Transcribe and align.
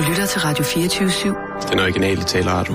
Du 0.00 0.04
lytter 0.08 0.26
til 0.26 0.40
Radio 0.40 0.64
24-7. 0.64 1.70
Den 1.70 1.78
originale 1.80 2.22
taleradio. 2.22 2.74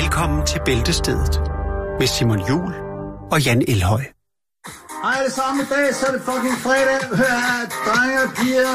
Velkommen 0.00 0.46
til 0.46 0.60
Bæltestedet 0.64 1.34
med 1.98 2.06
Simon 2.06 2.40
Jul 2.48 2.72
og 3.32 3.38
Jan 3.44 3.62
Elhøj. 3.68 4.02
Hej 5.02 5.14
alle 5.18 5.32
sammen, 5.40 5.66
dag 5.74 5.94
så 5.94 6.06
er 6.08 6.12
det 6.16 6.22
fucking 6.30 6.58
fredag. 6.66 7.00
Hør 7.20 7.36
her, 7.46 7.60
drenge 7.86 8.16
og 8.24 8.30
piger, 8.38 8.74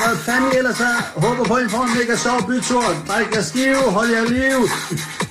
hvad 0.00 0.14
fanden 0.26 0.48
I 0.52 0.56
ellers 0.60 0.80
er. 0.80 0.98
Håber 1.24 1.44
på, 1.44 1.54
at 1.54 1.64
I 1.66 1.68
får 1.74 1.82
en 1.88 1.94
mega 1.98 2.14
sjov 2.24 2.38
bytur. 2.48 2.86
Drik 3.08 3.28
jer 3.36 3.44
skive, 3.50 3.82
hold 3.96 4.10
jer 4.16 4.24
liv. 4.36 4.58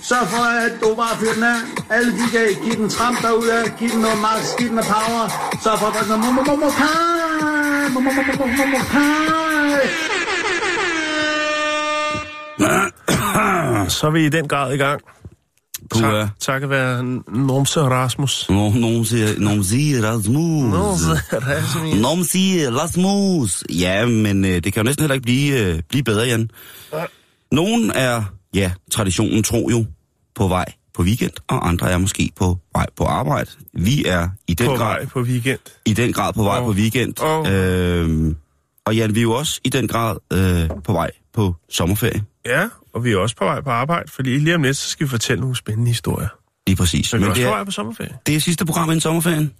Sørg 0.09 0.27
for, 0.33 0.45
at 0.65 0.73
du 0.81 0.87
bare 1.01 1.13
fyrer 1.19 1.35
den 1.37 1.45
af. 1.53 1.59
Alle 1.95 2.11
de 2.19 2.25
kan 2.33 2.45
give 2.63 2.75
den 2.81 2.89
tramp 2.95 3.17
derude, 3.25 3.57
giv 3.79 3.89
den 3.95 4.01
noget 4.05 4.19
max, 4.25 4.41
giv 4.57 4.67
den 4.71 4.77
noget 4.79 4.91
power. 4.95 5.23
Sørg 5.63 5.77
for 5.79 5.87
at 5.89 5.93
drikke 5.95 6.09
noget 6.13 6.23
momomomokai. 7.93 9.50
Så 13.95 14.07
er 14.07 14.11
vi 14.11 14.25
i 14.25 14.29
den 14.29 14.47
grad 14.47 14.73
i 14.73 14.77
gang. 14.77 15.01
Puha. 15.89 16.19
Tak, 16.19 16.29
takket 16.39 16.69
være 16.69 17.03
Nomse 17.31 17.79
Rasmus. 17.79 18.45
Nogen 18.49 19.63
siger 19.63 20.03
Rasmus. 20.11 20.71
Nomse 20.71 21.05
Rasmus. 21.33 22.27
Siger 22.27 22.71
Rasmus. 22.71 23.63
Ja, 23.69 24.05
men 24.05 24.45
øh, 24.45 24.51
det 24.51 24.63
kan 24.63 24.73
jo 24.75 24.83
næsten 24.83 25.03
heller 25.03 25.13
ikke 25.13 25.23
blive, 25.23 25.59
øh, 25.59 25.81
blive 25.89 26.03
bedre, 26.03 26.25
Jan. 26.27 26.49
Nogen 27.51 27.91
er, 27.95 28.23
ja, 28.53 28.71
traditionen 28.91 29.43
tro 29.43 29.69
jo, 29.71 29.85
på 30.35 30.47
vej 30.47 30.65
på 30.93 31.03
weekend, 31.03 31.31
og 31.47 31.67
andre 31.67 31.91
er 31.91 31.97
måske 31.97 32.31
på 32.35 32.57
vej 32.73 32.85
på 32.95 33.05
arbejde. 33.05 33.49
Vi 33.73 34.05
er 34.05 34.29
i 34.47 34.53
den 34.53 34.67
På 34.67 34.73
grad 34.75 34.95
vej 34.95 35.05
på 35.05 35.19
weekend. 35.21 35.59
i 35.85 35.93
den 35.93 36.13
grad 36.13 36.33
på 36.33 36.43
vej 36.43 36.59
Åh. 36.59 36.65
på 36.65 36.71
weekend. 36.71 37.23
Åh. 37.23 37.45
Øhm, 37.53 38.35
og 38.85 38.95
Jan, 38.95 39.15
vi 39.15 39.19
er 39.19 39.23
jo 39.23 39.31
også 39.31 39.59
i 39.63 39.69
den 39.69 39.87
grad 39.87 40.17
øh, 40.33 40.69
på 40.83 40.93
vej 40.93 41.11
på 41.33 41.55
sommerferie. 41.69 42.23
Ja, 42.45 42.67
og 42.93 43.03
vi 43.03 43.11
er 43.11 43.17
også 43.17 43.35
på 43.35 43.45
vej 43.45 43.61
på 43.61 43.69
arbejde, 43.69 44.11
fordi 44.11 44.29
lige 44.37 44.55
om 44.55 44.63
lidt, 44.63 44.77
så 44.77 44.89
skal 44.89 45.05
vi 45.05 45.09
fortælle 45.09 45.41
nogle 45.41 45.55
spændende 45.55 45.87
historier. 45.91 46.27
Lige 46.67 46.75
præcis. 46.77 47.13
Men 47.13 47.21
vi 47.21 47.25
er 47.25 47.27
Men 47.27 47.31
også 47.31 47.41
det 47.41 47.47
på 47.47 47.51
vej 47.55 47.63
på 47.63 47.71
sommerferie. 47.71 48.17
det 48.25 48.35
er 48.35 48.39
sidste 48.39 48.65
program 48.65 48.89
inden 48.89 49.01
sommerferien. 49.01 49.51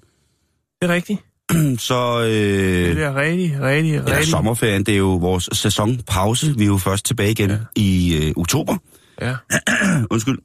Det 0.82 0.90
er 0.90 0.94
rigtigt. 0.94 1.20
Så 1.88 2.20
øh, 2.22 2.96
Det 2.96 3.04
er 3.04 3.16
rigtig, 3.16 3.62
rigtig, 3.62 3.92
Ja, 3.94 4.02
rigtig. 4.12 4.28
sommerferien, 4.28 4.84
det 4.84 4.94
er 4.94 4.98
jo 4.98 5.16
vores 5.16 5.50
sæsonpause. 5.54 6.58
Vi 6.58 6.64
er 6.64 6.68
jo 6.68 6.78
først 6.78 7.06
tilbage 7.06 7.32
igen 7.32 7.50
ja. 7.50 7.58
i 7.76 8.18
øh, 8.28 8.34
oktober. 8.38 8.78
Ja, 9.22 9.36
Undskyld, 10.12 10.38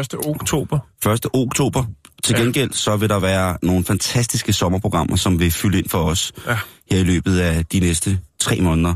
1. 0.00 0.14
oktober. 0.26 0.78
1. 1.06 1.26
oktober. 1.32 1.84
Til 2.24 2.34
Ja. 2.38 2.42
gengæld 2.42 2.72
så 2.72 2.96
vil 2.96 3.08
der 3.08 3.18
være 3.18 3.56
nogle 3.62 3.84
fantastiske 3.84 4.52
sommerprogrammer, 4.52 5.16
som 5.16 5.38
vil 5.38 5.50
fylde 5.50 5.78
ind 5.78 5.88
for 5.88 5.98
os 5.98 6.32
Ja. 6.46 6.56
her 6.90 6.98
i 6.98 7.02
løbet 7.04 7.38
af 7.38 7.66
de 7.66 7.80
næste 7.80 8.18
tre 8.40 8.60
måneder. 8.60 8.94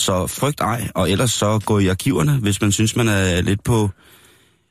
Så 0.00 0.26
frygt 0.26 0.60
ej, 0.60 0.88
og 0.94 1.10
ellers 1.10 1.30
så 1.30 1.58
gå 1.64 1.78
i 1.78 1.86
arkiverne, 1.86 2.32
hvis 2.32 2.60
man 2.60 2.72
synes, 2.72 2.96
man 2.96 3.08
er 3.08 3.40
lidt 3.42 3.64
på, 3.64 3.90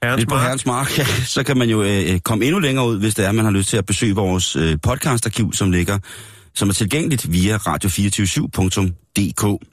Herrens 0.03 0.19
lidt 0.19 0.29
på 0.29 0.37
herrens 0.37 0.65
mark. 0.65 0.89
Ja, 0.97 1.05
så 1.25 1.43
kan 1.43 1.57
man 1.57 1.69
jo 1.69 1.83
øh, 1.83 2.19
komme 2.19 2.45
endnu 2.45 2.59
længere 2.59 2.87
ud, 2.87 2.99
hvis 2.99 3.15
det 3.15 3.25
er, 3.25 3.31
man 3.31 3.45
har 3.45 3.51
lyst 3.51 3.69
til 3.69 3.77
at 3.77 3.85
besøge 3.85 4.15
vores 4.15 4.55
øh, 4.55 4.77
podcastarkiv, 4.83 5.53
som 5.53 5.71
ligger, 5.71 5.99
som 6.55 6.69
er 6.69 6.73
tilgængeligt 6.73 7.31
via 7.31 7.57
radio247.dk. 7.57 9.65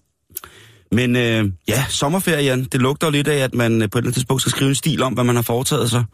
Men 0.93 1.17
øh, 1.17 1.51
ja, 1.69 1.85
sommerferie, 1.89 2.45
Jan, 2.45 2.65
det 2.65 2.83
lugter 2.83 3.11
lidt 3.11 3.29
af, 3.29 3.37
at 3.39 3.55
man 3.55 3.73
øh, 3.73 3.79
på 3.79 3.83
et 3.83 3.85
eller 3.85 3.99
andet 4.07 4.15
tidspunkt 4.15 4.43
skal 4.43 4.51
skrive 4.51 4.69
en 4.69 4.75
stil 4.75 5.03
om, 5.03 5.13
hvad 5.13 5.25
man 5.25 5.37
har 5.37 5.43
foretaget 5.43 5.91
sig. 5.91 6.05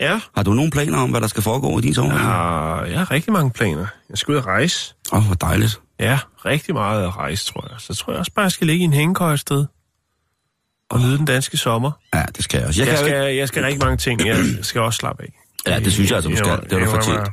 Ja, 0.00 0.20
Har 0.36 0.42
du 0.42 0.52
nogle 0.52 0.70
planer 0.70 0.98
om, 0.98 1.10
hvad 1.10 1.20
der 1.20 1.26
skal 1.26 1.42
foregå 1.42 1.78
i 1.78 1.82
din 1.82 1.94
sommerferie? 1.94 2.26
jeg 2.26 2.34
har, 2.34 2.84
jeg 2.84 2.98
har 2.98 3.10
rigtig 3.10 3.32
mange 3.32 3.50
planer. 3.50 3.86
Jeg 4.10 4.18
skal 4.18 4.32
ud 4.32 4.36
og 4.38 4.46
rejse. 4.46 4.94
Åh, 5.12 5.18
oh, 5.18 5.24
hvor 5.24 5.34
dejligt. 5.34 5.80
Ja, 6.02 6.18
rigtig 6.44 6.74
meget 6.74 7.02
at 7.04 7.16
rejse, 7.16 7.46
tror 7.46 7.66
jeg. 7.70 7.76
Så 7.80 7.94
tror 7.94 8.12
jeg 8.12 8.20
også 8.20 8.32
bare, 8.32 8.42
jeg 8.42 8.52
skal 8.52 8.66
ligge 8.66 8.82
i 8.82 8.84
en 8.84 8.92
hængekøj 8.92 9.32
et 9.32 9.40
sted. 9.40 9.66
Og 10.90 11.00
nyde 11.00 11.16
den 11.18 11.24
danske 11.24 11.56
sommer. 11.56 11.90
Ja, 12.14 12.24
det 12.36 12.44
skal 12.44 12.58
jeg 12.58 12.68
også. 12.68 12.82
Jeg, 12.82 12.88
Jeg 12.88 12.98
ikke, 13.00 13.10
skal, 13.10 13.34
jeg 13.36 13.48
skal 13.48 13.62
rigtig 13.62 13.80
mange 13.80 13.96
ting. 13.96 14.26
Jeg 14.26 14.44
skal 14.62 14.80
også 14.80 14.96
slappe 14.96 15.22
af. 15.22 15.28
Ja, 15.66 15.78
det 15.78 15.92
synes 15.92 16.10
jeg 16.10 16.16
altså, 16.16 16.30
du 16.30 16.36
skal. 16.36 16.60
Det 16.70 16.72
har 16.72 16.78
du 16.78 16.90
fortjent. 16.90 17.28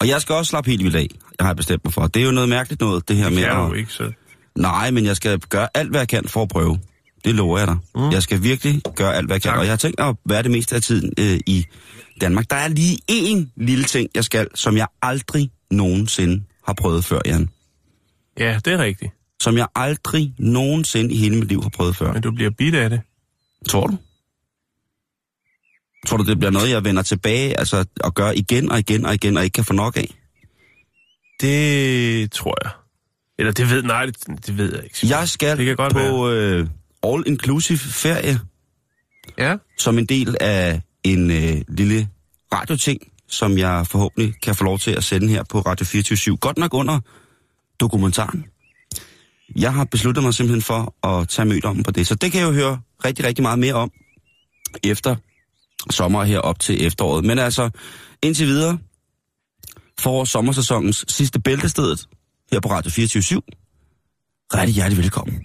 og 0.00 0.08
jeg 0.08 0.20
skal 0.20 0.34
også 0.34 0.50
slappe 0.50 0.70
helt 0.70 0.84
vildt 0.84 0.96
af. 0.96 1.06
Jeg 1.38 1.46
har 1.46 1.54
bestemt 1.54 1.84
mig 1.84 1.92
for. 1.94 2.06
Det 2.06 2.22
er 2.22 2.26
jo 2.26 2.32
noget 2.32 2.48
mærkeligt 2.48 2.80
noget, 2.80 3.08
det 3.08 3.16
her 3.16 3.24
Det 3.24 3.32
med 3.34 3.42
at... 3.44 3.56
du 3.56 3.72
ikke, 3.72 3.92
så. 3.92 4.12
Nej, 4.56 4.90
men 4.90 5.04
jeg 5.04 5.16
skal 5.16 5.38
gøre 5.38 5.68
alt, 5.74 5.90
hvad 5.90 6.00
jeg 6.00 6.08
kan 6.08 6.28
for 6.28 6.42
at 6.42 6.48
prøve. 6.48 6.78
Det 7.24 7.34
lover 7.34 7.58
jeg 7.58 7.66
dig. 7.66 7.76
Mm. 7.94 8.10
Jeg 8.10 8.22
skal 8.22 8.42
virkelig 8.42 8.82
gøre 8.96 9.14
alt, 9.14 9.26
hvad 9.26 9.34
jeg 9.34 9.42
kan. 9.42 9.50
Tak. 9.50 9.58
Og 9.58 9.64
jeg 9.64 9.72
har 9.72 9.76
tænkt 9.76 10.00
at 10.00 10.16
være 10.24 10.42
det 10.42 10.50
meste 10.50 10.76
af 10.76 10.82
tiden 10.82 11.12
øh, 11.18 11.40
i 11.46 11.66
Danmark. 12.20 12.50
Der 12.50 12.56
er 12.56 12.68
lige 12.68 12.98
én 13.10 13.52
lille 13.56 13.84
ting, 13.84 14.10
jeg 14.14 14.24
skal, 14.24 14.48
som 14.54 14.76
jeg 14.76 14.86
aldrig 15.02 15.50
nogensinde 15.70 16.42
har 16.66 16.72
prøvet 16.72 17.04
før, 17.04 17.20
Jan. 17.26 17.48
Ja, 18.38 18.60
det 18.64 18.72
er 18.72 18.78
rigtigt. 18.78 19.12
Som 19.40 19.56
jeg 19.56 19.66
aldrig 19.74 20.34
nogensinde 20.38 21.14
i 21.14 21.16
hele 21.16 21.36
mit 21.36 21.48
liv 21.48 21.62
har 21.62 21.68
prøvet 21.68 21.96
før. 21.96 22.12
Men 22.12 22.22
du 22.22 22.30
bliver 22.30 22.50
bidt 22.50 22.74
af 22.74 22.90
det. 22.90 23.00
Tror 23.68 23.86
du? 23.86 23.96
Tror 26.06 26.16
du, 26.16 26.24
det 26.24 26.38
bliver 26.38 26.50
noget, 26.50 26.70
jeg 26.70 26.84
vender 26.84 27.02
tilbage 27.02 27.58
altså, 27.58 27.84
og 28.00 28.14
gør 28.14 28.30
igen 28.30 28.72
og 28.72 28.78
igen 28.78 29.06
og 29.06 29.14
igen, 29.14 29.36
og 29.36 29.44
ikke 29.44 29.54
kan 29.54 29.64
få 29.64 29.72
nok 29.72 29.96
af? 29.96 30.14
Det 31.40 32.32
tror 32.32 32.54
jeg. 32.64 32.70
Eller 33.38 33.52
det 33.52 33.70
ved, 33.70 33.82
nej, 33.82 34.06
det, 34.06 34.26
det 34.46 34.58
ved 34.58 34.74
jeg 34.74 34.84
ikke. 34.84 34.96
Jeg 35.02 35.28
skal 35.28 35.58
Det 35.58 35.66
kan 35.66 35.76
godt 35.76 35.92
på 35.92 36.30
øh, 36.30 36.66
all-inclusive 37.06 37.78
ferie, 37.78 38.40
Ja, 39.38 39.56
som 39.78 39.98
en 39.98 40.06
del 40.06 40.36
af 40.40 40.80
en 41.04 41.30
øh, 41.30 41.62
lille 41.68 42.08
radioting, 42.54 43.12
som 43.28 43.58
jeg 43.58 43.86
forhåbentlig 43.86 44.34
kan 44.42 44.54
få 44.54 44.64
lov 44.64 44.78
til 44.78 44.90
at 44.90 45.04
sende 45.04 45.28
her 45.28 45.42
på 45.42 45.60
Radio 45.60 45.86
24 45.86 46.36
Godt 46.36 46.58
nok 46.58 46.74
under 46.74 47.00
dokumentaren. 47.80 48.44
Jeg 49.56 49.74
har 49.74 49.84
besluttet 49.84 50.24
mig 50.24 50.34
simpelthen 50.34 50.62
for 50.62 51.06
at 51.06 51.28
tage 51.28 51.46
mødommen 51.46 51.84
på 51.84 51.90
det, 51.90 52.06
så 52.06 52.14
det 52.14 52.32
kan 52.32 52.40
jeg 52.40 52.46
jo 52.46 52.52
høre 52.52 52.80
rigtig, 53.04 53.24
rigtig 53.24 53.42
meget 53.42 53.58
mere 53.58 53.74
om 53.74 53.90
efter 54.84 55.16
sommer 55.90 56.24
her 56.24 56.38
op 56.38 56.60
til 56.60 56.86
efteråret. 56.86 57.24
Men 57.24 57.38
altså, 57.38 57.70
indtil 58.22 58.46
videre, 58.46 58.78
for 60.00 60.24
sommersæsonens 60.24 61.04
sidste 61.08 61.40
bæltestedet 61.40 62.08
her 62.52 62.60
på 62.60 62.70
Radio 62.70 62.90
24 62.90 63.42
Rigtig 64.54 64.74
hjertelig 64.74 65.02
velkommen. 65.02 65.44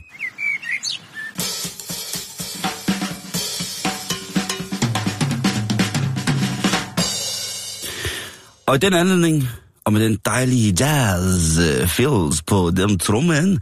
Og 8.66 8.75
i 8.75 8.80
den 8.80 8.94
anledning, 8.94 9.44
og 9.91 10.00
med 10.00 10.09
den 10.09 10.18
dejlige 10.25 10.75
jazz 10.79 11.57
uh, 11.57 11.88
feels 11.88 12.41
på 12.41 12.72
den 12.72 13.00
trummen, 13.00 13.59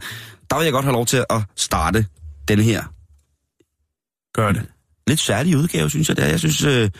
der 0.50 0.56
vil 0.56 0.64
jeg 0.64 0.72
godt 0.72 0.84
have 0.84 0.92
lov 0.92 1.06
til 1.06 1.24
at 1.30 1.42
starte 1.56 2.06
den 2.48 2.60
her 2.60 2.82
gør 4.34 4.52
det. 4.52 4.66
lidt 5.06 5.20
særlige 5.20 5.58
udgave, 5.58 5.90
synes 5.90 6.08
jeg 6.08 6.16
det 6.16 6.24
er. 6.24 6.28
Jeg 6.28 6.38
synes, 6.38 6.64
øh, 6.64 6.90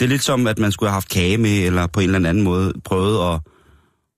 det 0.00 0.02
er 0.02 0.06
lidt 0.06 0.22
som, 0.22 0.46
at 0.46 0.58
man 0.58 0.72
skulle 0.72 0.90
have 0.90 0.94
haft 0.94 1.08
kage 1.08 1.38
med, 1.38 1.50
eller 1.50 1.86
på 1.86 2.00
en 2.00 2.14
eller 2.14 2.28
anden 2.28 2.44
måde 2.44 2.72
prøvet 2.84 3.34
at, 3.34 3.40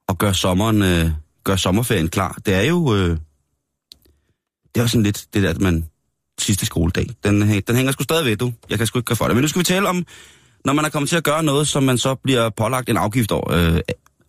at 0.08 0.18
gøre, 0.18 0.34
sommeren, 0.34 0.82
øh, 0.82 1.10
gøre 1.44 1.58
sommerferien 1.58 2.08
klar. 2.08 2.38
Det 2.46 2.54
er 2.54 2.62
jo 2.62 2.94
øh, 2.94 3.10
det 4.74 4.76
er 4.76 4.80
jo 4.80 4.88
sådan 4.88 5.02
lidt 5.02 5.26
det 5.34 5.42
der, 5.42 5.50
at 5.50 5.60
man 5.60 5.84
sidste 6.40 6.66
skoledag, 6.66 7.06
den, 7.24 7.40
den 7.40 7.76
hænger 7.76 7.92
sgu 7.92 8.02
stadig 8.02 8.24
ved, 8.24 8.36
du. 8.36 8.52
Jeg 8.70 8.78
kan 8.78 8.86
sgu 8.86 8.98
ikke 8.98 9.06
gøre 9.06 9.16
for 9.16 9.26
det. 9.26 9.36
Men 9.36 9.42
nu 9.42 9.48
skal 9.48 9.58
vi 9.58 9.64
tale 9.64 9.88
om, 9.88 10.06
når 10.64 10.72
man 10.72 10.84
er 10.84 10.88
kommet 10.88 11.08
til 11.08 11.16
at 11.16 11.24
gøre 11.24 11.42
noget, 11.42 11.68
som 11.68 11.82
man 11.82 11.98
så 11.98 12.14
bliver 12.14 12.50
pålagt 12.50 12.88
en 12.88 12.96
afgift 12.96 13.32
over, 13.32 13.52
øh, 13.52 13.80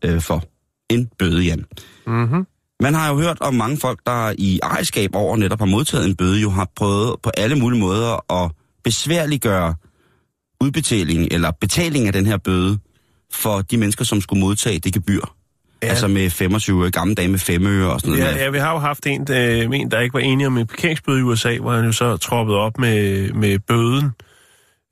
øh, 0.06 0.22
for. 0.22 0.44
En 0.90 1.10
bøde, 1.20 1.44
Jan. 1.44 1.66
Mm-hmm. 2.08 2.46
Man 2.82 2.94
har 2.94 3.10
jo 3.10 3.20
hørt 3.20 3.38
om 3.42 3.54
mange 3.54 3.78
folk, 3.78 4.00
der 4.06 4.34
i 4.38 4.60
ejerskab 4.64 5.10
over 5.16 5.38
netop 5.38 5.60
har 5.60 5.66
modtaget 5.66 6.06
en 6.06 6.16
bøde, 6.16 6.42
jo 6.42 6.50
har 6.50 6.68
prøvet 6.76 7.16
på 7.24 7.32
alle 7.38 7.56
mulige 7.56 7.80
måder 7.80 8.44
at 8.44 8.52
besværliggøre 8.84 9.76
udbetaling 10.62 11.28
eller 11.32 11.52
betaling 11.52 12.08
af 12.08 12.14
den 12.14 12.26
her 12.26 12.38
bøde 12.38 12.80
for 13.34 13.62
de 13.62 13.78
mennesker, 13.78 14.06
som 14.06 14.22
skulle 14.22 14.40
modtage 14.40 14.80
det 14.80 14.94
gebyr. 14.94 15.22
Ja. 15.84 15.88
Altså 15.88 16.08
med 16.08 16.30
25 16.30 16.84
øre, 16.84 16.92
gamle 16.92 17.16
dage 17.16 17.28
med 17.28 17.40
5 17.40 17.66
øre 17.66 17.94
og 17.94 18.00
sådan 18.00 18.18
noget. 18.18 18.36
Ja, 18.36 18.44
ja, 18.44 18.50
vi 18.50 18.58
har 18.58 18.72
jo 18.72 18.78
haft 18.78 19.06
en, 19.08 19.28
der, 19.28 19.64
en, 19.64 19.92
der 19.92 20.00
ikke 20.00 20.14
var 20.14 20.20
enig 20.20 20.48
om 20.48 20.58
en 20.58 20.68
parkeringsbøde 20.68 21.20
i 21.20 21.22
USA, 21.22 21.58
hvor 21.58 21.74
han 21.74 21.86
jo 21.86 21.92
så 21.92 22.18
troppede 22.18 22.58
op 22.58 22.80
med, 22.80 23.32
med 23.34 23.60
bøden 23.60 24.12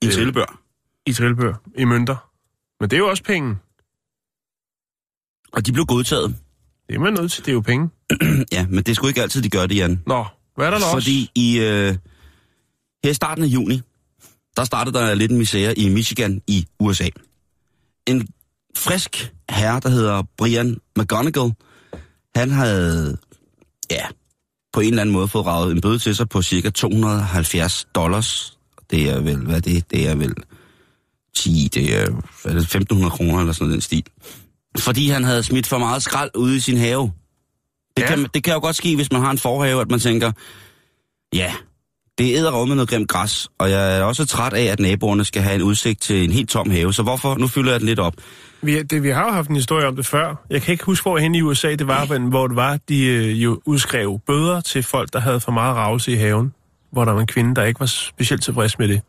I 0.01 0.05
øh, 0.05 0.11
trillebør. 0.11 0.59
i 1.05 1.13
trillebør, 1.13 1.53
i 1.77 1.83
mønter. 1.83 2.29
Men 2.79 2.89
det 2.89 2.95
er 2.95 2.99
jo 2.99 3.09
også 3.09 3.23
penge. 3.23 3.55
Og 5.53 5.65
de 5.65 5.71
blev 5.71 5.85
godtaget. 5.85 6.35
Det 6.89 6.95
er 6.95 6.99
man 6.99 7.13
nødt 7.13 7.31
til, 7.31 7.45
det 7.45 7.51
er 7.51 7.53
jo 7.53 7.61
penge. 7.61 7.89
Ja, 8.51 8.65
men 8.69 8.83
det 8.83 8.95
skulle 8.95 9.09
ikke 9.09 9.21
altid, 9.21 9.41
de 9.41 9.49
gør 9.49 9.65
det, 9.65 9.75
Jan. 9.75 10.01
Nå, 10.07 10.25
hvad 10.55 10.67
er 10.67 10.71
der 10.71 10.79
Fordi 10.93 11.31
i, 11.35 11.59
øh, 11.59 11.95
her 13.03 13.11
i 13.11 13.13
starten 13.13 13.43
af 13.43 13.47
juni, 13.47 13.81
der 14.57 14.63
startede 14.63 14.97
der 14.97 15.15
lidt 15.15 15.31
en 15.31 15.37
misære 15.37 15.79
i 15.79 15.89
Michigan 15.89 16.41
i 16.47 16.67
USA. 16.79 17.09
En 18.07 18.27
frisk 18.77 19.33
herre, 19.49 19.79
der 19.79 19.89
hedder 19.89 20.23
Brian 20.37 20.77
McGonigal, 20.95 21.53
han 22.35 22.51
havde, 22.51 23.17
ja, 23.91 24.05
på 24.73 24.79
en 24.79 24.87
eller 24.87 25.01
anden 25.01 25.13
måde 25.13 25.27
fået 25.27 25.45
ravet 25.45 25.71
en 25.71 25.81
bøde 25.81 25.99
til 25.99 26.15
sig 26.15 26.29
på 26.29 26.41
cirka 26.41 26.69
270 26.69 27.87
dollars. 27.95 28.57
Det 28.91 29.09
er 29.09 29.19
vel, 29.19 29.37
hvad 29.37 29.55
er 29.55 29.59
det? 29.59 29.91
Det 29.91 30.07
er 30.07 30.15
vel 30.15 30.33
10, 31.35 31.69
det 31.73 31.95
er, 31.95 32.05
er 32.45 32.53
det, 32.53 32.61
1500 32.61 33.11
kroner 33.11 33.39
eller 33.39 33.53
sådan 33.53 33.73
den 33.73 33.81
stil. 33.81 34.03
Fordi 34.79 35.09
han 35.09 35.23
havde 35.23 35.43
smidt 35.43 35.67
for 35.67 35.77
meget 35.77 36.03
skrald 36.03 36.29
ude 36.35 36.55
i 36.55 36.59
sin 36.59 36.77
have. 36.77 37.11
Det, 37.97 38.03
Ja. 38.03 38.07
kan, 38.07 38.27
det 38.33 38.43
kan 38.43 38.53
jo 38.53 38.59
godt 38.59 38.75
ske, 38.75 38.95
hvis 38.95 39.11
man 39.11 39.21
har 39.21 39.31
en 39.31 39.37
forhave, 39.37 39.81
at 39.81 39.91
man 39.91 39.99
tænker, 39.99 40.31
Ja, 41.33 41.53
det 42.17 42.35
æder 42.35 42.65
med 42.65 42.75
noget 42.75 42.89
grimt 42.89 43.09
græs, 43.09 43.47
og 43.59 43.69
jeg 43.69 43.97
er 43.97 44.03
også 44.03 44.25
træt 44.25 44.53
af, 44.53 44.63
at 44.63 44.79
naboerne 44.79 45.25
skal 45.25 45.41
have 45.41 45.55
en 45.55 45.61
udsigt 45.61 46.01
til 46.01 46.23
en 46.23 46.31
helt 46.31 46.49
tom 46.49 46.69
have, 46.69 46.93
så 46.93 47.03
hvorfor? 47.03 47.35
Nu 47.35 47.47
fylder 47.47 47.71
jeg 47.71 47.79
den 47.79 47.87
lidt 47.87 47.99
op. 47.99 48.13
Vi, 48.61 48.83
det, 48.83 49.03
vi 49.03 49.09
har 49.09 49.25
jo 49.25 49.31
haft 49.31 49.49
en 49.49 49.55
historie 49.55 49.87
om 49.87 49.95
det 49.95 50.05
før. 50.05 50.45
Jeg 50.49 50.61
kan 50.61 50.71
ikke 50.71 50.83
huske, 50.83 51.03
hvor 51.03 51.17
hen 51.17 51.35
i 51.35 51.41
USA 51.41 51.75
det 51.75 51.87
var, 51.87 52.05
men 52.05 52.23
hvor 52.23 52.47
det 52.47 52.55
var, 52.55 52.79
de 52.89 53.05
øh, 53.05 53.43
jo 53.43 53.61
udskrev 53.65 54.19
bøder 54.27 54.61
til 54.61 54.83
folk, 54.83 55.13
der 55.13 55.19
havde 55.19 55.39
for 55.39 55.51
meget 55.51 55.75
ravelse 55.75 56.11
i 56.11 56.15
haven. 56.15 56.53
Hvor 56.91 57.05
der 57.05 57.11
var 57.11 57.21
en 57.21 57.27
kvinde, 57.27 57.55
der 57.55 57.63
ikke 57.63 57.79
var 57.79 57.85
specielt 57.85 58.43
tilfreds 58.43 58.79
med 58.79 58.87
det. 58.87 59.01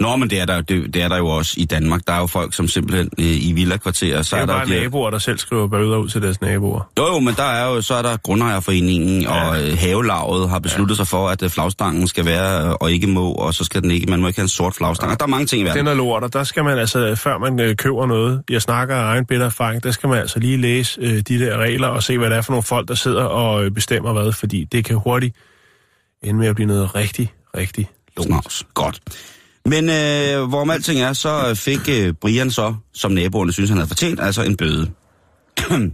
Nå, 0.00 0.16
men 0.16 0.30
det 0.30 0.40
er, 0.40 0.44
der, 0.44 0.60
det, 0.60 0.94
det 0.94 1.02
er 1.02 1.08
der 1.08 1.16
jo 1.16 1.26
også 1.28 1.54
i 1.56 1.64
Danmark. 1.64 2.00
Der 2.06 2.12
er 2.12 2.18
jo 2.20 2.26
folk, 2.26 2.54
som 2.54 2.68
simpelthen 2.68 3.10
øh, 3.18 3.48
i 3.48 3.52
villakvarterer... 3.54 4.22
Så 4.22 4.36
Det 4.36 4.42
er 4.42 4.46
jo 4.46 4.46
der 4.46 4.52
bare 4.58 4.66
de 4.66 4.72
her- 4.72 4.80
naboer, 4.82 5.10
der 5.10 5.18
selv 5.18 5.38
skriver 5.38 5.68
bøder 5.68 5.96
ud 5.96 6.08
til 6.08 6.22
deres 6.22 6.40
naboer. 6.40 6.90
Jo, 6.98 7.06
jo, 7.06 7.18
men 7.18 7.34
der 7.34 7.42
er 7.42 7.66
jo, 7.74 7.82
så 7.82 7.94
er 7.94 8.02
der 8.02 8.16
grundejerforeningen, 8.16 9.22
ja. 9.22 9.48
og 9.48 9.62
øh, 9.62 9.78
havelaget 9.78 10.50
har 10.50 10.58
besluttet 10.58 10.94
ja. 10.94 10.96
sig 10.96 11.06
for, 11.06 11.28
at 11.28 11.42
øh, 11.42 11.50
flagstangen 11.50 12.08
skal 12.08 12.24
være, 12.24 12.66
øh, 12.66 12.70
og 12.80 12.92
ikke 12.92 13.06
må, 13.06 13.32
og 13.32 13.54
så 13.54 13.64
skal 13.64 13.82
den 13.82 13.90
ikke, 13.90 14.06
man 14.10 14.20
må 14.20 14.26
ikke 14.26 14.38
have 14.38 14.44
en 14.44 14.48
sort 14.48 14.74
flagstang. 14.74 15.10
Ja. 15.10 15.16
Der 15.16 15.24
er 15.24 15.28
mange 15.28 15.46
ting 15.46 15.62
i 15.62 15.64
verden. 15.64 15.78
Den 15.78 15.86
er 15.86 15.94
lort, 15.94 16.22
og 16.22 16.32
der 16.32 16.44
skal 16.44 16.64
man 16.64 16.78
altså, 16.78 17.14
før 17.14 17.38
man 17.38 17.60
øh, 17.60 17.76
køber 17.76 18.06
noget, 18.06 18.42
jeg 18.50 18.62
snakker 18.62 18.96
af 18.96 19.02
egen 19.12 19.26
bitter 19.26 19.46
erfaring, 19.46 19.82
der 19.82 19.90
skal 19.90 20.08
man 20.08 20.18
altså 20.18 20.38
lige 20.38 20.56
læse 20.56 21.00
øh, 21.00 21.20
de 21.20 21.38
der 21.38 21.56
regler 21.56 21.88
og 21.88 22.02
se, 22.02 22.18
hvad 22.18 22.30
det 22.30 22.36
er 22.36 22.42
for 22.42 22.52
nogle 22.52 22.62
folk, 22.62 22.88
der 22.88 22.94
sidder 22.94 23.24
og 23.24 23.64
øh, 23.64 23.70
bestemmer 23.70 24.12
hvad, 24.12 24.32
fordi 24.32 24.64
det 24.64 24.84
kan 24.84 24.96
hurtigt 24.96 25.36
ende 26.22 26.40
med 26.40 26.48
at 26.48 26.54
blive 26.54 26.66
noget 26.66 26.94
rigtig, 26.94 27.32
rigtig 27.56 27.88
lort. 28.16 28.62
Godt. 28.74 29.00
Men 29.68 29.88
øh, 29.90 30.48
hvorom 30.48 30.70
alting 30.70 31.00
er, 31.00 31.12
så 31.12 31.54
fik 31.54 31.88
øh, 31.88 32.12
Brian 32.20 32.50
så, 32.50 32.74
som 32.94 33.12
naboerne 33.12 33.52
synes, 33.52 33.70
han 33.70 33.76
havde 33.78 33.88
fortjent, 33.88 34.20
altså 34.20 34.42
en 34.42 34.56
bøde. 34.56 34.90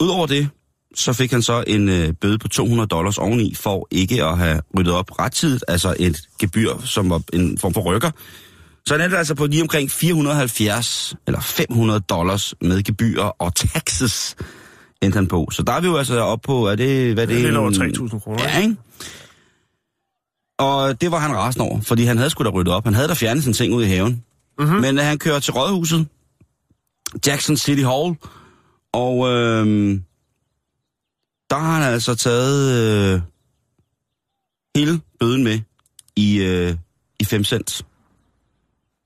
Udover 0.00 0.26
det, 0.26 0.48
så 0.94 1.12
fik 1.12 1.30
han 1.30 1.42
så 1.42 1.64
en 1.66 1.88
øh, 1.88 2.12
bøde 2.20 2.38
på 2.38 2.48
200 2.48 2.86
dollars 2.88 3.18
oveni, 3.18 3.54
for 3.54 3.88
ikke 3.90 4.24
at 4.24 4.38
have 4.38 4.60
ryddet 4.78 4.92
op 4.92 5.18
rettidigt, 5.18 5.64
altså 5.68 5.94
et 5.98 6.20
gebyr, 6.40 6.70
som 6.84 7.10
var 7.10 7.22
en 7.32 7.58
form 7.58 7.74
for 7.74 7.80
rykker. 7.80 8.10
Så 8.86 8.94
han 8.94 9.00
endte 9.04 9.18
altså 9.18 9.34
på 9.34 9.46
lige 9.46 9.62
omkring 9.62 9.90
470 9.90 11.14
eller 11.26 11.40
500 11.40 12.00
dollars 12.00 12.54
med 12.60 12.82
gebyr 12.82 13.20
og 13.22 13.54
taxes, 13.54 14.36
endte 15.02 15.16
han 15.16 15.26
på. 15.26 15.48
Så 15.52 15.62
der 15.62 15.72
er 15.72 15.80
vi 15.80 15.86
jo 15.86 15.96
altså 15.96 16.20
op 16.20 16.40
på, 16.42 16.66
er 16.68 16.74
det... 16.76 17.14
Hvad 17.14 17.22
er 17.24 17.26
Det 17.26 17.38
er 17.38 17.42
lidt 17.42 17.56
over 17.56 17.68
en- 17.68 17.94
3.000 18.12 18.18
kroner. 18.20 18.42
Ja, 18.42 18.58
ikke? 18.62 18.76
Og 20.60 21.00
det 21.00 21.10
var 21.10 21.18
han 21.18 21.36
rasende 21.36 21.64
over, 21.64 21.80
fordi 21.80 22.04
han 22.04 22.16
havde 22.16 22.30
sgu 22.30 22.44
da 22.44 22.48
ryddet 22.48 22.74
op. 22.74 22.84
Han 22.84 22.94
havde 22.94 23.08
da 23.08 23.14
fjernet 23.14 23.42
sine 23.42 23.54
ting 23.54 23.74
ud 23.74 23.84
i 23.84 23.86
haven. 23.86 24.24
Mm-hmm. 24.58 24.80
Men 24.80 24.98
øh, 24.98 25.04
han 25.04 25.18
kører 25.18 25.40
til 25.40 25.52
rådhuset, 25.52 26.08
Jackson 27.26 27.56
City 27.56 27.82
Hall, 27.82 28.16
og 28.92 29.28
øh, 29.28 29.66
der 31.50 31.56
har 31.58 31.74
han 31.74 31.92
altså 31.92 32.14
taget 32.14 33.14
øh, 33.14 33.20
hele 34.76 35.00
bøden 35.20 35.44
med 35.44 35.60
i, 36.16 36.38
øh, 36.42 36.74
i 37.20 37.24
5 37.24 37.44
cent. 37.44 37.86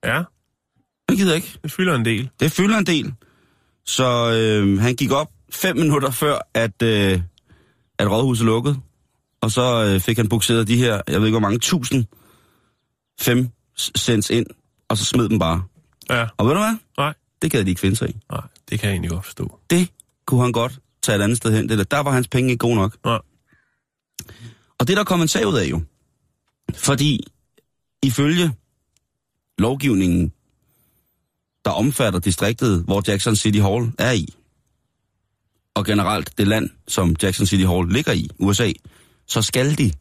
Ja, 0.05 0.23
Det 1.09 1.17
gider 1.17 1.35
ikke. 1.35 1.59
det 1.63 1.71
fylder 1.71 1.95
en 1.95 2.05
del. 2.05 2.29
Det 2.39 2.51
fylder 2.51 2.77
en 2.77 2.85
del. 2.85 3.13
Så 3.85 4.31
øh, 4.31 4.79
han 4.81 4.95
gik 4.95 5.11
op 5.11 5.31
fem 5.51 5.77
minutter 5.77 6.11
før, 6.11 6.37
at, 6.53 6.81
øh, 6.83 7.21
at 7.99 8.11
rådhuset 8.11 8.45
lukkede. 8.45 8.77
Og 9.45 9.51
så 9.51 9.83
øh, 9.85 9.99
fik 10.01 10.17
han 10.17 10.29
bukseret 10.29 10.67
de 10.67 10.77
her, 10.77 11.01
jeg 11.07 11.19
ved 11.19 11.27
ikke 11.27 11.39
hvor 11.39 11.47
mange, 11.47 11.59
tusind 11.59 12.05
fem 13.19 13.49
cents 13.97 14.29
ind, 14.29 14.45
og 14.89 14.97
så 14.97 15.05
smed 15.05 15.29
dem 15.29 15.39
bare. 15.39 15.63
Ja, 16.09 16.27
Og 16.37 16.45
ved 16.47 16.53
du 16.53 16.59
hvad? 16.59 16.75
nej, 16.97 17.13
Det 17.41 17.51
gad 17.51 17.63
de 17.65 17.69
ikke 17.69 17.81
finde 17.81 17.95
sig 17.95 18.09
i. 18.09 18.15
nej, 18.31 18.41
det 18.69 18.79
kan 18.79 18.87
jeg 18.87 18.93
egentlig 18.93 19.09
godt 19.11 19.25
forstå. 19.25 19.59
Det 19.69 19.89
kunne 20.25 20.41
han 20.41 20.51
godt 20.51 20.79
tage 21.03 21.17
et 21.17 21.21
andet 21.21 21.37
sted 21.37 21.51
hen. 21.55 21.69
Det 21.69 21.77
der, 21.77 21.83
der 21.83 21.99
var 21.99 22.11
hans 22.11 22.27
penge 22.27 22.51
ikke 22.51 22.59
gode 22.59 22.75
nok. 22.75 22.97
Nej. 23.05 23.19
Og 24.79 24.87
det 24.87 24.89
er 24.89 24.95
der 24.95 25.03
kom 25.03 25.21
en 25.21 25.27
sag 25.27 25.47
ud 25.47 25.53
af 25.57 25.65
jo. 25.69 25.81
Fordi 26.75 27.27
ifølge 28.03 28.51
lovgivningen, 29.57 30.31
der 31.65 31.71
omfatter 31.71 32.19
distriktet, 32.19 32.83
hvor 32.83 33.03
Jackson 33.07 33.35
City 33.35 33.59
Hall 33.59 33.91
er 33.99 34.11
i, 34.11 34.35
og 35.73 35.85
generelt 35.85 36.37
det 36.37 36.47
land, 36.47 36.69
som 36.87 37.15
Jackson 37.23 37.45
City 37.45 37.65
Hall 37.65 37.89
ligger 37.93 38.11
i, 38.13 38.29
USA, 38.39 38.71
så 39.27 39.41
skal 39.41 39.77
de, 39.77 39.91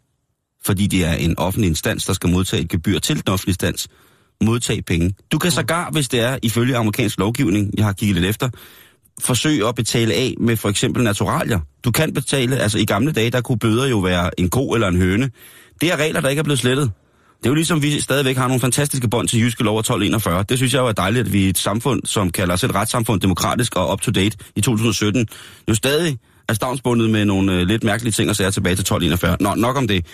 fordi 0.65 0.87
det 0.87 1.05
er 1.05 1.13
en 1.13 1.39
offentlig 1.39 1.69
instans, 1.69 2.05
der 2.05 2.13
skal 2.13 2.31
modtage 2.31 2.63
et 2.63 2.69
gebyr 2.69 2.99
til 2.99 3.17
den 3.17 3.33
offentlige 3.33 3.53
instans, 3.53 3.89
modtage 4.45 4.83
penge. 4.83 5.15
Du 5.33 5.39
kan 5.39 5.51
sågar, 5.51 5.91
hvis 5.91 6.09
det 6.09 6.21
er 6.21 6.39
ifølge 6.43 6.77
amerikansk 6.77 7.19
lovgivning, 7.19 7.71
jeg 7.77 7.85
har 7.85 7.93
kigget 7.93 8.17
lidt 8.17 8.27
efter, 8.27 8.49
forsøge 9.21 9.69
at 9.69 9.75
betale 9.75 10.15
af 10.15 10.35
med 10.41 10.57
for 10.57 10.69
eksempel 10.69 11.03
naturalier. 11.03 11.61
Du 11.85 11.91
kan 11.91 12.15
betale, 12.15 12.57
altså 12.57 12.79
i 12.79 12.85
gamle 12.85 13.13
dage, 13.13 13.31
der 13.31 13.41
kunne 13.41 13.59
bøder 13.59 13.87
jo 13.87 13.99
være 13.99 14.41
en 14.41 14.51
ko 14.51 14.71
eller 14.71 14.89
en 14.89 14.97
høne. 14.97 15.31
Det 15.81 15.93
er 15.93 15.97
regler, 15.97 16.21
der 16.21 16.29
ikke 16.29 16.41
er 16.41 16.45
blevet 16.45 16.59
slettet. 16.59 16.93
Det 17.39 17.47
er 17.47 17.51
jo 17.51 17.55
ligesom, 17.55 17.83
vi 17.83 18.01
stadigvæk 18.01 18.37
har 18.37 18.49
nogle 18.49 18.61
fantastiske 18.61 19.09
bånd 19.09 19.29
til 19.29 19.41
Jyske 19.41 19.63
Lov 19.63 19.77
af 19.77 19.81
1241. 19.81 20.45
Det 20.49 20.59
synes 20.59 20.75
jeg 20.75 20.81
jo 20.81 20.87
er 20.87 20.93
dejligt, 20.93 21.27
at 21.27 21.33
vi 21.33 21.45
er 21.45 21.51
et 21.51 21.59
samfund, 21.59 22.01
som 22.05 22.31
kalder 22.31 22.55
os 22.55 22.65
et 22.65 22.75
retssamfund, 22.75 23.21
demokratisk 23.21 23.77
og 23.77 23.93
up-to-date 23.93 24.37
i 24.57 24.61
2017, 24.61 25.27
jo 25.69 25.75
stadig 25.75 26.19
er 26.49 26.55
stavnsbundet 26.55 27.11
med 27.11 27.25
nogle 27.25 27.53
øh, 27.53 27.67
lidt 27.67 27.85
mærkelige 27.85 28.13
ting 28.13 28.31
og 28.31 28.37
sager 28.37 28.51
tilbage 28.51 28.77
til 28.77 28.81
1241. 28.83 29.37
Nå, 29.41 29.55
nok 29.55 29.77
om 29.77 29.89
det. 29.89 30.07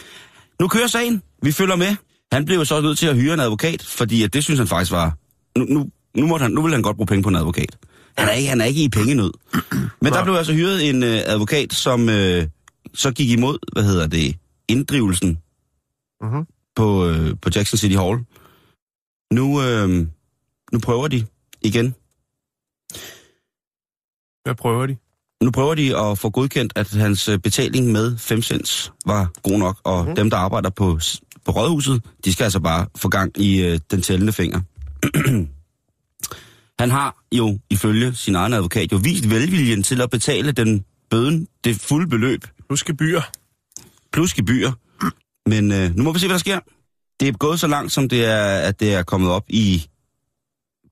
Nu 0.61 0.69
kører 0.69 0.87
sagen. 0.87 1.23
Vi 1.43 1.53
følger 1.53 1.77
med. 1.77 1.97
Han 2.33 2.45
blev 2.45 2.57
jo 2.59 2.65
så 2.65 2.81
nødt 2.81 2.99
til 2.99 3.07
at 3.07 3.17
hyre 3.17 3.35
en 3.35 3.41
advokat, 3.41 3.83
fordi 3.83 4.23
at 4.23 4.33
det 4.35 4.45
synes 4.45 4.59
han 4.59 4.69
faktisk 4.69 4.93
var... 4.93 5.17
Nu, 5.59 5.65
nu, 5.65 5.91
nu, 6.17 6.27
måtte 6.27 6.43
han, 6.43 6.53
nu 6.53 6.63
vil 6.63 6.73
han 6.73 6.83
godt 6.83 6.97
bruge 6.97 7.07
penge 7.07 7.23
på 7.23 7.29
en 7.29 7.37
advokat. 7.37 7.77
Han 8.19 8.29
er 8.29 8.33
ikke, 8.33 8.49
han 8.49 8.61
er 8.61 8.65
ikke 8.65 8.83
i 8.85 8.89
pengenød. 8.89 9.31
Men 10.03 10.13
der 10.13 10.25
blev 10.25 10.35
altså 10.35 10.53
hyret 10.53 10.89
en 10.89 11.03
øh, 11.03 11.21
advokat, 11.27 11.73
som 11.73 12.09
øh, 12.09 12.47
så 12.95 13.11
gik 13.13 13.31
imod, 13.31 13.59
hvad 13.73 13.85
hedder 13.85 14.07
det, 14.07 14.37
inddrivelsen 14.69 15.39
Mhm. 16.23 16.47
på, 16.77 17.07
øh, 17.09 17.37
på 17.43 17.51
Jackson 17.55 17.79
City 17.79 17.97
Hall. 17.97 18.19
Nu, 19.33 19.63
øh, 19.63 19.89
nu 20.73 20.79
prøver 20.79 21.09
de 21.09 21.27
igen. 21.63 21.95
Hvad 24.45 24.55
prøver 24.55 24.87
de? 24.87 24.97
Nu 25.43 25.51
prøver 25.51 25.75
de 25.75 25.99
at 25.99 26.19
få 26.19 26.31
godkendt, 26.31 26.73
at 26.77 26.91
hans 26.91 27.29
øh, 27.29 27.39
betaling 27.39 27.93
med 27.93 28.19
5 28.19 28.43
cents 28.43 28.93
var 29.07 29.31
god 29.43 29.59
nok, 29.59 29.81
og 29.85 30.05
mm. 30.09 30.15
dem, 30.15 30.31
der 30.31 30.37
arbejder 30.37 30.71
på, 30.71 30.99
på 31.45 31.53
rådhuset, 31.53 32.03
de 32.25 32.33
skal 32.33 32.45
altså 32.45 32.61
bare 32.61 32.87
få 32.97 33.09
gang 33.09 33.41
i 33.41 33.63
øh, 33.63 33.81
den 33.91 34.03
tællende 34.03 34.33
finger. 34.33 34.61
Han 36.81 36.91
har 36.91 37.25
jo 37.33 37.59
ifølge 37.71 38.15
sin 38.15 38.35
egen 38.35 38.53
advokat 38.53 38.93
jo 38.93 38.97
vist 38.97 39.31
velviljen 39.31 39.83
til 39.83 40.01
at 40.01 40.11
betale 40.11 40.53
den 40.53 40.85
bøden, 41.11 41.47
det 41.65 41.77
fulde 41.77 42.07
beløb, 42.07 42.45
Husk 42.71 42.87
gebyr. 42.87 43.21
plus 44.13 44.35
gebyr. 44.35 44.71
Men 45.47 45.73
øh, 45.73 45.97
nu 45.97 46.03
må 46.03 46.13
vi 46.13 46.19
se, 46.19 46.27
hvad 46.27 46.35
der 46.35 46.39
sker. 46.39 46.59
Det 47.21 47.29
er 47.29 47.33
gået 47.33 47.61
så 47.61 47.67
langt, 47.67 47.93
som 47.93 48.09
det 48.09 48.25
er, 48.25 48.45
at 48.45 48.81
det 48.81 48.95
er 48.95 49.03
kommet 49.03 49.31
op 49.31 49.45
i 49.49 49.87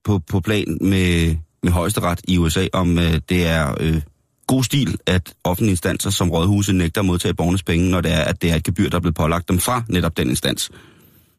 på, 0.05 0.19
på 0.19 0.41
plan 0.41 0.79
med, 0.81 1.37
med 1.63 1.73
højesteret 1.73 2.21
i 2.29 2.39
USA, 2.39 2.67
om 2.73 2.99
øh, 2.99 3.21
det 3.29 3.47
er 3.47 3.75
øh, 3.81 4.03
god 4.49 4.65
stil, 4.65 4.99
at 5.07 5.35
offentlige 5.45 5.71
instanser 5.71 6.11
som 6.11 6.31
rådhuset 6.31 6.75
nægter 6.75 7.01
at 7.01 7.05
modtage 7.05 7.35
borgernes 7.35 7.63
penge, 7.63 7.91
når 7.91 8.01
det 8.01 8.13
er, 8.13 8.21
at 8.21 8.43
det 8.43 8.51
er 8.51 8.55
et 8.55 8.65
gebyr, 8.65 8.89
der 8.89 8.97
er 8.97 9.01
blevet 9.01 9.15
pålagt 9.15 9.49
dem 9.49 9.59
fra 9.59 9.83
netop 9.89 10.17
den 10.17 10.31
instans. 10.31 10.71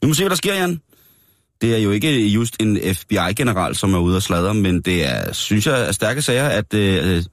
Nu 0.01 0.07
må 0.07 0.13
se, 0.13 0.23
hvad 0.23 0.29
der 0.29 0.35
sker, 0.35 0.53
Jan. 0.53 0.81
Det 1.61 1.75
er 1.75 1.77
jo 1.77 1.91
ikke 1.91 2.27
just 2.27 2.55
en 2.59 2.77
FBI-general, 2.95 3.75
som 3.75 3.93
er 3.93 3.99
ude 3.99 4.15
og 4.15 4.23
sladre, 4.23 4.53
men 4.53 4.81
det 4.81 5.05
er, 5.05 5.33
synes 5.33 5.67
jeg, 5.67 5.87
er 5.87 5.91
stærke 5.91 6.21
sager, 6.21 6.47
at, 6.47 6.73
øh, 6.73 7.23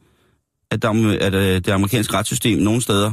at, 0.70 0.82
der, 0.82 1.18
at 1.20 1.34
øh, 1.34 1.54
det 1.54 1.68
amerikanske 1.68 2.14
retssystem 2.14 2.58
nogle 2.58 2.82
steder 2.82 3.12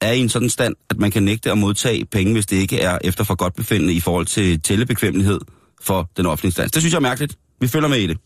er 0.00 0.12
i 0.12 0.18
en 0.18 0.28
sådan 0.28 0.50
stand, 0.50 0.74
at 0.90 0.98
man 0.98 1.10
kan 1.10 1.22
nægte 1.22 1.50
at 1.50 1.58
modtage 1.58 2.04
penge, 2.04 2.32
hvis 2.32 2.46
det 2.46 2.56
ikke 2.56 2.80
er 2.80 2.98
efter 3.04 3.24
for 3.24 3.34
godt 3.34 3.54
befindende 3.54 3.92
i 3.94 4.00
forhold 4.00 4.26
til 4.26 4.60
tællebekvemmelighed 4.60 5.40
for 5.82 6.10
den 6.16 6.26
offentlige 6.26 6.48
instans. 6.48 6.72
Det 6.72 6.82
synes 6.82 6.92
jeg 6.92 6.98
er 6.98 7.02
mærkeligt. 7.02 7.38
Vi 7.60 7.68
følger 7.68 7.88
med 7.88 7.98
i 7.98 8.06
det. 8.06 8.18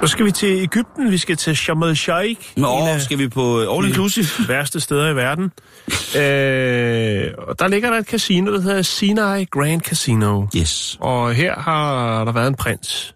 Så 0.00 0.06
skal 0.06 0.26
vi 0.26 0.30
til 0.30 0.48
Ægypten. 0.62 1.10
Vi 1.10 1.18
skal 1.18 1.36
til 1.36 1.56
Sharm 1.56 1.82
el-Sheikh. 1.82 2.52
Nå, 2.56 2.78
en 2.78 2.88
af 2.88 3.00
skal 3.00 3.18
vi 3.18 3.28
på 3.28 3.60
øh, 3.60 3.76
All 3.76 3.86
Inclusive? 3.88 4.26
værste 4.48 4.80
steder 4.80 5.08
i 5.10 5.16
verden. 5.16 5.44
øh, 6.16 7.34
og 7.48 7.58
der 7.58 7.68
ligger 7.68 7.90
der 7.90 7.98
et 7.98 8.06
casino, 8.06 8.52
der 8.54 8.60
hedder 8.60 8.82
Sinai 8.82 9.44
Grand 9.44 9.80
Casino. 9.80 10.46
Yes. 10.56 10.98
Og 11.00 11.34
her 11.34 11.54
har 11.58 12.24
der 12.24 12.32
været 12.32 12.48
en 12.48 12.54
prins. 12.54 13.14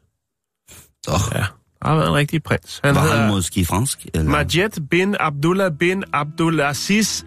Så, 1.04 1.12
Ja, 1.34 1.38
der 1.82 1.88
har 1.88 1.94
været 1.96 2.08
en 2.08 2.14
rigtig 2.14 2.42
prins. 2.42 2.80
Han 2.84 2.94
var 2.94 3.00
hedder 3.00 3.16
han 3.16 3.30
måske 3.30 3.64
fransk? 3.64 4.06
Eller? 4.14 4.30
Majed 4.30 4.88
bin 4.90 5.16
Abdullah 5.20 5.72
bin 5.78 6.04
Abdulaziz 6.12 7.24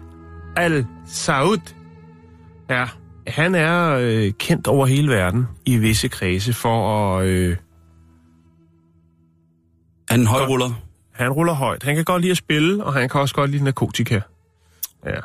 Al 0.56 0.86
Saud. 1.06 1.58
Ja, 2.70 2.84
han 3.26 3.54
er 3.54 3.96
øh, 4.00 4.32
kendt 4.38 4.66
over 4.66 4.86
hele 4.86 5.08
verden 5.12 5.46
i 5.66 5.76
visse 5.76 6.08
kredse 6.08 6.52
for 6.52 7.18
at... 7.18 7.26
Øh, 7.26 7.56
Han 10.10 10.22
er 10.22 10.28
højruller. 10.28 10.70
han 11.12 11.32
ruller 11.32 11.52
højt. 11.52 11.82
Han 11.82 11.94
kan 11.96 12.04
godt 12.04 12.22
lide 12.22 12.30
at 12.30 12.36
spille, 12.36 12.84
og 12.84 12.92
han 12.94 13.08
kan 13.08 13.20
også 13.20 13.34
godt 13.34 13.50
lide 13.50 13.64
narkotika. 13.64 14.20
Ja, 15.06 15.16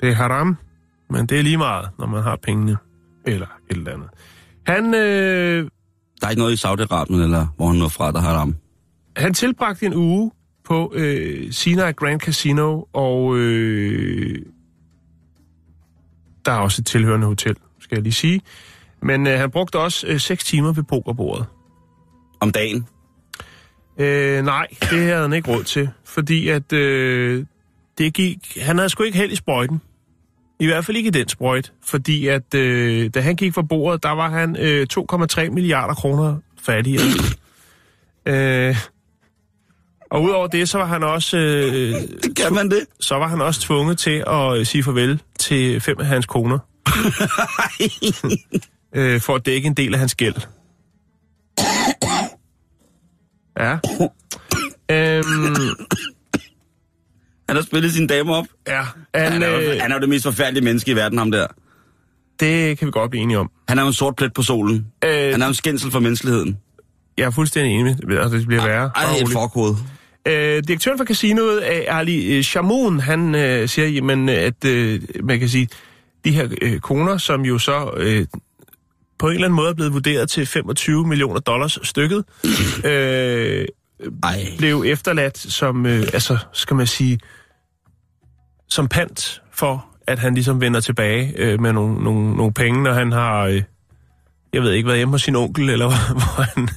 det 0.00 0.08
er 0.08 0.14
haram, 0.14 0.56
men 1.10 1.26
det 1.26 1.38
er 1.38 1.42
lige 1.42 1.56
meget, 1.56 1.88
når 1.98 2.06
man 2.06 2.22
har 2.22 2.36
pengene. 2.42 2.76
Eller 3.26 3.46
et 3.70 3.76
eller 3.76 3.92
andet. 3.92 4.08
Han 4.66 4.94
øh, 4.94 5.70
Der 6.20 6.26
er 6.26 6.30
ikke 6.30 6.40
noget 6.42 6.52
i 6.64 6.66
Saudi-Arabien, 6.66 7.22
eller 7.22 7.46
hvor 7.56 7.66
han 7.66 7.76
når 7.76 7.88
fra, 7.88 8.12
der 8.12 8.20
har 8.20 8.38
ham. 8.38 8.56
Han 9.16 9.34
tilbragte 9.34 9.86
en 9.86 9.94
uge 9.94 10.30
på 10.64 10.92
øh, 10.94 11.52
Sinai 11.52 11.92
Grand 11.92 12.20
Casino, 12.20 12.82
og 12.92 13.36
øh, 13.36 14.42
der 16.44 16.52
er 16.52 16.58
også 16.58 16.82
et 16.82 16.86
tilhørende 16.86 17.26
hotel, 17.26 17.56
skal 17.80 17.96
jeg 17.96 18.02
lige 18.02 18.12
sige. 18.12 18.40
Men 19.02 19.26
øh, 19.26 19.38
han 19.38 19.50
brugte 19.50 19.78
også 19.78 20.06
øh, 20.06 20.20
6 20.20 20.44
timer 20.44 20.72
ved 20.72 20.82
pokerbordet. 20.82 21.46
Om 22.40 22.52
dagen. 22.52 22.86
Øh, 23.98 24.44
nej, 24.44 24.66
det 24.80 24.88
havde 24.88 25.22
han 25.22 25.32
ikke 25.32 25.50
råd 25.50 25.64
til, 25.64 25.88
fordi 26.04 26.48
at 26.48 26.72
øh, 26.72 27.44
det 27.98 28.14
gik, 28.14 28.58
han 28.60 28.78
havde 28.78 28.88
sgu 28.88 29.02
ikke 29.02 29.18
held 29.18 29.32
i 29.32 29.36
sprøjten. 29.36 29.80
I 30.60 30.66
hvert 30.66 30.84
fald 30.84 30.96
ikke 30.96 31.08
i 31.08 31.10
den 31.10 31.28
sprøjt, 31.28 31.72
fordi 31.84 32.28
at 32.28 32.54
øh, 32.54 33.10
da 33.14 33.20
han 33.20 33.36
gik 33.36 33.54
fra 33.54 33.62
bordet, 33.62 34.02
der 34.02 34.10
var 34.10 34.30
han 34.30 34.56
øh, 34.56 34.86
2,3 34.92 35.50
milliarder 35.50 35.94
kroner 35.94 36.36
fattigere. 36.62 37.02
øh, 38.28 38.76
og 40.10 40.22
udover 40.22 40.46
det, 40.46 40.68
så 40.68 40.78
var 40.78 40.86
han 40.86 41.02
også 41.02 41.36
øh, 41.36 41.94
Kan 42.36 42.54
man 42.54 42.70
det? 42.70 42.80
så 43.00 43.14
var 43.14 43.28
han 43.28 43.40
også 43.40 43.60
tvunget 43.60 43.98
til 43.98 44.24
at 44.26 44.58
øh, 44.58 44.66
sige 44.66 44.82
farvel 44.82 45.22
til 45.38 45.80
fem 45.80 46.00
af 46.00 46.06
hans 46.06 46.26
koner, 46.26 46.58
øh, 48.94 49.20
for 49.20 49.34
at 49.34 49.46
dække 49.46 49.66
en 49.66 49.74
del 49.74 49.94
af 49.94 50.00
hans 50.00 50.14
gæld. 50.14 50.34
Ja. 53.58 53.72
Øhm, 54.90 55.54
Han 57.48 57.56
har 57.56 57.62
spillet 57.62 57.92
sine 57.92 58.06
damer 58.06 58.34
op. 58.34 58.46
ja, 58.68 58.82
Han, 59.14 59.32
han, 59.32 59.42
er, 59.42 59.48
jo, 59.48 59.58
øh, 59.60 59.80
han 59.80 59.90
er 59.92 59.94
jo 59.96 60.00
det 60.00 60.08
mest 60.08 60.24
forfærdelige 60.24 60.64
menneske 60.64 60.90
i 60.90 60.96
verden, 60.96 61.18
ham 61.18 61.30
der. 61.30 61.46
det 62.40 62.78
kan 62.78 62.86
vi 62.86 62.90
godt 62.92 63.10
blive 63.10 63.22
enige 63.22 63.38
om. 63.38 63.50
Han 63.68 63.78
er 63.78 63.82
jo 63.82 63.86
en 63.86 63.92
sort 63.92 64.16
plet 64.16 64.32
på 64.34 64.42
solen. 64.42 64.86
Øh, 65.04 65.10
Han 65.10 65.42
er 65.42 65.46
jo 65.46 65.48
en 65.48 65.54
skændsel 65.54 65.90
for 65.90 66.00
menneskeligheden. 66.00 66.58
Jeg 67.18 67.24
er 67.24 67.30
fuldstændig 67.30 67.72
enig 67.72 67.96
med, 68.06 68.16
at 68.18 68.30
det 68.30 68.46
bliver 68.46 68.66
værre. 68.66 68.90
Ej, 68.96 69.04
Bare 69.04 69.20
et 69.20 69.28
forkode. 69.28 69.76
Øh, 70.28 70.62
direktøren 70.68 70.98
for 70.98 71.04
casinoet, 71.04 71.56
øh, 71.62 71.98
Ali 71.98 72.36
øh, 72.36 72.42
Shamoun, 72.42 73.00
han 73.00 73.34
øh, 73.34 73.68
siger, 73.68 73.88
jamen, 73.88 74.28
at 74.28 74.64
øh, 74.64 75.00
man 75.22 75.38
kan 75.38 75.48
sige, 75.48 75.68
de 76.24 76.30
her 76.32 76.48
øh, 76.62 76.80
koner, 76.80 77.18
som 77.18 77.42
jo 77.44 77.58
så 77.58 77.90
øh, 77.96 78.26
på 79.18 79.26
en 79.26 79.34
eller 79.34 79.46
anden 79.46 79.56
måde 79.56 79.70
er 79.70 79.74
blevet 79.74 79.92
vurderet 79.92 80.30
til 80.30 80.46
25 80.46 81.06
millioner 81.06 81.40
dollars 81.40 81.78
stykket, 81.82 82.24
øh, 82.84 83.66
Ej. 84.22 84.46
blev 84.58 84.84
efterladt 84.86 85.38
som, 85.38 85.86
øh, 85.86 86.02
altså, 86.12 86.38
skal 86.52 86.76
man 86.76 86.86
sige, 86.86 87.20
som 88.68 88.88
pant 88.88 89.42
for, 89.52 89.86
at 90.06 90.18
han 90.18 90.34
ligesom 90.34 90.60
vender 90.60 90.80
tilbage 90.80 91.32
øh, 91.36 91.60
med 91.60 91.72
nogle, 91.72 92.04
nogle, 92.04 92.36
nogle 92.36 92.52
penge, 92.52 92.82
når 92.82 92.92
han 92.92 93.12
har, 93.12 93.42
øh, 93.42 93.62
jeg 94.52 94.62
ved 94.62 94.72
ikke, 94.72 94.86
været 94.86 94.98
hjemme 94.98 95.14
hos 95.14 95.22
sin 95.22 95.36
onkel, 95.36 95.70
eller 95.70 95.86
hvor 96.18 96.42
han 96.42 96.68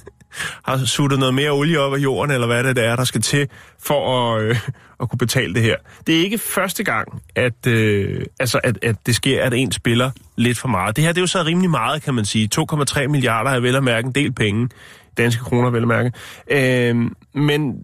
har 0.63 0.85
suttet 0.85 1.19
noget 1.19 1.33
mere 1.33 1.51
olie 1.51 1.79
op 1.79 1.93
af 1.93 1.97
jorden, 1.97 2.31
eller 2.31 2.47
hvad 2.47 2.63
det 2.63 2.85
er, 2.85 2.95
der 2.95 3.03
skal 3.03 3.21
til 3.21 3.49
for 3.83 4.35
at, 4.35 4.43
øh, 4.43 4.59
at 5.01 5.09
kunne 5.09 5.17
betale 5.17 5.53
det 5.53 5.61
her. 5.61 5.75
Det 6.07 6.17
er 6.17 6.23
ikke 6.23 6.37
første 6.37 6.83
gang, 6.83 7.21
at, 7.35 7.67
øh, 7.67 8.25
altså, 8.39 8.59
at, 8.63 8.79
at 8.83 8.95
det 9.05 9.15
sker, 9.15 9.43
at 9.43 9.53
en 9.53 9.71
spiller 9.71 10.11
lidt 10.35 10.57
for 10.57 10.67
meget. 10.67 10.95
Det 10.95 11.03
her 11.03 11.11
det 11.11 11.17
er 11.17 11.21
jo 11.21 11.27
så 11.27 11.43
rimelig 11.43 11.69
meget, 11.69 12.01
kan 12.03 12.13
man 12.13 12.25
sige. 12.25 12.49
2,3 12.55 13.07
milliarder 13.07 13.51
er 13.51 13.59
vel 13.59 13.75
at 13.75 13.83
mærke 13.83 14.05
en 14.05 14.11
del 14.11 14.33
penge. 14.33 14.69
Danske 15.17 15.43
kroner 15.43 15.69
vel 15.69 15.81
at 15.81 15.87
mærke. 15.87 16.11
Øh, 16.51 16.95
men 17.33 17.83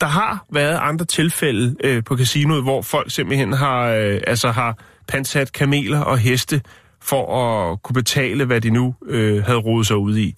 der 0.00 0.06
har 0.06 0.44
været 0.52 0.78
andre 0.82 1.04
tilfælde 1.04 1.76
øh, 1.84 2.04
på 2.04 2.16
casinoet, 2.16 2.62
hvor 2.62 2.82
folk 2.82 3.10
simpelthen 3.10 3.52
har, 3.52 3.88
øh, 3.88 4.20
altså 4.26 4.50
har 4.50 4.78
pansat 5.08 5.52
kameler 5.52 6.00
og 6.00 6.18
heste 6.18 6.60
for 7.02 7.42
at 7.42 7.82
kunne 7.82 7.94
betale, 7.94 8.44
hvad 8.44 8.60
de 8.60 8.70
nu 8.70 8.94
øh, 9.06 9.44
havde 9.44 9.58
rodet 9.58 9.86
sig 9.86 9.96
ud 9.96 10.16
i. 10.16 10.34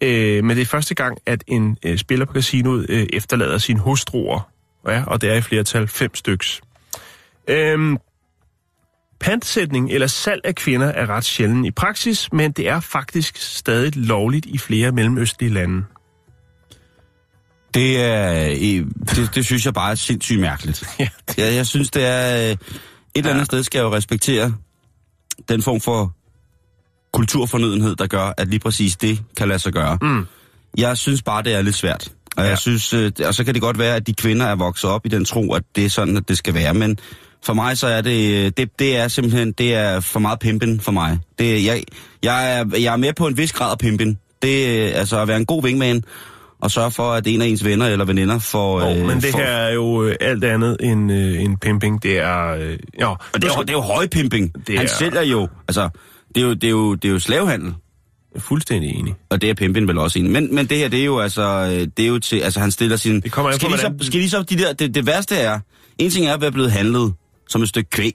Øh, 0.00 0.44
men 0.44 0.56
det 0.56 0.62
er 0.62 0.66
første 0.66 0.94
gang, 0.94 1.18
at 1.26 1.44
en 1.46 1.78
øh, 1.84 1.98
spiller 1.98 2.26
på 2.26 2.32
casinoet 2.32 2.86
øh, 2.88 3.06
efterlader 3.12 3.58
sine 3.58 3.80
hustruer, 3.80 4.50
ja, 4.88 5.04
og 5.06 5.20
det 5.20 5.30
er 5.30 5.34
i 5.34 5.40
flertal 5.40 5.88
fem 5.88 6.14
styks. 6.14 6.60
Øh, 7.48 7.96
Pantsætning 9.20 9.90
eller 9.92 10.06
salg 10.06 10.40
af 10.44 10.54
kvinder 10.54 10.86
er 10.86 11.06
ret 11.10 11.24
sjælden 11.24 11.64
i 11.64 11.70
praksis, 11.70 12.32
men 12.32 12.52
det 12.52 12.68
er 12.68 12.80
faktisk 12.80 13.36
stadig 13.36 13.96
lovligt 13.96 14.46
i 14.46 14.58
flere 14.58 14.92
mellemøstlige 14.92 15.52
lande. 15.54 15.84
Det 17.74 18.00
er... 18.04 18.44
Det, 19.16 19.30
det 19.34 19.44
synes 19.44 19.64
jeg 19.66 19.74
bare 19.74 19.90
er 19.90 19.94
sindssygt 19.94 20.40
mærkeligt. 20.40 20.84
Ja, 20.98 21.08
Jeg, 21.38 21.54
jeg 21.54 21.66
synes, 21.66 21.90
det 21.90 22.04
er... 22.06 22.36
øh, 22.36 22.50
Et 22.52 22.58
eller 23.14 23.30
andet 23.30 23.46
sted 23.46 23.62
skal 23.62 23.78
jeg 23.78 23.84
jo 23.84 23.94
respektere 23.94 24.54
den 25.48 25.62
form 25.62 25.80
for 25.80 26.12
kulturfornødenhed, 27.14 27.96
der 27.96 28.06
gør, 28.06 28.32
at 28.38 28.48
lige 28.48 28.60
præcis 28.60 28.96
det 28.96 29.18
kan 29.36 29.48
lade 29.48 29.58
sig 29.58 29.72
gøre. 29.72 29.98
Mm. 30.02 30.26
Jeg 30.78 30.96
synes 30.96 31.22
bare, 31.22 31.42
det 31.42 31.54
er 31.54 31.62
lidt 31.62 31.74
svært. 31.76 32.08
Og, 32.36 32.42
Ja. 32.44 32.48
jeg 32.48 32.58
synes, 32.58 32.92
øh, 32.94 33.12
og 33.26 33.34
så 33.34 33.44
kan 33.44 33.54
det 33.54 33.62
godt 33.62 33.78
være, 33.78 33.96
at 33.96 34.06
de 34.06 34.14
kvinder 34.14 34.46
er 34.46 34.54
vokset 34.56 34.90
op 34.90 35.06
i 35.06 35.08
den 35.08 35.24
tro, 35.24 35.52
at 35.54 35.62
det 35.76 35.84
er 35.84 35.88
sådan, 35.88 36.16
at 36.16 36.28
det 36.28 36.38
skal 36.38 36.54
være. 36.54 36.74
Men 36.74 36.98
for 37.44 37.54
mig 37.54 37.78
så 37.78 37.86
er 37.86 38.00
det, 38.00 38.44
øh, 38.46 38.52
det, 38.56 38.78
det 38.78 38.96
er 38.96 39.08
simpelthen, 39.08 39.52
det 39.52 39.74
er 39.74 40.00
for 40.00 40.20
meget 40.20 40.38
pimpen 40.38 40.80
for 40.80 40.92
mig. 40.92 41.18
Det, 41.38 41.64
jeg, 41.64 41.82
jeg, 42.22 42.58
er, 42.58 42.64
jeg 42.80 42.92
er 42.92 42.96
med 42.96 43.12
på 43.12 43.26
en 43.26 43.36
vis 43.36 43.52
grad 43.52 43.70
af 43.70 43.78
pimpen. 43.78 44.18
Det 44.42 44.88
er 44.88 44.98
altså 44.98 45.20
at 45.20 45.28
være 45.28 45.36
en 45.36 45.46
god 45.46 45.62
wingman, 45.64 46.02
og 46.60 46.70
sørge 46.70 46.90
for, 46.90 47.12
at 47.12 47.26
en 47.26 47.42
af 47.42 47.46
ens 47.46 47.64
venner 47.64 47.86
eller 47.86 48.04
veninder 48.04 48.38
får... 48.38 48.82
Oh, 48.82 48.98
øh, 48.98 49.06
men 49.06 49.20
det 49.20 49.30
får, 49.32 49.38
her 49.38 49.46
er 49.46 49.72
jo 49.72 50.04
øh, 50.04 50.16
alt 50.20 50.44
andet 50.44 50.76
end, 50.80 51.12
øh, 51.12 51.42
end 51.42 51.58
pimping. 51.58 52.02
Det 52.02 52.18
er... 52.18 52.54
Øh, 52.54 52.78
ja, 52.98 53.06
Og 53.08 53.18
det 53.34 53.44
er, 53.44 53.48
jo, 53.56 53.62
det 53.62 53.70
er 53.70 53.74
jo 53.74 53.80
højpimping. 53.80 54.52
Det 54.66 54.76
Han 54.78 54.86
er- 54.86 54.90
sælger 54.98 55.22
jo... 55.22 55.48
Altså, 55.68 55.88
det 56.34 56.42
er 56.42 56.46
jo, 56.46 56.54
det 56.54 56.64
er 56.64 56.70
jo, 56.70 56.94
det 56.94 57.08
er 57.08 57.12
jo 57.12 57.18
slavehandel. 57.18 57.74
Jeg 58.34 58.38
er 58.38 58.40
fuldstændig 58.40 58.90
enig. 58.90 59.14
Og 59.30 59.40
det 59.40 59.50
er 59.50 59.54
pimpen 59.54 59.88
vel 59.88 59.98
også 59.98 60.18
en. 60.18 60.32
Men, 60.32 60.54
men 60.54 60.66
det 60.66 60.78
her, 60.78 60.88
det 60.88 61.00
er 61.00 61.04
jo 61.04 61.18
altså, 61.18 61.42
øh, 61.42 61.88
det 61.96 61.98
er 62.04 62.06
jo 62.08 62.18
til, 62.18 62.40
altså 62.40 62.60
han 62.60 62.70
stiller 62.70 62.96
sin... 62.96 63.20
Det 63.20 63.32
kommer 63.32 63.52
skal, 63.52 63.70
de 63.70 63.78
så, 63.78 63.94
skal 64.00 64.20
de 64.20 64.30
så, 64.30 64.42
de 64.42 64.58
der, 64.58 64.72
det, 64.72 64.94
det 64.94 65.06
værste 65.06 65.36
er, 65.36 65.60
en 65.98 66.10
ting 66.10 66.26
er 66.26 66.34
at 66.34 66.40
være 66.40 66.52
blevet 66.52 66.72
handlet 66.72 67.14
som 67.48 67.62
et 67.62 67.68
stykke 67.68 67.90
kvæg. 67.90 68.12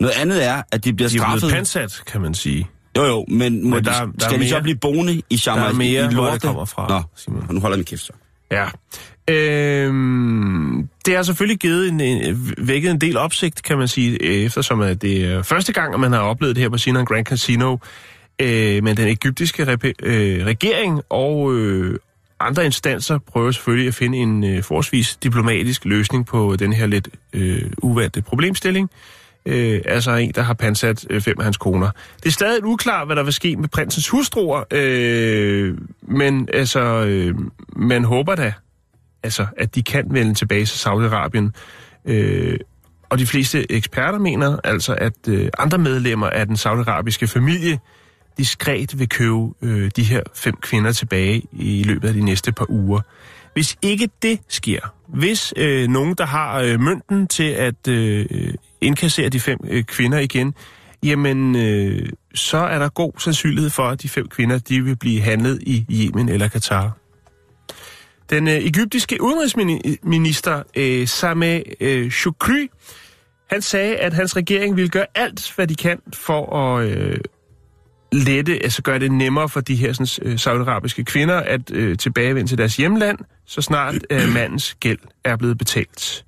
Noget 0.00 0.12
andet 0.14 0.44
er, 0.46 0.62
at 0.72 0.84
de 0.84 0.92
bliver 0.92 1.08
De 1.08 1.16
er 1.16 1.20
blevet 1.24 1.40
straffet. 1.40 1.54
pansat, 1.56 2.02
kan 2.06 2.20
man 2.20 2.34
sige. 2.34 2.68
Jo 2.96 3.04
jo, 3.04 3.24
men, 3.28 3.64
må 3.70 3.74
Men 3.76 3.84
de, 3.84 3.90
der 3.90 3.96
er- 3.96 4.04
der 4.06 4.12
er 4.26 4.28
skal 4.28 4.40
de 4.40 4.48
så 4.48 4.54
mere- 4.54 4.62
blive 4.62 4.76
boende 4.76 5.22
i 5.30 5.36
Shamar? 5.36 5.62
der 5.62 5.68
er 5.68 5.72
mere, 5.74 6.10
i 6.10 6.14
hvor 6.14 6.22
lorte? 6.22 6.34
det 6.34 6.42
kommer 6.42 6.64
fra, 6.64 6.88
Nå, 6.88 7.02
Simon. 7.16 7.46
nu 7.50 7.60
holder 7.60 7.76
min 7.76 7.84
kæft 7.84 8.02
så. 8.02 8.12
Ja. 8.50 8.66
Øhm, 9.28 10.88
det 11.06 11.16
har 11.16 11.22
selvfølgelig 11.22 11.58
givet 11.58 11.88
en, 11.88 12.00
en, 12.00 12.54
vækket 12.58 12.90
en 12.90 13.00
del 13.00 13.16
opsigt, 13.16 13.62
kan 13.62 13.78
man 13.78 13.88
sige, 13.88 14.22
eftersom 14.22 14.80
at 14.80 15.02
det 15.02 15.24
er 15.24 15.42
første 15.42 15.72
gang, 15.72 15.94
at 15.94 16.00
man 16.00 16.12
har 16.12 16.20
oplevet 16.20 16.56
det 16.56 16.62
her 16.62 16.68
på 16.68 16.78
Sinan 16.78 17.04
Grand 17.04 17.26
Casino. 17.26 17.76
Øh, 18.38 18.84
men 18.84 18.96
den 18.96 19.08
egyptiske 19.08 19.62
rep- 19.62 20.06
øh, 20.06 20.46
regering 20.46 21.02
og 21.08 21.54
øh, 21.54 21.98
andre 22.40 22.64
instanser 22.64 23.18
prøver 23.18 23.50
selvfølgelig 23.50 23.88
at 23.88 23.94
finde 23.94 24.18
en 24.18 24.44
øh, 24.44 24.62
forsvis 24.62 25.16
diplomatisk 25.16 25.84
løsning 25.84 26.26
på 26.26 26.56
den 26.58 26.72
her 26.72 26.86
lidt 26.86 27.08
øh, 27.32 27.62
uvante 27.82 28.22
problemstilling. 28.22 28.90
Øh, 29.46 29.80
altså 29.84 30.10
en, 30.10 30.32
der 30.34 30.42
har 30.42 30.54
pansat 30.54 31.06
øh, 31.10 31.20
fem 31.20 31.38
af 31.38 31.44
hans 31.44 31.56
koner. 31.56 31.90
Det 32.16 32.26
er 32.26 32.32
stadig 32.32 32.64
uklart, 32.64 33.08
hvad 33.08 33.16
der 33.16 33.22
vil 33.22 33.32
ske 33.32 33.56
med 33.56 33.68
prinsens 33.68 34.08
hustruer, 34.08 34.64
øh, 34.70 35.74
men 36.02 36.48
altså, 36.52 36.80
øh, 36.80 37.34
man 37.76 38.04
håber 38.04 38.34
da, 38.34 38.52
altså, 39.22 39.46
at 39.56 39.74
de 39.74 39.82
kan 39.82 40.04
vende 40.10 40.34
tilbage 40.34 40.66
til 40.66 40.88
Saudi-Arabien. 40.88 41.50
Øh, 42.04 42.58
og 43.08 43.18
de 43.18 43.26
fleste 43.26 43.72
eksperter 43.72 44.18
mener 44.18 44.56
altså, 44.64 44.94
at 44.94 45.28
øh, 45.28 45.48
andre 45.58 45.78
medlemmer 45.78 46.26
af 46.26 46.46
den 46.46 46.56
saudiarabiske 46.56 47.26
familie 47.26 47.78
diskret 48.38 48.98
vil 48.98 49.08
købe 49.08 49.48
øh, 49.62 49.90
de 49.96 50.02
her 50.02 50.22
fem 50.34 50.54
kvinder 50.56 50.92
tilbage 50.92 51.42
i 51.52 51.82
løbet 51.82 52.08
af 52.08 52.14
de 52.14 52.24
næste 52.24 52.52
par 52.52 52.66
uger. 52.70 53.00
Hvis 53.52 53.76
ikke 53.82 54.08
det 54.22 54.40
sker, 54.48 54.80
hvis 55.08 55.54
øh, 55.56 55.88
nogen, 55.88 56.14
der 56.18 56.26
har 56.26 56.60
øh, 56.60 56.80
mønten 56.80 57.26
til 57.26 57.50
at 57.50 57.88
øh, 57.88 58.26
indkassere 58.80 59.28
de 59.28 59.40
fem 59.40 59.58
øh, 59.68 59.84
kvinder 59.84 60.18
igen, 60.18 60.54
jamen 61.02 61.56
øh, 61.56 62.08
så 62.34 62.58
er 62.58 62.78
der 62.78 62.88
god 62.88 63.12
sandsynlighed 63.18 63.70
for, 63.70 63.82
at 63.82 64.02
de 64.02 64.08
fem 64.08 64.28
kvinder 64.28 64.58
de 64.58 64.80
vil 64.80 64.96
blive 64.96 65.20
handlet 65.20 65.62
i 65.62 65.86
Yemen 65.90 66.28
eller 66.28 66.48
Katar. 66.48 66.96
Den 68.30 68.48
øh, 68.48 68.54
egyptiske 68.54 69.22
udenrigsminister 69.22 70.62
øh, 70.76 71.08
Sameh 71.08 71.62
øh, 71.80 72.10
Shukri, 72.10 72.68
han 73.50 73.62
sagde, 73.62 73.96
at 73.96 74.12
hans 74.12 74.36
regering 74.36 74.76
ville 74.76 74.88
gøre 74.88 75.06
alt, 75.14 75.52
hvad 75.56 75.66
de 75.66 75.74
kan 75.74 75.98
for 76.14 76.56
at 76.56 76.88
øh, 76.88 77.18
lette, 78.12 78.52
altså 78.52 78.82
gøre 78.82 78.98
det 78.98 79.12
nemmere 79.12 79.48
for 79.48 79.60
de 79.60 79.74
her 79.74 79.92
sådan, 79.92 80.30
øh, 80.32 80.38
saudiarabiske 80.38 81.04
kvinder 81.04 81.36
at 81.36 81.70
øh, 81.70 81.98
tilbagevende 81.98 82.50
til 82.50 82.58
deres 82.58 82.76
hjemland, 82.76 83.18
så 83.46 83.62
snart 83.62 83.94
øh, 84.10 84.28
mandens 84.34 84.74
gæld 84.80 84.98
er 85.24 85.36
blevet 85.36 85.58
betalt. 85.58 86.24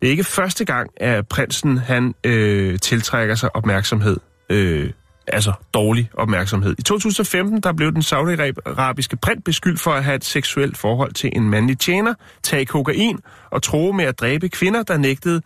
Det 0.00 0.06
er 0.06 0.10
ikke 0.10 0.24
første 0.24 0.64
gang, 0.64 0.90
at 0.96 1.28
prinsen 1.28 1.78
han 1.78 2.14
øh, 2.24 2.78
tiltrækker 2.78 3.34
sig 3.34 3.56
opmærksomhed. 3.56 4.16
Øh, 4.50 4.90
altså 5.26 5.52
dårlig 5.74 6.10
opmærksomhed. 6.14 6.74
I 6.78 6.82
2015 6.82 7.60
der 7.60 7.72
blev 7.72 7.92
den 7.92 8.02
saudiarabiske 8.02 9.16
prins 9.16 9.42
beskyldt 9.44 9.80
for 9.80 9.90
at 9.90 10.04
have 10.04 10.14
et 10.14 10.24
seksuelt 10.24 10.76
forhold 10.76 11.12
til 11.12 11.30
en 11.32 11.50
mandlig 11.50 11.78
tjener, 11.78 12.14
tage 12.42 12.66
kokain 12.66 13.18
og 13.50 13.62
tro 13.62 13.92
med 13.92 14.04
at 14.04 14.20
dræbe 14.20 14.48
kvinder, 14.48 14.82
der 14.82 14.96
nægtede 14.96 15.42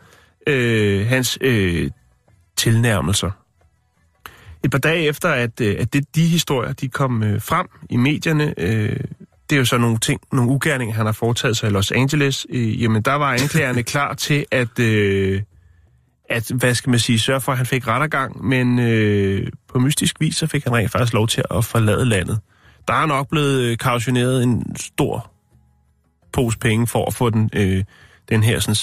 øh, 0.46 1.06
hans 1.06 1.38
øh, 1.40 1.90
tilnærmelser. 2.56 3.30
et 4.64 4.70
par 4.70 4.78
dage 4.78 5.08
efter, 5.08 5.28
at, 5.28 5.60
øh, 5.60 5.76
at 5.78 5.92
det, 5.92 6.14
de 6.14 6.26
historier 6.26 6.72
de 6.72 6.88
kom 6.88 7.22
øh, 7.22 7.42
frem 7.42 7.66
i 7.90 7.96
medierne, 7.96 8.54
øh, 8.58 8.96
det 9.50 9.56
er 9.56 9.58
jo 9.58 9.64
så 9.64 9.78
nogle 9.78 9.98
ting, 9.98 10.20
nogle 10.32 10.50
ugerninger, 10.50 10.94
han 10.94 11.06
har 11.06 11.12
foretaget 11.12 11.56
sig 11.56 11.68
i 11.68 11.72
Los 11.72 11.92
Angeles, 11.92 12.46
øh, 12.50 12.82
jamen 12.82 13.02
der 13.02 13.14
var 13.14 13.32
anklagerne 13.32 13.82
klar 13.92 14.14
til 14.14 14.46
at, 14.50 14.78
øh, 14.78 15.42
at, 16.30 16.50
hvad 16.54 16.74
skal 16.74 16.90
man 16.90 16.98
sige, 16.98 17.18
sørge 17.18 17.40
for, 17.40 17.52
at 17.52 17.58
han 17.58 17.66
fik 17.66 17.88
rettergang, 17.88 18.44
men 18.44 18.78
øh, 18.78 19.46
på 19.72 19.78
mystisk 19.78 20.20
vis, 20.20 20.36
så 20.36 20.46
fik 20.46 20.64
han 20.64 20.74
rent 20.74 20.90
faktisk 20.90 21.12
lov 21.12 21.28
til 21.28 21.44
at 21.50 21.64
forlade 21.64 22.04
landet. 22.04 22.40
Der 22.88 22.94
er 22.94 23.06
nok 23.06 23.28
blevet 23.28 23.60
øh, 23.60 23.78
kautioneret 23.78 24.42
en 24.42 24.76
stor 24.76 25.30
pose 26.32 26.58
penge 26.58 26.86
for 26.86 27.06
at 27.06 27.14
få 27.14 27.30
den, 27.30 27.50
øh, 27.52 27.84
den 28.28 28.42
her 28.42 28.58
sådan, 28.58 28.76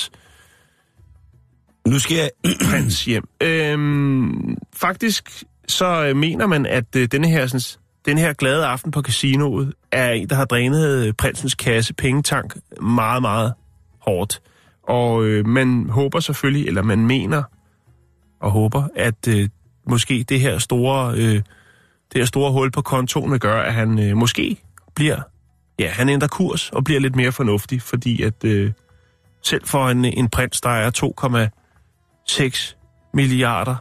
Nu 1.87 1.99
skal 1.99 2.17
jeg... 2.17 2.29
prins 2.69 3.05
hjem. 3.05 3.27
Øhm, 3.41 4.57
faktisk 4.75 5.43
så 5.67 6.05
øh, 6.05 6.15
mener 6.15 6.47
man, 6.47 6.65
at 6.65 6.95
øh, 6.95 7.07
denne 7.11 7.27
her, 7.27 7.47
sådan, 7.47 7.81
den 8.05 8.17
her 8.17 8.33
glade 8.33 8.65
aften 8.65 8.91
på 8.91 9.01
casinoet 9.01 9.73
er 9.91 10.11
en, 10.11 10.29
der 10.29 10.35
har 10.35 10.45
drænet 10.45 11.05
øh, 11.07 11.13
prinsens 11.13 11.55
kasse 11.55 11.93
pengetank 11.93 12.57
meget, 12.81 13.21
meget 13.21 13.53
hårdt. 13.99 14.41
Og 14.83 15.25
øh, 15.25 15.47
man 15.47 15.89
håber 15.89 16.19
selvfølgelig, 16.19 16.67
eller 16.67 16.81
man 16.81 17.07
mener 17.07 17.43
og 18.39 18.51
håber, 18.51 18.83
at 18.95 19.27
øh, 19.27 19.49
måske 19.89 20.25
det 20.29 20.39
her 20.39 20.57
store, 20.57 21.13
øh, 21.15 21.33
det 21.33 21.43
her 22.15 22.25
store 22.25 22.51
hul 22.51 22.71
på 22.71 22.81
kontoen 22.81 23.31
vil 23.31 23.39
gøre, 23.39 23.65
at 23.65 23.73
han 23.73 23.99
øh, 23.99 24.17
måske 24.17 24.57
bliver, 24.95 25.21
ja, 25.79 25.89
han 25.89 26.09
ændrer 26.09 26.27
kurs 26.27 26.69
og 26.69 26.83
bliver 26.83 26.99
lidt 26.99 27.15
mere 27.15 27.31
fornuftig, 27.31 27.81
fordi 27.81 28.21
at 28.21 28.43
øh, 28.43 28.71
selv 29.43 29.65
for 29.65 29.89
en, 29.89 30.05
en 30.05 30.29
prins, 30.29 30.61
der 30.61 30.69
er 30.69 31.49
2,6 32.39 33.09
milliarder 33.13 33.75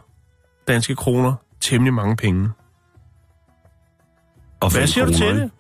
danske 0.69 0.95
kroner, 0.95 1.35
temmelig 1.61 1.95
mange 1.95 2.17
penge. 2.17 2.49
Og 4.61 4.73
Hvad 4.73 4.87
siger 4.87 5.05
du 5.05 5.13
kroner, 5.13 5.19
til 5.19 5.29
ikke? 5.29 5.41
det? 5.41 5.51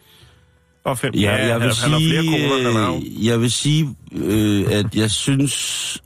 Og 0.84 0.98
fem, 0.98 1.14
Ja, 1.14 1.46
jeg 1.46 1.60
vil 1.60 1.74
sige, 1.74 2.28
kroner, 2.28 2.94
øh, 2.94 3.26
jeg 3.26 3.40
vil 3.40 3.52
sige, 3.52 3.96
øh, 4.12 4.64
at 4.72 4.94
jeg 4.94 5.10
synes, 5.10 6.02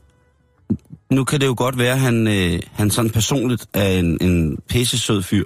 nu 1.11 1.23
kan 1.23 1.41
det 1.41 1.47
jo 1.47 1.53
godt 1.57 1.77
være, 1.77 1.93
at 1.93 1.99
han, 1.99 2.27
øh, 2.27 2.59
han 2.73 2.91
sådan 2.91 3.11
personligt 3.11 3.65
er 3.73 3.89
en, 3.89 4.17
en 4.21 4.57
pisse 4.69 4.99
sød 4.99 5.23
fyr, 5.23 5.43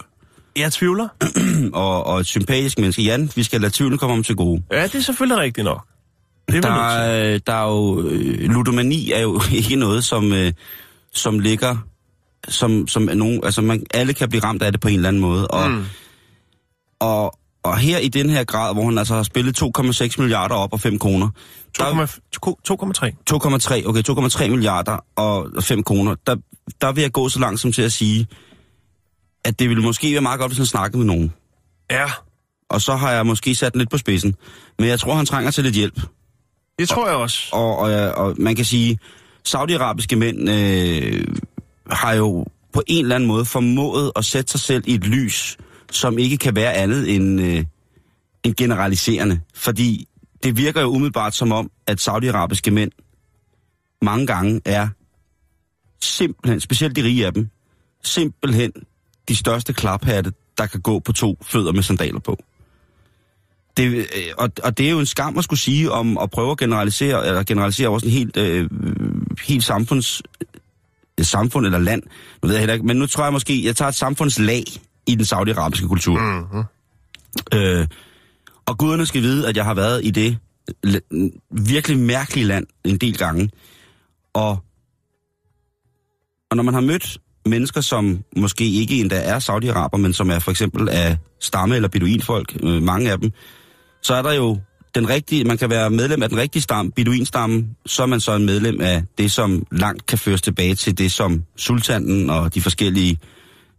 Jeg 0.56 0.72
tvivler. 0.74 1.08
og, 1.74 2.06
og 2.06 2.20
et 2.20 2.26
sympatisk 2.26 2.80
menneske. 2.80 3.02
Jan, 3.04 3.30
vi 3.36 3.44
skal 3.44 3.62
lade 3.62 3.74
tvivlen 3.74 3.98
komme 3.98 4.14
om 4.16 4.24
til 4.24 4.36
gode. 4.36 4.64
Ja, 4.72 4.84
det 4.84 4.96
er 4.96 5.00
selvfølgelig 5.02 5.38
rigtigt 5.42 5.66
nok. 5.66 5.88
Det 6.48 6.56
er 6.56 6.62
Der, 6.62 6.70
er- 6.72 7.38
der 7.40 7.54
er 7.54 7.68
jo, 7.72 8.02
øh, 8.10 8.50
ludomani 8.50 9.12
er 9.12 9.20
jo 9.22 9.42
ikke 9.60 9.76
noget, 9.76 10.04
som, 10.06 10.34
øh, 10.34 10.54
som 11.14 11.40
ligger, 11.40 11.78
som, 12.48 12.88
som 12.88 13.04
nogen, 13.04 13.40
altså 13.44 13.62
man, 13.62 13.84
alle 13.94 14.14
kan 14.14 14.30
blive 14.30 14.44
ramt 14.44 14.62
af 14.62 14.72
det 14.72 14.82
på 14.82 14.88
en 14.88 14.96
eller 14.96 15.08
anden 15.08 15.22
måde, 15.22 15.48
og, 15.48 15.72
Mm. 15.72 15.84
og, 17.00 17.38
og 17.64 17.78
her 17.78 17.98
i 17.98 18.08
den 18.08 18.30
her 18.30 18.44
grad, 18.44 18.74
hvor 18.74 18.86
han 18.86 18.98
altså 18.98 19.16
har 19.16 19.24
spillet 19.24 19.62
2,6 19.64 20.16
milliarder 20.22 20.56
op 20.56 20.74
og 20.74 20.80
5 20.82 21.00
kroner, 21.00 21.30
2,3. 21.82 21.88
2,3, 23.32 23.88
okay, 23.88 24.04
2,3 24.10 24.50
milliarder 24.50 25.06
og 25.16 25.64
5 25.64 25.84
kroner, 25.84 26.16
der, 26.28 26.36
der 26.82 26.92
vil 26.92 27.02
jeg 27.02 27.12
gå 27.12 27.30
så 27.30 27.40
langt 27.40 27.60
som 27.60 27.72
til 27.72 27.82
at 27.82 27.92
sige, 27.92 28.28
at 29.44 29.60
det 29.60 29.70
ville 29.70 29.84
måske 29.84 30.12
være 30.14 30.22
meget 30.22 30.40
godt, 30.40 30.50
hvis 30.50 30.58
han 30.58 30.66
snakkede 30.66 30.98
med 30.98 31.06
nogen. 31.06 31.34
Ja, 31.92 32.06
Og 32.70 32.82
så 32.82 32.96
har 32.96 33.12
jeg 33.12 33.26
måske 33.26 33.56
sat 33.56 33.74
den 33.74 33.80
lidt 33.80 33.90
på 33.90 33.98
spidsen. 33.98 34.36
Men 34.80 34.88
jeg 34.88 35.00
tror, 35.00 35.14
han 35.14 35.26
trænger 35.26 35.52
til 35.52 35.64
lidt 35.64 35.76
hjælp. 35.76 36.02
det 36.80 36.90
tror 36.90 37.08
jeg 37.08 37.16
også. 37.16 37.50
Og, 37.52 37.78
og, 37.78 37.92
og 38.12 38.36
man 38.38 38.56
kan 38.56 38.66
sige, 38.66 39.00
saudiarabiske 39.44 40.16
mænd 40.16 40.50
øh, 40.50 41.28
har 41.92 42.14
jo 42.14 42.46
på 42.74 42.84
en 42.88 43.06
eller 43.06 43.16
anden 43.16 43.28
måde 43.28 43.46
formået 43.46 44.12
at 44.16 44.26
sætte 44.26 44.52
sig 44.52 44.60
selv 44.60 44.84
i 44.88 44.94
et 44.94 45.08
lys, 45.08 45.58
som 45.92 46.18
ikke 46.18 46.38
kan 46.38 46.56
være 46.56 46.74
andet 46.74 47.16
end, 47.16 47.42
øh, 47.42 47.64
end 48.44 48.56
generaliserende. 48.56 49.40
Fordi 49.56 50.08
det 50.46 50.58
virker 50.58 50.82
jo 50.82 50.88
umiddelbart 50.88 51.36
som 51.36 51.52
om, 51.52 51.72
at 51.88 52.00
saudiarabiske 52.00 52.72
mænd 52.72 52.92
mange 54.02 54.28
gange 54.28 54.62
er 54.66 54.88
simpelthen, 56.02 56.60
specielt 56.60 56.96
de 56.96 57.04
rige 57.04 57.26
af 57.26 57.34
dem, 57.34 57.50
simpelthen 58.04 58.72
de 59.28 59.36
største 59.36 59.74
klaphatte, 59.74 60.34
der 60.58 60.66
kan 60.66 60.82
gå 60.82 61.00
på 61.00 61.14
to 61.14 61.38
fødder 61.42 61.72
med 61.72 61.84
sandaler 61.84 62.20
på. 62.20 62.44
Det, 63.78 63.96
øh, 63.96 64.06
og, 64.38 64.50
og 64.64 64.78
det 64.78 64.86
er 64.86 64.92
jo 64.92 65.00
en 65.00 65.06
skam 65.06 65.38
at 65.38 65.44
skulle 65.44 65.60
sige 65.60 65.92
om 65.92 66.18
at 66.18 66.30
prøve 66.30 66.52
at 66.52 66.58
generalisere, 66.58 67.28
eller 67.28 67.44
generalisere 67.44 67.90
også 67.90 68.06
en 68.06 68.12
helt, 68.12 68.38
øh, 68.38 68.70
helt 69.48 69.64
samfunds, 69.64 70.22
samfund 71.22 71.66
eller 71.66 71.80
land. 71.80 72.04
Nu 72.42 72.48
ved 72.48 72.56
jeg 72.56 72.60
heller 72.60 72.74
ikke, 72.74 72.86
men 72.86 72.98
nu 72.98 73.08
tror 73.08 73.24
jeg 73.24 73.34
måske, 73.34 73.66
jeg 73.66 73.76
tager 73.76 73.90
et 73.90 73.96
samfundslag 73.96 74.64
i 75.08 75.16
den 75.16 75.26
saudiarabiske 75.26 75.88
kultur. 75.88 76.20
Mm-hmm. 76.20 76.64
Øh, 77.54 77.88
og 78.68 78.78
guderne 78.78 79.06
skal 79.06 79.22
vide, 79.22 79.48
at 79.50 79.58
jeg 79.58 79.66
har 79.66 79.74
været 79.74 80.06
i 80.06 80.12
det 80.12 80.38
virkelig 81.52 82.00
mærkelige 82.00 82.46
land 82.46 82.68
en 82.84 82.98
del 82.98 83.18
gange. 83.18 83.50
Og, 84.34 84.50
og 86.50 86.58
når 86.58 86.64
man 86.64 86.74
har 86.74 86.82
mødt 86.82 87.18
mennesker, 87.46 87.82
som 87.82 88.24
måske 88.38 88.66
ikke 88.66 89.00
endda 89.00 89.22
er 89.24 89.40
saudiaraber, 89.40 89.98
men 89.98 90.14
som 90.14 90.30
er 90.30 90.40
for 90.40 90.52
eksempel 90.52 90.90
af 90.90 91.18
stamme- 91.40 91.76
eller 91.76 91.90
beduinfolk, 91.90 92.58
øh, 92.64 92.84
mange 92.84 93.12
af 93.12 93.20
dem, 93.20 93.32
så 94.02 94.14
er 94.14 94.22
der 94.22 94.34
jo 94.34 94.60
den 94.96 95.10
rigtige, 95.10 95.44
man 95.44 95.58
kan 95.58 95.70
være 95.70 95.90
medlem 95.90 96.24
af 96.24 96.30
den 96.30 96.38
rigtige 96.38 96.62
stamme, 96.62 96.92
beduinstammen, 96.92 97.78
så 97.86 98.04
er 98.04 98.08
man 98.08 98.20
så 98.20 98.36
en 98.36 98.46
medlem 98.46 98.82
af 98.82 99.04
det, 99.18 99.32
som 99.32 99.68
langt 99.72 100.06
kan 100.06 100.18
føres 100.18 100.42
tilbage 100.42 100.76
til 100.76 100.98
det, 100.98 101.12
som 101.12 101.44
sultanen 101.56 102.30
og 102.30 102.54
de 102.54 102.62
forskellige 102.62 103.18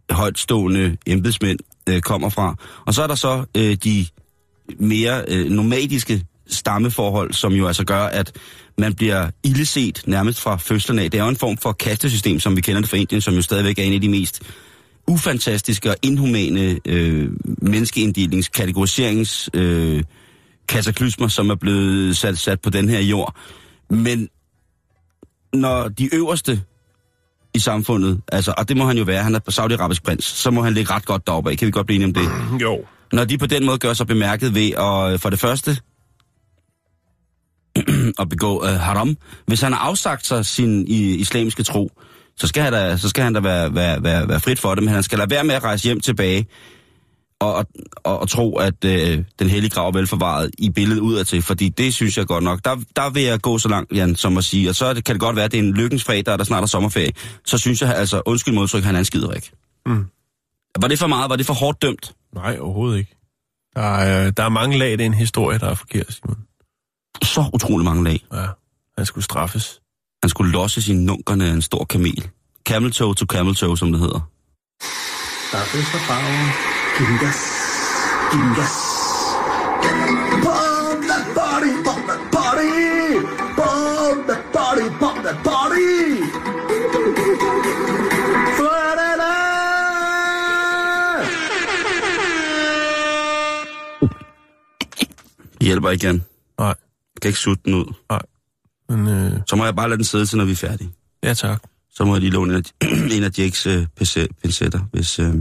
højtstående 0.09 0.97
embedsmænd 1.05 1.59
øh, 1.89 2.01
kommer 2.01 2.29
fra. 2.29 2.55
Og 2.85 2.93
så 2.93 3.03
er 3.03 3.07
der 3.07 3.15
så 3.15 3.45
øh, 3.57 3.75
de 3.75 4.05
mere 4.79 5.25
øh, 5.27 5.49
nomadiske 5.49 6.25
stammeforhold, 6.47 7.33
som 7.33 7.53
jo 7.53 7.67
altså 7.67 7.83
gør, 7.83 8.01
at 8.01 8.31
man 8.77 8.93
bliver 8.93 9.29
illeset 9.43 10.01
nærmest 10.05 10.39
fra 10.41 10.57
fødslen 10.57 10.99
af. 10.99 11.11
Det 11.11 11.19
er 11.19 11.23
jo 11.23 11.29
en 11.29 11.35
form 11.35 11.57
for 11.57 11.71
kastesystem, 11.71 12.39
som 12.39 12.55
vi 12.55 12.61
kender 12.61 12.81
det 12.81 12.89
fra 12.89 12.97
Indien, 12.97 13.21
som 13.21 13.33
jo 13.33 13.41
stadigvæk 13.41 13.79
er 13.79 13.83
en 13.83 13.93
af 13.93 14.01
de 14.01 14.09
mest 14.09 14.41
ufantastiske 15.07 15.89
og 15.89 15.95
inhumane 16.01 16.79
øh, 16.85 17.29
menneskeinddelingscategoriserings 17.61 19.49
kategoriserings 19.53 19.97
øh, 19.97 20.03
kataklysmer, 20.67 21.27
som 21.27 21.49
er 21.49 21.55
blevet 21.55 22.17
sat, 22.17 22.37
sat 22.37 22.61
på 22.61 22.69
den 22.69 22.89
her 22.89 22.99
jord. 22.99 23.35
Men 23.89 24.29
når 25.53 25.87
de 25.87 26.15
øverste 26.15 26.61
i 27.53 27.59
samfundet, 27.59 28.21
altså, 28.31 28.53
og 28.57 28.69
det 28.69 28.77
må 28.77 28.85
han 28.85 28.97
jo 28.97 29.03
være, 29.03 29.23
han 29.23 29.35
er 29.35 29.39
saudiarabisk 29.49 30.03
prins, 30.03 30.25
så 30.25 30.51
må 30.51 30.61
han 30.61 30.73
ligge 30.73 30.93
ret 30.93 31.05
godt 31.05 31.27
deroppe. 31.27 31.55
Kan 31.55 31.65
vi 31.65 31.71
godt 31.71 31.87
blive 31.87 32.03
enige 32.03 32.07
om 32.07 32.13
det? 32.13 32.61
Jo. 32.61 32.85
Når 33.13 33.25
de 33.25 33.37
på 33.37 33.45
den 33.45 33.65
måde 33.65 33.77
gør 33.77 33.93
sig 33.93 34.07
bemærket 34.07 34.55
ved 34.55 34.71
at 34.71 35.13
øh, 35.13 35.19
for 35.19 35.29
det 35.29 35.39
første 35.39 35.77
at 38.21 38.29
begå 38.29 38.65
øh, 38.65 38.73
haram. 38.73 39.17
Hvis 39.45 39.61
han 39.61 39.73
har 39.73 39.79
afsagt 39.79 40.25
sig 40.25 40.45
sin 40.45 40.87
i, 40.87 41.15
islamiske 41.15 41.63
tro, 41.63 41.91
så 42.35 42.47
skal 42.47 42.63
han 42.63 42.73
da, 42.73 42.97
så 42.97 43.09
skal 43.09 43.23
han 43.23 43.33
da 43.33 43.39
være, 43.39 43.75
være, 43.75 44.03
være, 44.03 44.27
være 44.27 44.39
frit 44.39 44.59
for 44.59 44.75
det, 44.75 44.83
men 44.83 44.93
han 44.93 45.03
skal 45.03 45.17
lade 45.17 45.29
være 45.29 45.43
med 45.43 45.55
at 45.55 45.63
rejse 45.63 45.83
hjem 45.83 45.99
tilbage 45.99 46.47
og, 47.39 47.53
og, 47.53 47.65
og, 47.95 48.19
og 48.19 48.29
tro, 48.29 48.55
at 48.55 48.85
øh, 48.85 49.23
den 49.39 49.49
hellige 49.49 49.71
grav 49.71 49.87
er 49.87 49.91
velforvaret 49.91 50.51
i 50.57 50.69
billedet 50.69 51.01
udadtil, 51.01 51.41
fordi 51.41 51.69
det 51.69 51.93
synes 51.93 52.17
jeg 52.17 52.27
godt 52.27 52.43
nok. 52.43 52.59
Der, 52.65 52.75
der 52.95 53.09
vil 53.09 53.23
jeg 53.23 53.41
gå 53.41 53.57
så 53.57 53.69
langt, 53.69 53.91
Jan, 53.95 54.15
som 54.15 54.37
at 54.37 54.45
sige, 54.45 54.69
og 54.69 54.75
så 54.75 54.93
kan 55.05 55.15
det 55.15 55.19
godt 55.19 55.35
være, 55.35 55.45
at 55.45 55.51
det 55.51 55.59
er 55.59 55.63
en 55.63 55.73
lykkens 55.73 56.03
fredag, 56.03 56.37
der 56.37 56.43
snart 56.43 56.63
er 56.63 56.67
sommerferie. 56.67 57.11
Så 57.45 57.57
synes 57.57 57.81
jeg 57.81 57.95
altså, 57.95 58.21
undskyld 58.25 58.53
modtryk, 58.53 58.83
han 58.83 58.95
er 58.95 58.99
en 58.99 59.05
skiderik. 59.05 59.51
Mm. 59.85 60.05
Var 60.81 60.87
det 60.87 60.99
for 60.99 61.07
meget? 61.07 61.29
Var 61.29 61.35
det 61.35 61.45
for 61.45 61.53
hårdt 61.53 61.81
dømt? 61.81 62.13
Nej, 62.35 62.57
overhovedet 62.59 62.97
ikke. 62.97 63.15
Der 63.75 63.81
er, 63.81 64.31
der 64.31 64.43
er 64.43 64.49
mange 64.49 64.77
lag 64.77 64.93
i 64.93 64.95
den 64.95 65.13
historie, 65.13 65.59
der 65.59 65.69
er 65.69 65.75
forkert, 65.75 66.13
Simon. 66.13 66.37
Så 67.23 67.49
utrolig 67.53 67.85
mange 67.85 68.03
lag. 68.03 68.25
Ja, 68.33 68.45
han 68.97 69.05
skulle 69.05 69.23
straffes. 69.23 69.81
Han 70.23 70.29
skulle 70.29 70.51
losse 70.51 70.81
sine 70.81 71.05
nunkerne 71.05 71.45
af 71.45 71.51
en 71.51 71.61
stor 71.61 71.85
kamel. 71.85 72.29
Camel 72.65 72.91
toe 72.91 73.15
to 73.15 73.25
camel 73.25 73.55
toe, 73.55 73.77
som 73.77 73.91
det 73.91 73.99
hedder. 74.01 74.29
Der 75.51 75.57
er 75.57 75.65
fest 75.65 75.93
og 75.93 75.99
farver. 75.99 76.97
Giv 76.97 77.07
den 77.07 77.17
gas. 77.17 77.37
Giv 78.31 78.41
den 78.41 78.55
gas. 78.55 78.86
Det 95.59 95.67
hjælper 95.67 95.89
ikke, 95.89 96.05
Jan. 96.05 96.23
Nej, 96.59 96.67
Jeg 96.67 96.75
kan 97.21 97.29
ikke 97.29 97.39
sutte 97.39 97.61
den 97.65 97.73
ud. 97.73 97.93
men 98.89 99.07
øh, 99.07 99.41
Så 99.47 99.55
må 99.55 99.65
jeg 99.65 99.75
bare 99.75 99.89
lade 99.89 99.97
den 99.97 100.05
sidde 100.05 100.25
til, 100.25 100.37
når 100.37 100.45
vi 100.45 100.51
er 100.51 100.55
færdige. 100.55 100.91
ja 101.23 101.33
tak. 101.33 101.63
Så 101.89 102.05
må 102.05 102.13
jeg 102.15 102.21
lige 102.21 102.31
låne 102.31 102.53
en 102.55 102.63
af, 102.81 102.87
en 103.17 103.23
af 103.23 103.37
Jakes 103.37 103.67
øh, 103.67 103.85
pincetter, 104.43 104.79
hvis... 104.91 105.19
Øh... 105.19 105.33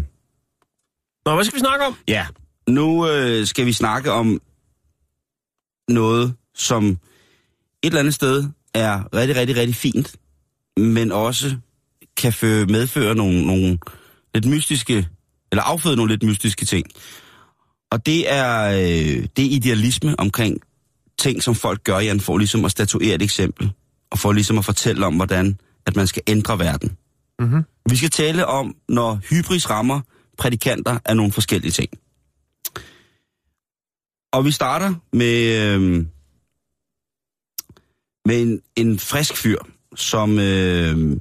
Nå, 1.27 1.35
hvad 1.35 1.45
skal 1.45 1.55
vi 1.55 1.61
snakke 1.61 1.85
om? 1.87 1.97
Ja, 2.09 2.27
nu 2.69 3.09
øh, 3.11 3.47
skal 3.47 3.67
vi 3.67 3.73
snakke 3.73 4.13
om 4.13 4.41
noget, 5.89 6.35
som 6.55 6.85
et 6.89 6.99
eller 7.83 7.99
andet 8.01 8.15
sted 8.15 8.45
er 8.75 9.15
rigtig, 9.15 9.37
rigtig, 9.37 9.57
rigtig 9.57 9.77
fint, 9.77 10.17
men 10.77 11.13
også 11.13 11.57
kan 12.17 12.33
føre, 12.33 12.67
medføre 12.67 13.15
nogle, 13.15 13.47
nogle 13.47 13.79
lidt 14.35 14.45
mystiske 14.47 15.09
eller 15.53 15.63
afføde 15.63 15.97
nogle 15.97 16.13
lidt 16.13 16.23
mystiske 16.23 16.65
ting. 16.65 16.87
Og 17.91 18.07
det 18.07 18.33
er, 18.33 18.71
øh, 18.71 19.27
det 19.37 19.45
er 19.45 19.51
idealisme 19.51 20.21
omkring 20.21 20.61
ting, 21.19 21.43
som 21.43 21.55
folk 21.55 21.85
gør, 21.85 21.99
Jan, 21.99 22.21
for 22.21 22.39
ligesom 22.39 22.65
at 22.65 22.71
statuere 22.71 23.15
et 23.15 23.23
eksempel, 23.23 23.73
og 24.11 24.19
for 24.19 24.33
ligesom 24.33 24.59
at 24.59 24.65
fortælle 24.65 25.07
om, 25.07 25.17
hvordan 25.17 25.59
at 25.87 25.97
man 25.97 26.07
skal 26.07 26.23
ændre 26.27 26.59
verden. 26.59 26.97
Mm-hmm. 27.39 27.63
Vi 27.91 27.97
skal 27.97 28.11
tale 28.11 28.47
om, 28.47 28.77
når 28.89 29.21
hybris 29.31 29.71
rammer 29.71 30.01
prædikanter 30.39 30.99
af 31.05 31.17
nogle 31.17 31.33
forskellige 31.33 31.71
ting. 31.71 31.91
Og 34.33 34.45
vi 34.45 34.51
starter 34.51 34.95
med, 35.13 35.63
øh, 35.63 36.07
med 38.25 38.43
en, 38.43 38.61
en 38.77 38.99
frisk 38.99 39.37
fyr, 39.37 39.59
som 39.97 40.39
øh, 40.39 41.17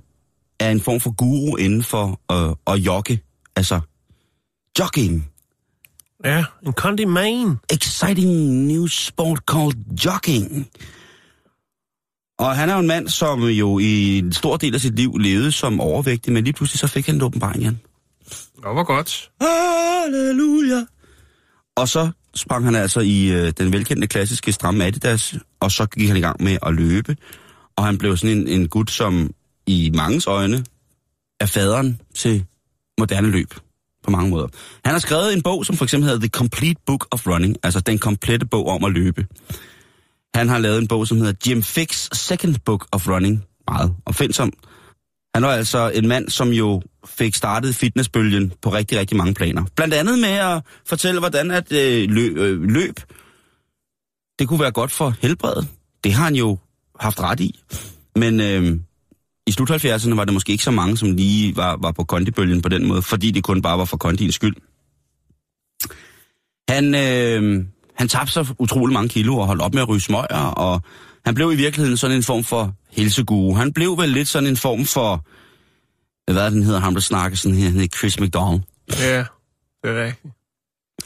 er 0.60 0.72
en 0.72 0.82
form 0.82 1.00
for 1.00 1.16
guru 1.16 1.56
inden 1.56 1.84
for 1.84 2.22
øh, 2.32 2.56
at 2.76 2.80
jogge. 2.80 3.22
Altså, 3.56 3.80
jogging. 4.80 5.32
Ja, 6.26 6.46
en 6.66 6.74
Condi 6.74 7.06
Man. 7.06 7.60
Exciting 7.70 8.68
new 8.68 8.88
sport 8.88 9.40
called 9.52 9.76
jogging. 10.06 10.70
Og 12.40 12.56
han 12.56 12.70
er 12.70 12.74
jo 12.74 12.80
en 12.80 12.88
mand, 12.88 13.10
som 13.10 13.44
jo 13.44 13.80
i 13.80 14.18
en 14.18 14.34
stor 14.34 14.58
del 14.58 14.74
af 14.76 14.82
sit 14.82 14.96
liv 14.96 15.18
levede 15.18 15.52
som 15.52 15.80
overvægtig, 15.80 16.34
men 16.34 16.44
lige 16.44 16.54
pludselig 16.54 16.80
så 16.80 16.88
fik 16.88 17.06
han 17.06 17.16
en 17.16 17.22
åbenbaring, 17.22 17.64
Jan. 17.64 17.80
Det 18.30 18.64
var 18.64 18.84
godt. 18.84 19.32
Halleluja. 19.42 20.86
Og 21.76 21.88
så 21.88 22.12
sprang 22.36 22.66
han 22.66 22.76
altså 22.76 23.00
i 23.00 23.32
øh, 23.32 23.54
den 23.58 23.74
velkendte 23.74 24.08
klassiske 24.08 24.52
stramme 24.52 24.86
Adidas, 24.86 25.36
og 25.60 25.72
så 25.72 25.86
gik 25.86 26.08
han 26.08 26.18
i 26.18 26.22
gang 26.22 26.44
med 26.44 26.58
at 26.66 26.74
løbe. 26.74 27.18
Og 27.76 27.86
han 27.86 27.98
blev 27.98 28.18
sådan 28.18 28.38
en, 28.38 28.48
en 28.48 28.68
gut, 28.70 28.92
som 28.92 29.32
i 29.68 29.92
mangens 29.94 30.28
øjne 30.28 30.66
er 31.40 31.46
faderen 31.46 32.02
til 32.16 32.46
moderne 33.00 33.30
løb 33.30 33.54
på 34.06 34.12
mange 34.12 34.30
måder. 34.30 34.48
Han 34.86 34.94
har 34.94 35.00
skrevet 35.00 35.34
en 35.34 35.42
bog, 35.42 35.66
som 35.66 35.76
for 35.76 35.86
eksempel 35.86 36.10
hedder 36.10 36.20
The 36.20 36.30
Complete 36.30 36.82
Book 36.86 37.08
of 37.12 37.28
Running, 37.28 37.58
altså 37.64 37.80
den 37.80 38.00
komplette 38.00 38.46
bog 38.46 38.68
om 38.68 38.84
at 38.84 38.92
løbe. 38.92 39.28
Han 40.36 40.50
har 40.50 40.58
lavet 40.58 40.78
en 40.78 40.88
bog, 40.88 41.08
som 41.08 41.18
hedder 41.18 41.34
Jim 41.48 41.64
Fix 41.64 42.10
Second 42.14 42.56
Book 42.66 42.88
of 42.92 43.08
Running, 43.08 43.44
meget 43.68 43.96
opfindsom. 44.06 44.54
Han 45.36 45.44
var 45.44 45.52
altså 45.52 45.92
en 45.96 46.08
mand, 46.08 46.30
som 46.30 46.50
jo 46.50 46.82
fik 47.06 47.36
startet 47.36 47.76
fitnessbølgen 47.76 48.54
på 48.62 48.70
rigtig, 48.74 49.00
rigtig 49.00 49.18
mange 49.18 49.34
planer. 49.34 49.66
Blandt 49.76 49.94
andet 49.94 50.20
med 50.20 50.30
at 50.30 50.62
fortælle, 50.86 51.20
hvordan 51.20 51.52
at 51.52 51.72
øh, 51.72 52.10
løb, 52.10 52.38
øh, 52.38 52.62
løb, 52.62 53.00
det 54.40 54.48
kunne 54.48 54.60
være 54.60 54.72
godt 54.72 54.92
for 54.92 55.14
helbredet. 55.22 55.68
Det 56.04 56.14
har 56.14 56.24
han 56.24 56.36
jo 56.36 56.58
haft 57.00 57.20
ret 57.20 57.40
i. 57.40 57.60
Men 58.16 58.40
øh, 58.40 58.80
i 59.48 59.52
slut 59.52 59.72
70'erne 59.72 60.16
var 60.16 60.26
det 60.26 60.34
måske 60.34 60.52
ikke 60.52 60.64
så 60.64 60.72
mange, 60.72 60.98
som 60.98 61.12
lige 61.12 61.56
var, 61.56 61.78
var 61.82 61.92
på 61.92 62.04
kondibølgen 62.04 62.62
på 62.62 62.70
den 62.70 62.88
måde, 62.88 63.02
fordi 63.02 63.32
det 63.32 63.44
kun 63.44 63.62
bare 63.62 63.78
var 63.78 63.86
for 63.86 63.98
kondiens 63.98 64.36
skyld. 64.36 64.56
Han, 66.70 66.96
øh, 66.96 67.66
han 67.96 68.08
tabte 68.08 68.34
så 68.34 68.54
utrolig 68.60 68.94
mange 68.94 69.10
kilo 69.10 69.38
og 69.38 69.48
holdt 69.48 69.62
op 69.62 69.74
med 69.74 69.82
at 69.82 69.90
ryge 69.90 70.02
smøger, 70.02 70.46
og 70.58 70.82
han 71.26 71.36
blev 71.36 71.52
i 71.52 71.56
virkeligheden 71.56 71.98
sådan 71.98 72.18
en 72.18 72.24
form 72.24 72.44
for 72.44 72.74
helseguru. 72.92 73.54
Han 73.54 73.74
blev 73.74 73.98
vel 73.98 74.10
lidt 74.10 74.28
sådan 74.28 74.50
en 74.50 74.58
form 74.58 74.86
for, 74.86 75.26
hvad 76.32 76.52
den 76.52 76.64
hedder, 76.64 76.80
ham 76.80 76.94
der 76.94 77.02
snakker 77.02 77.38
sådan 77.38 77.58
her, 77.58 77.66
han 77.66 77.74
hedder 77.74 77.98
Chris 77.98 78.20
McDonald. 78.20 78.62
Ja, 79.00 79.18
det 79.84 79.92
er 79.92 80.06
rigtigt. 80.06 80.34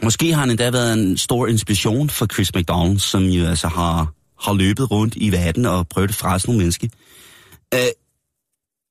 Måske 0.03 0.33
har 0.33 0.39
han 0.39 0.49
endda 0.49 0.71
været 0.71 0.93
en 0.93 1.17
stor 1.17 1.47
inspiration 1.47 2.09
for 2.09 2.25
Chris 2.25 2.55
McDonald, 2.55 2.99
som 2.99 3.23
jo 3.23 3.45
altså 3.45 3.67
har, 3.67 4.13
har 4.41 4.53
løbet 4.53 4.91
rundt 4.91 5.15
i 5.15 5.31
verden 5.31 5.65
og 5.65 5.87
prøvet 5.87 6.09
at 6.09 6.15
frelse 6.15 6.47
nogle 6.47 6.59
mennesker. 6.59 6.87
Øh, 7.73 7.79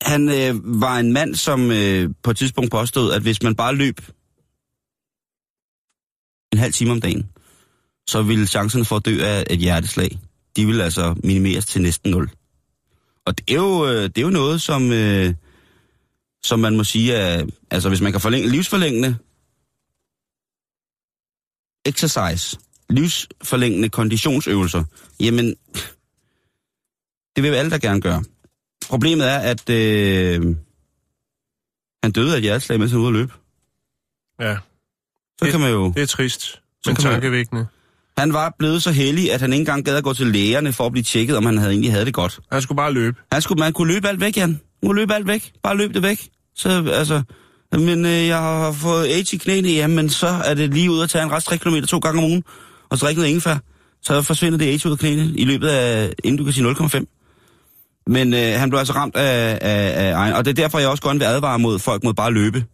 han 0.03 0.29
øh, 0.29 0.81
var 0.81 0.99
en 0.99 1.13
mand, 1.13 1.35
som 1.35 1.71
øh, 1.71 2.11
på 2.23 2.31
et 2.31 2.37
tidspunkt 2.37 2.71
påstod, 2.71 3.13
at 3.13 3.23
hvis 3.23 3.43
man 3.43 3.55
bare 3.55 3.75
løb 3.75 4.01
en 6.53 6.59
halv 6.59 6.73
time 6.73 6.91
om 6.91 7.01
dagen, 7.01 7.31
så 8.09 8.23
ville 8.23 8.47
chancen 8.47 8.85
for 8.85 8.97
at 8.97 9.05
dø 9.05 9.19
af 9.23 9.45
et 9.51 9.59
hjerteslag, 9.59 10.19
de 10.57 10.67
ville 10.67 10.85
altså 10.85 11.15
minimeres 11.25 11.67
til 11.67 11.83
næsten 11.83 12.11
nul. 12.11 12.31
Og 13.25 13.39
det 13.39 13.51
er 13.51 13.55
jo, 13.55 13.87
øh, 13.87 14.03
det 14.03 14.19
er 14.19 14.23
jo 14.23 14.31
noget, 14.31 14.63
som, 14.63 14.93
øh, 14.93 15.35
som 16.45 16.61
man 16.61 16.77
må 16.77 16.85
sige, 16.85 17.17
at, 17.17 17.51
altså 17.71 17.89
hvis 17.89 18.01
man 18.01 18.13
kan 18.13 18.21
forlænge 18.21 18.49
livsforlængende 18.49 19.17
exercise, 21.87 22.59
livsforlængende 22.91 23.89
konditionsøvelser, 23.89 24.85
jamen, 25.21 25.55
det 27.37 27.43
vil 27.43 27.55
alle 27.55 27.71
der 27.71 27.79
gerne 27.79 28.01
gøre. 28.01 28.25
Problemet 28.89 29.27
er, 29.31 29.39
at 29.39 29.71
øh, 29.71 30.57
han 32.03 32.13
døde 32.13 32.33
af 32.33 32.37
et 32.37 32.43
hjerteslag, 32.43 32.79
mens 32.79 32.91
han 32.93 33.01
var 33.01 33.07
ude 33.07 33.15
at 33.15 33.21
løbe. 33.21 33.33
Ja, 34.41 34.57
Så 35.39 35.45
Det- 35.45 35.51
kan 35.51 35.61
man 35.61 35.71
jo... 35.71 35.93
det 35.97 36.03
er 36.03 36.07
trist, 36.07 36.41
Så 36.43 36.61
men 36.87 36.97
tankevækkende. 36.97 37.67
Han 38.19 38.33
var 38.33 38.55
blevet 38.59 38.83
så 38.83 38.93
heldig, 38.93 39.33
at 39.33 39.41
han 39.41 39.53
ikke 39.53 39.61
engang 39.61 39.85
gad 39.85 39.97
at 39.97 40.05
gå 40.05 40.13
til 40.15 40.27
lægerne 40.27 40.73
for 40.73 40.87
at 40.87 40.93
blive 40.93 41.05
tjekket, 41.05 41.37
om 41.37 41.47
han 41.47 41.59
havde 41.59 41.71
egentlig 41.73 41.93
havde 41.93 42.05
det 42.05 42.15
godt. 42.15 42.41
Han 42.53 42.63
skulle 42.63 42.77
bare 42.77 42.93
løbe. 42.93 43.17
Han 43.33 43.43
skulle, 43.43 43.59
man 43.61 43.73
kunne 43.73 43.93
løbe 43.95 44.09
alt 44.09 44.21
væk, 44.21 44.37
Jan. 44.37 44.49
Man 44.51 44.61
kunne 44.89 44.97
løbe 45.01 45.15
alt 45.15 45.27
væk. 45.27 45.53
Bare 45.63 45.77
løb 45.77 45.95
det 45.95 46.03
væk. 46.03 46.29
Så, 46.55 46.91
altså, 46.93 47.23
men 47.73 48.05
øh, 48.07 48.27
jeg 48.27 48.39
har 48.39 48.73
fået 48.73 49.07
AIDS 49.07 49.33
i 49.33 49.37
knæene, 49.37 49.69
jamen 49.69 50.09
så 50.11 50.27
er 50.27 50.55
det 50.55 50.75
lige 50.75 50.91
ud 50.91 51.03
at 51.03 51.11
tage 51.11 51.25
en 51.25 51.33
rest 51.33 51.47
3 51.47 51.59
km 51.59 51.77
to 51.89 51.99
gange 51.99 52.19
om 52.19 52.25
ugen, 52.25 52.45
og 52.89 52.99
så 52.99 53.07
drikke 53.07 53.19
noget 53.21 53.31
ingefær. 53.31 53.57
Så 54.03 54.23
forsvinder 54.23 54.59
det 54.59 54.67
AIDS 54.67 54.87
ud 54.87 54.93
af 54.93 54.99
knæene 54.99 55.25
i 55.37 55.45
løbet 55.45 55.69
af, 55.69 56.13
inden 56.25 56.39
du 56.39 56.45
kan 56.45 56.53
sige 56.53 56.71
0,5. 56.71 57.18
Men 58.09 58.35
øh, 58.35 58.53
han 58.57 58.71
blev 58.71 58.79
altså 58.79 58.93
ramt 58.93 59.17
af, 59.17 59.59
af, 59.61 60.07
af 60.07 60.15
egen, 60.15 60.35
og 60.35 60.45
det 60.45 60.51
er 60.51 60.55
derfor, 60.55 60.79
jeg 60.79 60.89
også 60.89 61.03
godt 61.03 61.19
vil 61.19 61.25
advare 61.25 61.59
mod 61.59 61.79
folk 61.79 62.05
mod 62.05 62.15
bare 62.15 62.27
at 62.27 62.33
løbe. 62.33 62.65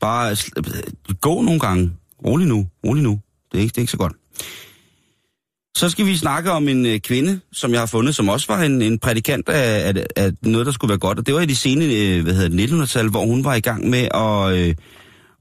Bare 0.00 0.32
sl- 0.32 0.52
øh, 0.56 1.14
gå 1.20 1.42
nogle 1.42 1.60
gange. 1.60 1.92
Rolig 2.26 2.46
nu, 2.46 2.66
rolig 2.86 3.02
nu. 3.02 3.20
Det 3.52 3.58
er 3.58 3.62
ikke, 3.62 3.72
det 3.72 3.78
er 3.78 3.82
ikke 3.82 3.90
så 3.90 3.96
godt. 3.96 4.12
Så 5.76 5.88
skal 5.88 6.06
vi 6.06 6.16
snakke 6.16 6.50
om 6.50 6.68
en 6.68 6.86
øh, 6.86 6.98
kvinde, 6.98 7.40
som 7.52 7.72
jeg 7.72 7.80
har 7.80 7.86
fundet, 7.86 8.14
som 8.14 8.28
også 8.28 8.46
var 8.48 8.62
en, 8.62 8.82
en 8.82 8.98
prædikant 8.98 9.48
af, 9.48 9.88
af, 9.88 10.06
af 10.16 10.32
noget, 10.42 10.66
der 10.66 10.72
skulle 10.72 10.88
være 10.88 10.98
godt. 10.98 11.18
Og 11.18 11.26
det 11.26 11.34
var 11.34 11.40
i 11.40 11.46
de 11.46 11.56
sene 11.56 11.84
øh, 11.84 12.22
hvad 12.22 12.34
hedder 12.34 12.48
det, 12.48 12.70
1900-tal, 12.70 13.08
hvor 13.08 13.26
hun 13.26 13.44
var 13.44 13.54
i 13.54 13.60
gang 13.60 13.88
med 13.88 14.08
at, 14.14 14.68
øh, 14.68 14.74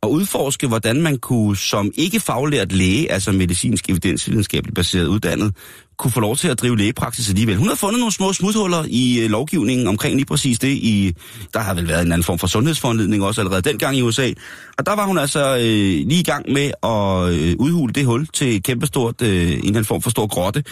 at 0.03 0.07
udforske, 0.09 0.67
hvordan 0.67 1.01
man 1.01 1.17
kunne 1.17 1.57
som 1.57 1.91
ikke 1.95 2.19
faglært 2.19 2.71
læge, 2.71 3.11
altså 3.11 3.31
medicinsk 3.31 3.89
evidensvidenskabeligt 3.89 4.75
baseret 4.75 5.07
uddannet, 5.07 5.55
kunne 5.97 6.11
få 6.11 6.19
lov 6.19 6.35
til 6.35 6.47
at 6.47 6.59
drive 6.59 6.77
lægepraksis 6.77 7.29
alligevel. 7.29 7.57
Hun 7.57 7.67
har 7.67 7.75
fundet 7.75 7.99
nogle 7.99 8.13
små 8.13 8.33
smuthuller 8.33 8.83
i 8.87 9.19
øh, 9.19 9.29
lovgivningen 9.29 9.87
omkring 9.87 10.15
lige 10.15 10.25
præcis 10.25 10.59
det. 10.59 10.67
I, 10.67 11.15
der 11.53 11.59
har 11.59 11.73
vel 11.73 11.87
været 11.87 12.05
en 12.05 12.11
anden 12.11 12.23
form 12.23 12.39
for 12.39 12.47
sundhedsforanledning 12.47 13.23
også 13.23 13.41
allerede 13.41 13.61
dengang 13.61 13.97
i 13.97 14.01
USA. 14.01 14.31
Og 14.77 14.85
der 14.85 14.95
var 14.95 15.05
hun 15.05 15.17
altså 15.17 15.55
øh, 15.55 16.07
lige 16.07 16.19
i 16.19 16.23
gang 16.23 16.51
med 16.51 16.71
at 16.83 17.33
øh, 17.33 17.55
udhule 17.59 17.93
det 17.93 18.05
hul 18.05 18.27
til 18.27 18.55
et 18.55 18.63
kæmpestort, 18.63 19.21
øh, 19.21 19.29
en 19.29 19.47
eller 19.47 19.67
anden 19.67 19.85
form 19.85 20.01
for 20.01 20.09
stor 20.09 20.27
grotte. 20.27 20.63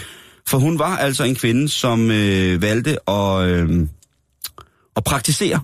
For 0.47 0.57
hun 0.57 0.79
var 0.79 0.97
altså 0.97 1.23
en 1.23 1.35
kvinde, 1.35 1.69
som 1.69 2.11
øh, 2.11 2.61
valgte 2.61 3.09
at, 3.09 3.47
øh, 3.47 3.87
at 4.95 5.03
praktisere 5.03 5.59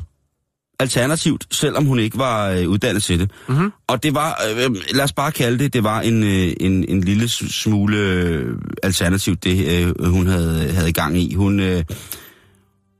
alternativt, 0.81 1.47
selvom 1.51 1.85
hun 1.85 1.99
ikke 1.99 2.17
var 2.17 2.49
øh, 2.49 2.69
uddannet 2.69 3.03
til 3.03 3.19
det. 3.19 3.31
Mhm. 3.49 3.71
Og 3.87 4.03
det 4.03 4.15
var, 4.15 4.41
øh, 4.49 4.75
lad 4.93 5.03
os 5.03 5.13
bare 5.13 5.31
kalde 5.31 5.59
det, 5.59 5.73
det 5.73 5.83
var 5.83 6.01
en, 6.01 6.23
øh, 6.23 6.53
en, 6.59 6.85
en 6.89 7.01
lille 7.01 7.29
smule 7.29 7.97
øh, 7.97 8.57
alternativt, 8.83 9.43
det 9.43 9.83
øh, 9.99 10.05
hun 10.05 10.27
havde, 10.27 10.71
havde 10.71 10.91
gang 10.91 11.17
i. 11.17 11.33
Hun, 11.33 11.59
øh, 11.59 11.83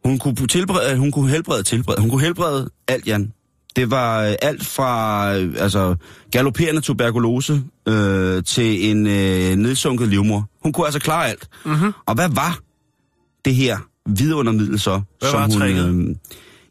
hun, 0.06 0.20
kunne 0.20 0.36
tilberede, 0.36 0.98
hun 0.98 1.12
kunne 1.12 1.30
helbrede 1.30 1.64
tilberede. 1.64 2.02
Hun 2.02 2.10
kunne 2.10 2.22
helbrede 2.22 2.70
alt, 2.88 3.08
Jan. 3.08 3.34
Det 3.76 3.92
var 3.92 4.24
øh, 4.24 4.36
alt 4.42 4.66
fra 4.66 5.38
øh, 5.38 5.54
altså, 5.58 5.96
galopperende 6.32 6.82
tuberkulose 6.82 7.62
øh, 7.88 8.44
til 8.44 8.90
en 8.92 9.08
øh, 9.08 9.56
nedsunket 9.56 10.08
livmor. 10.08 10.50
Hun 10.64 10.74
kunne 10.74 10.86
altså 10.86 11.00
klare 11.00 11.30
alt. 11.30 11.48
Mhm. 11.66 11.92
Og 12.06 12.16
hvad 12.16 12.30
var 12.30 12.60
det 13.46 13.56
her 13.56 13.78
vidundermiddel 14.10 14.80
så? 14.80 15.02
Hvad 15.20 15.32
var 15.32 15.48
tricket? 15.48 15.86
øh, 15.86 16.16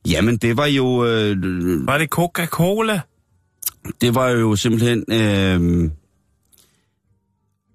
Jamen, 0.09 0.37
det 0.37 0.57
var 0.57 0.67
jo... 0.67 1.05
Øh, 1.05 1.37
Var 1.87 1.99
det 1.99 2.09
Coca-Cola? 2.09 3.01
det 4.01 4.15
var 4.15 4.29
jo 4.29 4.57
simpelthen 4.57 5.05
øh, 5.09 5.91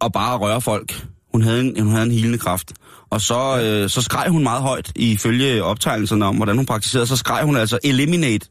at 0.02 0.12
bare 0.12 0.38
røre 0.38 0.62
folk. 0.62 1.06
Hun 1.32 1.42
havde 1.42 1.62
en, 1.62 1.82
hun 1.84 1.92
havde 1.92 2.06
en 2.06 2.12
hilende 2.12 2.38
kraft. 2.38 2.74
Og 3.10 3.22
så, 3.22 3.62
øh, 3.62 3.90
så 3.90 4.02
skreg 4.02 4.30
hun 4.30 4.44
meget 4.44 4.62
højt 4.62 4.92
ifølge 4.96 5.64
optegnelserne 5.64 6.26
om, 6.26 6.36
hvordan 6.36 6.56
hun 6.56 6.66
praktiserede. 6.66 7.08
Så 7.08 7.18
skreg 7.18 7.44
hun 7.44 7.58
altså 7.58 7.80
eliminate, 7.84 8.48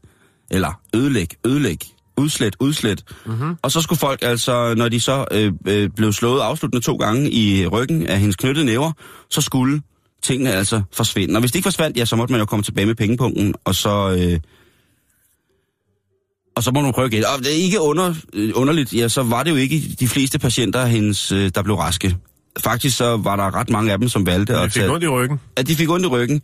eller 0.51 0.79
ødelæg, 0.95 1.27
ødelæg, 1.45 1.79
udslet, 2.17 2.55
udslet. 2.59 3.03
Mm-hmm. 3.25 3.55
Og 3.61 3.71
så 3.71 3.81
skulle 3.81 3.99
folk 3.99 4.19
altså, 4.21 4.73
når 4.77 4.89
de 4.89 4.99
så 4.99 5.25
øh, 5.31 5.53
øh, 5.67 5.89
blev 5.89 6.13
slået 6.13 6.41
afsluttende 6.41 6.85
to 6.85 6.95
gange 6.95 7.31
i 7.31 7.67
ryggen 7.67 8.07
af 8.07 8.19
hendes 8.19 8.35
knyttede 8.35 8.65
næver, 8.65 8.91
så 9.29 9.41
skulle 9.41 9.81
tingene 10.25 10.51
altså 10.51 10.81
forsvinde. 10.93 11.35
Og 11.35 11.39
hvis 11.39 11.51
det 11.51 11.55
ikke 11.55 11.65
forsvandt, 11.65 11.97
ja, 11.97 12.05
så 12.05 12.15
måtte 12.15 12.31
man 12.31 12.39
jo 12.39 12.45
komme 12.45 12.63
tilbage 12.63 12.85
med 12.85 12.95
pengepunkten, 12.95 13.55
og 13.63 13.75
så... 13.75 14.17
Øh, 14.19 14.39
og 16.55 16.63
så 16.63 16.71
må 16.71 16.81
man 16.81 16.93
prøve 16.93 17.07
igen. 17.07 17.23
Og 17.25 17.39
det 17.39 17.47
er 17.47 17.63
ikke 17.63 17.81
under, 17.81 18.13
øh, 18.33 18.51
underligt, 18.55 18.93
ja, 18.93 19.07
så 19.07 19.23
var 19.23 19.43
det 19.43 19.51
jo 19.51 19.55
ikke 19.55 19.81
de 19.99 20.07
fleste 20.07 20.39
patienter 20.39 20.81
af 20.81 20.89
hendes, 20.89 21.31
øh, 21.31 21.51
der 21.55 21.63
blev 21.63 21.75
raske. 21.75 22.17
Faktisk 22.59 22.97
så 22.97 23.17
var 23.17 23.35
der 23.35 23.55
ret 23.55 23.69
mange 23.69 23.91
af 23.91 23.99
dem, 23.99 24.09
som 24.09 24.25
valgte 24.25 24.53
Jeg 24.53 24.63
at 24.63 24.71
fik 24.71 24.89
ondt 24.89 25.03
i 25.03 25.07
ryggen. 25.07 25.39
At 25.55 25.67
de 25.67 25.75
fik 25.75 25.89
ondt 25.89 26.05
i 26.05 26.07
ryggen. 26.07 26.41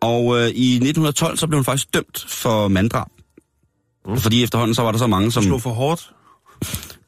Og 0.00 0.38
øh, 0.38 0.48
i 0.48 0.74
1912, 0.74 1.36
så 1.36 1.46
blev 1.46 1.56
hun 1.56 1.64
faktisk 1.64 1.94
dømt 1.94 2.26
for 2.28 2.68
manddrab. 2.68 3.06
Mm. 4.06 4.16
Fordi 4.16 4.42
efterhånden 4.42 4.74
så 4.74 4.82
var 4.82 4.92
der 4.92 4.98
så 4.98 5.06
mange, 5.06 5.32
som... 5.32 5.42
Slå 5.42 5.58
for 5.58 5.70
hårdt. 5.70 6.10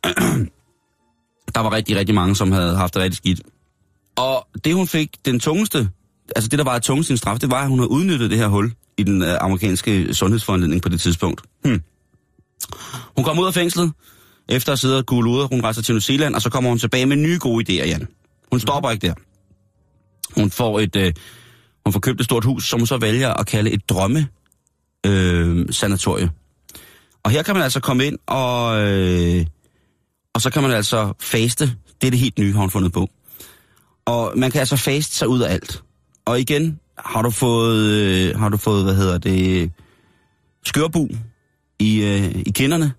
der 1.54 1.60
var 1.60 1.72
rigtig, 1.72 1.96
rigtig 1.96 2.14
mange, 2.14 2.36
som 2.36 2.52
havde 2.52 2.76
haft 2.76 2.94
det 2.94 3.02
rigtig 3.02 3.16
skidt. 3.16 3.40
Og 4.16 4.46
det 4.64 4.74
hun 4.74 4.86
fik, 4.86 5.16
den 5.24 5.40
tungeste, 5.40 5.88
altså 6.36 6.48
det 6.48 6.58
der 6.58 6.64
var 6.64 6.78
tungest 6.78 7.10
i 7.10 7.12
en 7.12 7.16
straf, 7.16 7.38
det 7.38 7.50
var, 7.50 7.62
at 7.62 7.68
hun 7.68 7.78
havde 7.78 7.90
udnyttet 7.90 8.30
det 8.30 8.38
her 8.38 8.46
hul 8.46 8.72
i 8.98 9.02
den 9.02 9.22
øh, 9.22 9.36
amerikanske 9.40 10.14
sundhedsforanledning 10.14 10.82
på 10.82 10.88
det 10.88 11.00
tidspunkt. 11.00 11.42
Hmm. 11.64 11.82
Hun 13.16 13.24
kom 13.24 13.38
ud 13.38 13.46
af 13.46 13.54
fængslet, 13.54 13.92
efter 14.48 14.72
at 14.72 14.78
sidde 14.78 14.98
og 14.98 15.06
gule 15.06 15.30
ud, 15.30 15.48
hun 15.52 15.60
rejser 15.62 15.82
til 15.82 15.94
New 15.94 16.00
Zealand, 16.00 16.34
og 16.34 16.42
så 16.42 16.50
kommer 16.50 16.70
hun 16.70 16.78
tilbage 16.78 17.06
med 17.06 17.16
nye 17.16 17.38
gode 17.40 17.64
idéer, 17.72 17.86
Jan. 17.86 18.08
Hun 18.50 18.60
stopper 18.60 18.90
ikke 18.90 19.06
der. 19.06 19.14
Hun 20.40 20.50
får 20.50 20.80
et, 20.80 20.96
øh, 20.96 21.12
hun 21.86 21.92
får 21.92 22.00
købt 22.00 22.20
et 22.20 22.24
stort 22.24 22.44
hus, 22.44 22.68
som 22.68 22.80
hun 22.80 22.86
så 22.86 22.98
vælger 22.98 23.34
at 23.34 23.46
kalde 23.46 23.70
et 23.70 23.88
drømme 23.88 24.28
øh, 25.06 25.66
sanatorie. 25.70 26.30
Og 27.22 27.30
her 27.30 27.42
kan 27.42 27.54
man 27.54 27.62
altså 27.62 27.80
komme 27.80 28.06
ind, 28.06 28.18
og, 28.26 28.80
øh, 28.82 29.46
og 30.34 30.40
så 30.40 30.50
kan 30.50 30.62
man 30.62 30.72
altså 30.72 31.12
faste. 31.20 31.64
Det 32.00 32.06
er 32.06 32.10
det 32.10 32.20
helt 32.20 32.38
nye, 32.38 32.52
har 32.52 32.60
hun 32.60 32.70
fundet 32.70 32.92
på. 32.92 33.10
Og 34.06 34.32
man 34.36 34.50
kan 34.50 34.60
altså 34.60 34.76
faste 34.76 35.14
sig 35.14 35.28
ud 35.28 35.40
af 35.40 35.52
alt. 35.52 35.82
Og 36.24 36.40
igen, 36.40 36.80
har 36.98 37.22
du 37.22 37.30
fået, 37.30 37.78
øh, 37.78 38.38
har 38.38 38.48
du 38.48 38.56
fået 38.56 38.84
hvad 38.84 38.94
hedder 38.94 39.18
det, 39.18 39.72
skørbu 40.64 41.08
i, 41.78 42.02
øh, 42.02 42.34
i 42.46 42.50
kinderne, 42.54 42.92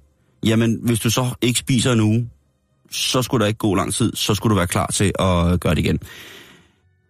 jamen 0.43 0.80
hvis 0.84 1.00
du 1.00 1.10
så 1.10 1.30
ikke 1.41 1.60
spiser 1.60 1.91
en 1.91 2.00
uge, 2.00 2.30
så 2.91 3.22
skulle 3.22 3.41
der 3.41 3.48
ikke 3.48 3.58
gå 3.58 3.76
lang 3.76 3.93
tid, 3.93 4.15
så 4.15 4.36
skulle 4.36 4.52
du 4.52 4.56
være 4.56 4.67
klar 4.67 4.88
til 4.88 5.12
at 5.20 5.60
gøre 5.60 5.76
det 5.76 5.78
igen. 5.78 6.00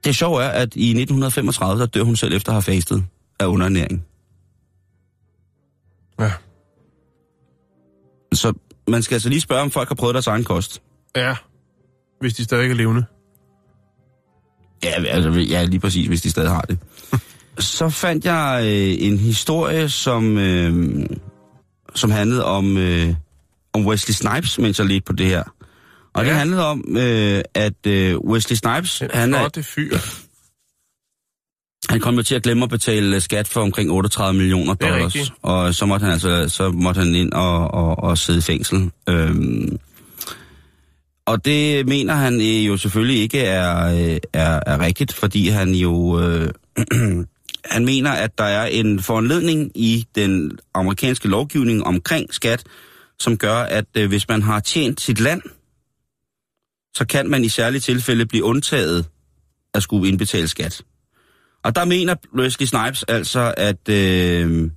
Det 0.03 0.15
sjove 0.15 0.43
er, 0.43 0.49
at 0.49 0.75
i 0.75 0.89
1935, 0.89 1.79
der 1.79 1.85
dør 1.85 2.03
hun 2.03 2.15
selv 2.15 2.33
efter 2.33 2.51
at 2.51 2.53
have 2.53 2.75
fastet 2.75 3.05
af 3.39 3.45
underernæring. 3.45 4.05
Ja. 6.19 6.31
Så 8.33 8.53
man 8.87 9.03
skal 9.03 9.15
altså 9.15 9.29
lige 9.29 9.41
spørge, 9.41 9.61
om 9.61 9.71
folk 9.71 9.87
har 9.87 9.95
prøvet 9.95 10.13
deres 10.13 10.27
egen 10.27 10.43
kost. 10.43 10.81
Ja. 11.15 11.35
Hvis 12.19 12.33
de 12.33 12.43
stadig 12.43 12.71
er 12.71 12.75
levende. 12.75 13.05
Ja, 14.83 15.03
altså, 15.03 15.29
ja, 15.39 15.63
lige 15.63 15.79
præcis, 15.79 16.07
hvis 16.07 16.21
de 16.21 16.29
stadig 16.29 16.49
har 16.49 16.61
det. 16.61 16.77
Så 17.59 17.89
fandt 17.89 18.25
jeg 18.25 18.61
øh, 18.63 19.07
en 19.07 19.17
historie, 19.17 19.89
som, 19.89 20.37
øh, 20.37 21.05
som 21.95 22.11
handlede 22.11 22.45
om, 22.45 22.77
øh, 22.77 23.13
om 23.73 23.85
Wesley 23.85 24.13
Snipes, 24.13 24.59
mens 24.59 24.79
jeg 24.79 24.87
ledte 24.87 25.05
på 25.05 25.13
det 25.13 25.25
her. 25.25 25.43
Og 26.13 26.23
ja. 26.23 26.29
det 26.29 26.37
handlede 26.37 26.65
om, 26.65 26.97
øh, 26.97 27.43
at 27.53 27.87
øh, 27.87 28.17
Wesley 28.17 28.55
Snipes, 28.55 28.97
Den 28.99 29.09
han, 29.13 29.33
er, 29.33 29.49
fyr. 29.61 29.97
han 31.89 31.99
kom 31.99 32.15
jo 32.15 32.23
til 32.23 32.35
at 32.35 32.43
glemme 32.43 32.63
at 32.63 32.69
betale 32.69 33.15
øh, 33.15 33.21
skat 33.21 33.47
for 33.47 33.61
omkring 33.61 33.91
38 33.91 34.37
millioner 34.37 34.71
er 34.71 34.75
dollars. 34.75 35.31
Og 35.41 35.75
så 35.75 35.85
måtte 35.85 36.03
han 36.03 36.13
altså 36.13 36.49
så 36.49 36.71
måtte 36.71 36.99
han 36.99 37.15
ind 37.15 37.33
og, 37.33 37.73
og, 37.73 37.99
og 38.03 38.17
sidde 38.17 38.39
i 38.39 38.41
fængsel. 38.41 38.91
Øhm, 39.09 39.77
og 41.27 41.45
det 41.45 41.87
mener 41.87 42.13
han 42.13 42.41
øh, 42.41 42.67
jo 42.67 42.77
selvfølgelig 42.77 43.21
ikke 43.21 43.39
er, 43.39 43.85
øh, 43.85 44.19
er, 44.33 44.59
er 44.65 44.79
rigtigt, 44.79 45.13
fordi 45.13 45.47
han 45.47 45.71
jo... 45.71 46.19
Øh, 46.19 46.49
han 47.65 47.85
mener, 47.85 48.11
at 48.11 48.37
der 48.37 48.43
er 48.43 48.65
en 48.65 48.99
foranledning 48.99 49.71
i 49.75 50.07
den 50.15 50.59
amerikanske 50.73 51.27
lovgivning 51.27 51.83
omkring 51.83 52.33
skat, 52.33 52.63
som 53.19 53.37
gør, 53.37 53.55
at 53.55 53.85
øh, 53.97 54.07
hvis 54.07 54.27
man 54.29 54.41
har 54.41 54.59
tjent 54.59 55.01
sit 55.01 55.19
land, 55.19 55.41
så 56.95 57.05
kan 57.09 57.29
man 57.29 57.43
i 57.43 57.49
særlige 57.49 57.81
tilfælde 57.81 58.25
blive 58.25 58.43
undtaget 58.43 59.05
at 59.73 59.83
skulle 59.83 60.09
indbetale 60.09 60.47
skat. 60.47 60.81
Og 61.63 61.75
der 61.75 61.85
mener 61.85 62.15
Wesley 62.35 62.67
Snipes 62.67 63.03
altså, 63.03 63.53
at, 63.57 63.89
øh, 63.89 64.71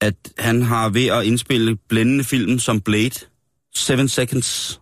at 0.00 0.14
han 0.38 0.62
har 0.62 0.88
ved 0.88 1.06
at 1.06 1.24
indspille 1.24 1.76
blændende 1.88 2.24
film 2.24 2.58
som 2.58 2.80
Blade, 2.80 3.26
Seven 3.74 4.08
Seconds 4.08 4.81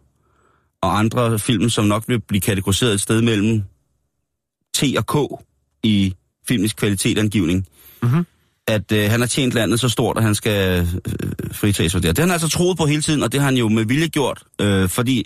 og 0.82 0.98
andre 0.98 1.38
film, 1.38 1.70
som 1.70 1.84
nok 1.84 2.04
vil 2.08 2.20
blive 2.20 2.40
kategoriseret 2.40 2.94
et 2.94 3.00
sted 3.00 3.22
mellem 3.22 3.62
T 4.74 4.82
og 4.98 5.06
K 5.06 5.44
i 5.82 6.14
filmisk 6.48 6.76
kvalitetangivning. 6.76 7.66
Mhm. 8.02 8.26
At 8.66 8.92
øh, 8.92 9.10
han 9.10 9.20
har 9.20 9.26
tjent 9.26 9.54
landet 9.54 9.80
så 9.80 9.88
stort, 9.88 10.16
at 10.16 10.22
han 10.22 10.34
skal 10.34 10.80
øh, 10.80 10.86
fritages 11.52 11.92
for 11.92 12.00
det. 12.00 12.08
Det 12.08 12.18
har 12.18 12.26
han 12.26 12.32
altså 12.32 12.48
troet 12.48 12.78
på 12.78 12.86
hele 12.86 13.02
tiden, 13.02 13.22
og 13.22 13.32
det 13.32 13.40
har 13.40 13.44
han 13.44 13.56
jo 13.56 13.68
med 13.68 13.84
vilje 13.84 14.08
gjort, 14.08 14.42
øh, 14.60 14.88
fordi 14.88 15.24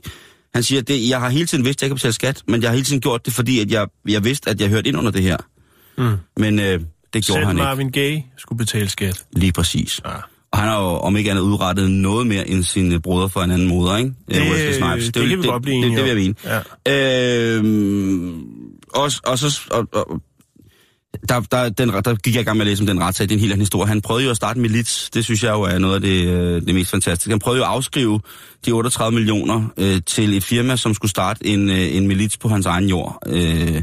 han 0.55 0.63
siger, 0.63 0.81
at 0.81 0.89
det, 0.89 1.09
jeg 1.09 1.21
har 1.21 1.29
hele 1.29 1.47
tiden 1.47 1.65
vidst, 1.65 1.79
at 1.79 1.83
jeg 1.83 1.91
kan 1.91 1.95
betale 1.95 2.13
skat, 2.13 2.43
men 2.49 2.63
jeg 2.63 2.71
har 2.71 2.75
hele 2.75 2.85
tiden 2.85 3.01
gjort 3.01 3.27
det, 3.27 3.35
fordi 3.35 3.61
at 3.61 3.71
jeg, 3.71 3.87
jeg 4.09 4.25
vidste, 4.25 4.51
at 4.51 4.61
jeg 4.61 4.69
hørte 4.69 4.89
ind 4.89 4.99
under 4.99 5.11
det 5.11 5.23
her. 5.23 5.37
Mm. 5.99 6.17
Men 6.37 6.59
øh, 6.59 6.67
det 6.67 6.81
gjorde 7.13 7.25
Selv 7.25 7.45
han 7.47 7.57
ikke. 7.57 7.65
Marvin 7.65 7.93
Gaye 7.93 8.23
skulle 8.37 8.59
betale 8.59 8.89
skat. 8.89 9.25
Lige 9.33 9.53
præcis. 9.53 10.01
Ja. 10.05 10.11
Og 10.55 10.61
han 10.61 10.69
har 10.69 10.81
jo 10.83 10.87
om 10.89 11.17
ikke 11.17 11.31
andet 11.31 11.43
udrettet 11.43 11.91
noget 11.91 12.27
mere 12.27 12.49
end 12.49 12.63
sine 12.63 13.01
brødre 13.01 13.29
for 13.29 13.41
en 13.41 13.51
anden 13.51 13.69
moder, 13.69 13.97
ikke? 13.97 14.13
Det- 14.29 14.37
Øh, 14.37 14.51
Wesley 14.51 14.73
Snipes. 14.73 15.05
det 15.13 15.29
kan 15.29 15.43
vi 15.43 15.47
godt 15.49 15.63
blive 15.63 15.77
det, 15.77 15.91
det, 15.91 15.97
det 15.99 16.05
vil 16.05 16.23
jeg 16.25 16.35
mene. 16.87 16.95
Øhm, 17.59 18.43
og, 18.95 19.11
og 19.27 19.39
så... 19.39 19.61
Og, 19.71 19.89
og, 19.93 20.21
der, 21.29 21.41
der, 21.41 21.69
den, 21.69 21.89
der 21.89 22.15
gik 22.15 22.35
jeg 22.35 22.41
i 22.41 22.45
gang 22.45 22.57
med 22.57 22.67
at 22.67 22.71
læse 22.71 22.83
om 22.83 22.87
den 22.87 23.01
retssag. 23.01 23.25
Det 23.29 23.33
er 23.33 23.37
en 23.37 23.41
helt 23.41 23.53
anden 23.53 23.63
historie. 23.63 23.89
Han 23.89 24.01
prøvede 24.01 24.25
jo 24.25 24.31
at 24.31 24.37
starte 24.37 24.57
en 24.59 24.63
milits. 24.63 25.11
Det 25.11 25.25
synes 25.25 25.43
jeg 25.43 25.51
jo 25.53 25.63
er 25.63 25.79
noget 25.79 25.95
af 25.95 26.01
det, 26.01 26.25
øh, 26.27 26.63
det 26.67 26.75
mest 26.75 26.91
fantastiske. 26.91 27.31
Han 27.31 27.39
prøvede 27.39 27.59
jo 27.59 27.65
at 27.65 27.71
afskrive 27.71 28.21
de 28.67 28.73
38 28.73 29.15
millioner 29.15 29.65
øh, 29.77 30.01
til 30.07 30.37
et 30.37 30.45
firma, 30.45 30.77
som 30.77 30.95
skulle 30.95 31.11
starte 31.11 31.47
en, 31.47 31.71
øh, 31.71 31.97
en 31.97 32.07
milits 32.09 32.37
på 32.37 32.49
hans 32.49 32.67
egen 32.67 32.89
jord. 32.89 33.19
Øh, 33.27 33.83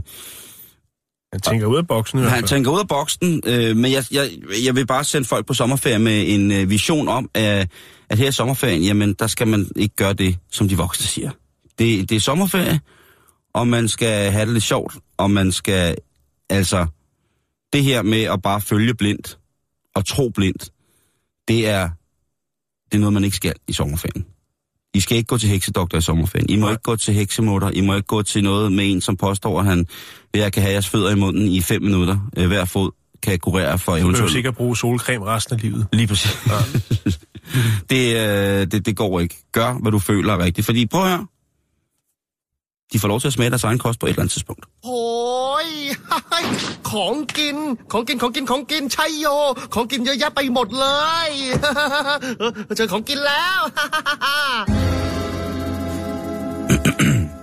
Han 1.34 1.41
tænker 1.41 1.67
ud 1.67 1.78
af 1.78 1.88
boksen 1.88 2.20
i 2.20 2.22
han 2.22 2.44
tænker 2.44 2.72
ud 2.72 2.80
af 2.80 2.88
boksen, 2.88 3.41
øh, 3.46 3.78
men 3.78 3.91
jeg, 3.91 4.04
jeg, 4.12 4.30
jeg 4.65 4.76
vil 4.76 4.88
bare 4.88 5.04
sende 5.04 5.28
folk 5.28 5.46
på 5.46 5.54
sommerferie 5.54 6.00
med 6.00 6.24
en 6.28 6.52
øh, 6.52 6.70
vision 6.70 7.08
om, 7.08 7.30
at, 7.34 7.72
at 8.10 8.17
her 8.17 8.28
i 8.28 8.32
sommerferien, 8.32 8.82
jamen, 8.82 9.13
der 9.13 9.28
skal 9.28 9.48
man 9.48 9.67
ikke 9.76 9.96
gøre 9.96 10.13
det, 10.13 10.38
som 10.50 10.67
de 10.67 10.78
voksne 10.78 11.06
siger. 11.06 11.32
Det, 11.80 12.10
det 12.10 12.15
er 12.15 12.20
sommerferie, 12.20 12.80
og 13.54 13.67
man 13.67 13.88
skal 13.88 14.32
have 14.32 14.46
det 14.46 14.54
lidt 14.54 14.63
sjovt, 14.63 14.96
og 15.17 15.32
man 15.32 15.52
skal, 15.52 15.96
altså, 16.50 16.86
det 17.74 17.84
her 17.84 18.02
med 18.02 18.24
at 18.24 18.41
bare 18.41 18.62
følge 18.62 18.94
blindt 18.94 19.39
og 19.96 20.06
tro 20.06 20.30
blindt, 20.30 20.72
det 21.48 21.67
er, 21.67 21.89
det 22.91 22.98
er 22.98 23.00
noget, 23.00 23.13
man 23.13 23.24
ikke 23.24 23.36
skal 23.36 23.54
i 23.67 23.74
sommerferien. 23.74 24.26
I 24.93 24.99
skal 24.99 25.17
ikke 25.17 25.27
gå 25.27 25.38
til 25.38 25.49
heksedoktor 25.49 25.97
i 25.97 26.01
sommerferien. 26.01 26.49
I 26.49 26.56
må 26.56 26.62
Nej. 26.65 26.71
ikke 26.71 26.84
gå 26.84 26.95
til 26.95 27.13
heksemutter. 27.13 27.69
I 27.69 27.82
må 27.82 27.95
ikke 27.95 28.08
gå 28.08 28.21
til 28.21 28.43
noget 28.43 28.71
med 28.71 28.91
en, 28.91 29.01
som 29.01 29.17
påstår, 29.17 29.60
at 29.60 29.65
han 29.65 29.88
ved 30.34 30.41
at 30.41 30.54
kan 30.54 30.63
have 30.63 30.73
jeres 30.73 30.89
fødder 30.89 31.10
i 31.12 31.15
munden 31.15 31.47
i 31.47 31.62
fem 31.62 31.82
minutter. 31.82 32.17
Øh, 32.38 32.47
hver 32.47 32.65
fod 32.65 32.91
kan 33.23 33.39
kurere 33.39 33.77
for 33.80 33.91
Du 33.91 33.95
behøver 33.95 34.06
eventuelt. 34.06 34.32
sikkert 34.32 34.56
bruge 34.56 34.77
solcreme 34.77 35.25
resten 35.25 35.56
af 35.56 35.62
livet. 35.62 35.88
Lige 35.93 36.08
præcis. 36.08 36.38
Ja. 36.47 36.54
det, 37.95 38.15
øh, 38.62 38.67
det, 38.71 38.86
det 38.86 38.95
går 38.95 39.19
ikke. 39.19 39.36
Gør, 39.51 39.73
hvad 39.82 39.91
du 39.91 39.99
føler 39.99 40.34
er 40.34 40.43
rigtigt. 40.43 40.65
Fordi 40.65 40.86
prøv 40.86 41.04
at 41.04 41.10
høre 41.10 41.27
de 42.93 42.99
får 42.99 43.08
lov 43.08 43.19
til 43.19 43.27
at 43.27 43.34
smage 43.34 43.49
deres 43.49 43.63
egen 43.63 43.80
kost 43.80 43.99
på 43.99 44.06
et 44.06 44.10
eller 44.10 44.21
andet 44.21 44.32
tidspunkt. 44.34 44.65
Oj, 44.84 45.63
hej, 46.10 46.43
kongen, 46.84 47.77
kongen, 47.89 48.19
kongen, 48.19 48.47
kongen, 48.47 48.89
chai 48.89 49.23
jo, 49.23 49.54
kongen, 49.69 50.06
jeg 50.06 50.13
er 50.25 50.30
på 50.30 50.41
mod 50.51 50.65
løg. 50.71 51.36
Jeg 52.77 52.84
er 52.84 52.88
kongen 52.88 53.17
lav. 53.17 53.71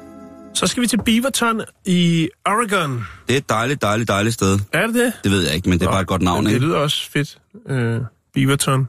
Så 0.55 0.67
skal 0.67 0.83
vi 0.83 0.87
til 0.87 1.03
Beaverton 1.03 1.63
i 1.87 2.29
Oregon. 2.47 3.07
Det 3.29 3.35
er 3.35 3.39
et 3.39 3.49
dejligt, 3.49 3.83
dejligt, 3.83 4.09
dejligt 4.09 4.35
sted. 4.35 4.59
Er 4.73 4.87
det 4.87 4.95
det? 4.95 5.13
Det 5.25 5.31
ved 5.31 5.47
jeg 5.47 5.55
ikke, 5.55 5.69
men 5.69 5.79
det 5.79 5.85
er 5.85 5.91
Nå, 5.91 5.93
bare 5.93 6.01
et 6.01 6.07
godt 6.07 6.23
navn, 6.23 6.47
ikke? 6.47 6.55
Det 6.55 6.63
lyder 6.63 6.77
også 6.77 7.11
fedt. 7.11 7.39
Øh, 7.69 8.01
Beaverton. 8.35 8.89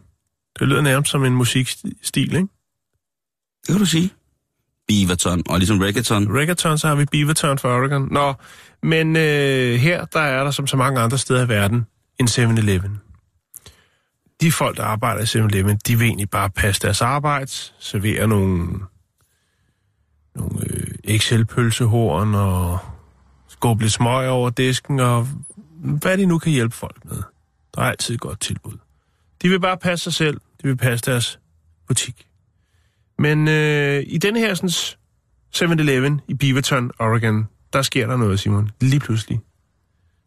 Det 0.59 0.67
lyder 0.67 0.81
nærmest 0.81 1.11
som 1.11 1.25
en 1.25 1.35
musikstil, 1.35 2.35
ikke? 2.35 2.47
Det 3.67 3.67
kan 3.67 3.77
du 3.77 3.85
sige. 3.85 4.09
Beaverton, 4.89 5.43
og 5.49 5.59
ligesom 5.59 5.79
reggaeton. 5.79 6.37
Reggaeton, 6.37 6.77
så 6.77 6.87
har 6.87 6.95
vi 6.95 7.05
Beaverton 7.05 7.57
for 7.57 7.69
Oregon. 7.69 8.07
Nå, 8.11 8.33
men 8.83 9.15
øh, 9.15 9.75
her, 9.75 10.05
der 10.05 10.19
er 10.19 10.43
der 10.43 10.51
som 10.51 10.67
så 10.67 10.77
mange 10.77 10.99
andre 10.99 11.17
steder 11.17 11.45
i 11.45 11.49
verden, 11.49 11.85
en 12.19 12.27
7-Eleven. 12.27 13.01
De 14.41 14.51
folk, 14.51 14.77
der 14.77 14.83
arbejder 14.83 15.21
i 15.21 15.43
7-Eleven, 15.43 15.77
de 15.87 15.97
vil 15.97 16.07
egentlig 16.07 16.29
bare 16.29 16.49
passe 16.49 16.81
deres 16.81 17.01
arbejde, 17.01 17.51
servere 17.79 18.27
nogle, 18.27 18.67
nogle 20.35 20.59
øh, 20.65 20.87
Excel-pølsehorn 21.03 22.35
og 22.35 22.79
skubbe 23.47 23.83
lidt 23.83 23.93
smøg 23.93 24.29
over 24.29 24.49
disken 24.49 24.99
og 24.99 25.27
hvad 25.79 26.17
de 26.17 26.25
nu 26.25 26.39
kan 26.39 26.51
hjælpe 26.51 26.75
folk 26.75 27.05
med. 27.05 27.17
Der 27.75 27.81
er 27.81 27.85
altid 27.85 28.13
et 28.13 28.21
godt 28.21 28.39
tilbud. 28.39 28.77
De 29.41 29.49
vil 29.49 29.59
bare 29.59 29.77
passe 29.77 30.03
sig 30.03 30.13
selv. 30.13 30.41
De 30.61 30.67
vil 30.67 30.77
passe 30.77 31.11
deres 31.11 31.39
butik. 31.87 32.28
Men 33.19 33.47
øh, 33.47 34.03
i 34.07 34.17
den 34.17 34.35
her 34.35 34.53
7-Eleven 35.55 36.21
i 36.27 36.33
Beaverton, 36.33 36.91
Oregon, 36.99 37.47
der 37.73 37.81
sker 37.81 38.07
der 38.07 38.17
noget, 38.17 38.39
Simon. 38.39 38.69
Lige 38.81 38.99
pludselig. 38.99 39.39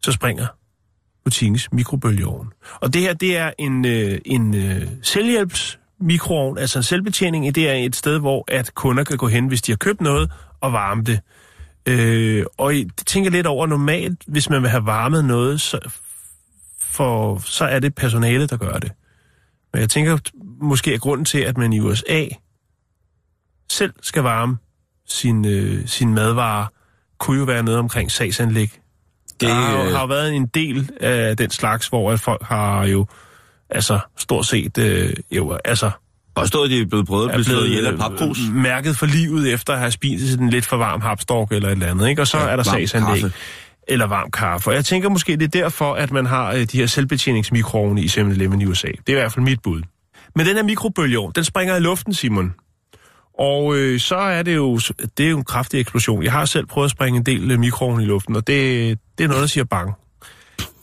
Så 0.03 0.11
springer 0.11 0.47
butikkens 1.23 1.71
mikrobølgeovn. 1.71 2.53
Og 2.81 2.93
det 2.93 3.01
her, 3.01 3.13
det 3.13 3.37
er 3.37 3.51
en, 3.57 3.85
øh, 3.85 4.19
en 4.25 4.55
øh, 4.55 4.87
selvhjælps 5.01 5.79
mikroovn, 5.99 6.57
altså 6.57 6.79
en 6.79 6.83
selvbetjening. 6.83 7.55
Det 7.55 7.69
er 7.69 7.73
et 7.73 7.95
sted, 7.95 8.19
hvor 8.19 8.43
at 8.47 8.73
kunder 8.75 9.03
kan 9.03 9.17
gå 9.17 9.27
hen, 9.27 9.47
hvis 9.47 9.61
de 9.61 9.71
har 9.71 9.77
købt 9.77 10.01
noget, 10.01 10.31
og 10.61 10.73
varme 10.73 11.03
det. 11.03 11.19
Øh, 11.85 12.45
og 12.57 12.77
jeg 12.77 12.85
tænker 13.05 13.31
lidt 13.31 13.47
over 13.47 13.67
normalt, 13.67 14.21
hvis 14.27 14.49
man 14.49 14.61
vil 14.61 14.69
have 14.69 14.85
varmet 14.85 15.25
noget, 15.25 15.61
så, 15.61 15.79
for, 16.79 17.37
så 17.45 17.65
er 17.65 17.79
det 17.79 17.95
personale, 17.95 18.47
der 18.47 18.57
gør 18.57 18.77
det. 18.77 18.91
Men 19.73 19.79
jeg 19.81 19.89
tænker 19.89 20.17
måske, 20.61 20.93
er 20.93 20.97
grunden 20.97 21.25
til, 21.25 21.39
at 21.39 21.57
man 21.57 21.73
i 21.73 21.79
USA 21.79 22.25
selv 23.73 23.93
skal 24.01 24.23
varme 24.23 24.57
sin, 25.07 25.45
øh, 25.47 25.87
sin 25.87 26.13
madvarer, 26.13 26.65
kunne 27.19 27.39
jo 27.39 27.43
være 27.45 27.63
noget 27.63 27.79
omkring 27.79 28.11
sagsanlæg. 28.11 28.71
Det 29.39 29.49
der 29.49 29.53
har, 29.53 29.77
jo, 29.77 29.85
øh, 29.85 29.91
har 29.95 30.07
været 30.07 30.33
en 30.35 30.45
del 30.45 30.89
af 31.01 31.37
den 31.37 31.49
slags, 31.51 31.87
hvor 31.87 32.11
at 32.11 32.19
folk 32.19 32.43
har 32.43 32.85
jo 32.85 33.05
altså 33.69 33.99
stort 34.17 34.45
set 34.45 34.77
øh, 34.77 35.13
jo, 35.31 35.57
altså, 35.65 35.91
Og 36.35 36.47
stod, 36.47 36.65
at 36.65 36.71
de 36.71 36.81
er 36.81 36.85
blevet 36.85 37.07
prøvet 37.07 37.29
at 37.29 37.33
blive 37.33 37.43
slået 37.45 37.67
ihjel 37.67 37.85
af 37.85 37.91
øh, 37.91 37.97
papkrus. 37.97 38.37
mærket 38.53 38.97
for 38.97 39.05
livet 39.05 39.53
efter 39.53 39.73
at 39.73 39.79
have 39.79 39.91
spist 39.91 40.39
en 40.39 40.49
lidt 40.49 40.65
for 40.65 40.77
varm 40.77 41.01
hapstork 41.01 41.51
eller 41.51 41.67
et 41.67 41.71
eller 41.71 41.87
andet, 41.87 42.09
ikke? 42.09 42.21
Og 42.21 42.27
så 42.27 42.37
Ja, 42.37 42.47
er 42.47 42.55
der 42.55 42.63
sagsanlæg. 42.63 43.21
kaffe. 43.21 43.33
Eller 43.87 44.05
varm 44.07 44.31
kaffe. 44.31 44.69
Og 44.69 44.75
jeg 44.75 44.85
tænker 44.85 45.09
måske, 45.09 45.35
det 45.35 45.43
er 45.55 45.61
derfor, 45.61 45.93
at 45.93 46.11
man 46.11 46.25
har 46.25 46.51
øh, 46.53 46.61
de 46.63 46.77
her 46.77 46.85
selvbetjeningsmikroovne 46.85 48.01
i 48.01 48.05
7-Eleven 48.05 48.61
i 48.61 48.65
USA. 48.65 48.87
Det 48.87 48.97
er 49.07 49.11
i 49.17 49.19
hvert 49.21 49.31
fald 49.31 49.45
mit 49.45 49.61
bud. 49.61 49.81
Men 50.35 50.45
den 50.45 50.55
her 50.55 50.63
mikrobølgeovn, 50.63 51.31
den 51.35 51.43
springer 51.43 51.75
i 51.75 51.79
luften, 51.79 52.13
Simon. 52.13 52.53
Og 53.39 53.75
øh, 53.77 53.99
så 53.99 54.15
er 54.15 54.43
det 54.43 54.55
jo 54.55 54.79
det 55.17 55.25
er 55.25 55.29
jo 55.29 55.37
en 55.37 55.43
kraftig 55.43 55.79
eksplosion. 55.79 56.23
Jeg 56.23 56.31
har 56.31 56.45
selv 56.45 56.65
prøvet 56.65 56.85
at 56.85 56.91
springe 56.91 57.17
en 57.17 57.25
del 57.25 57.51
øh, 57.51 57.59
mikroovn 57.59 58.01
i 58.01 58.05
luften, 58.05 58.35
og 58.35 58.47
det, 58.47 58.99
det 59.17 59.23
er 59.23 59.27
noget, 59.27 59.41
der 59.41 59.47
siger 59.47 59.63
bang. 59.63 59.93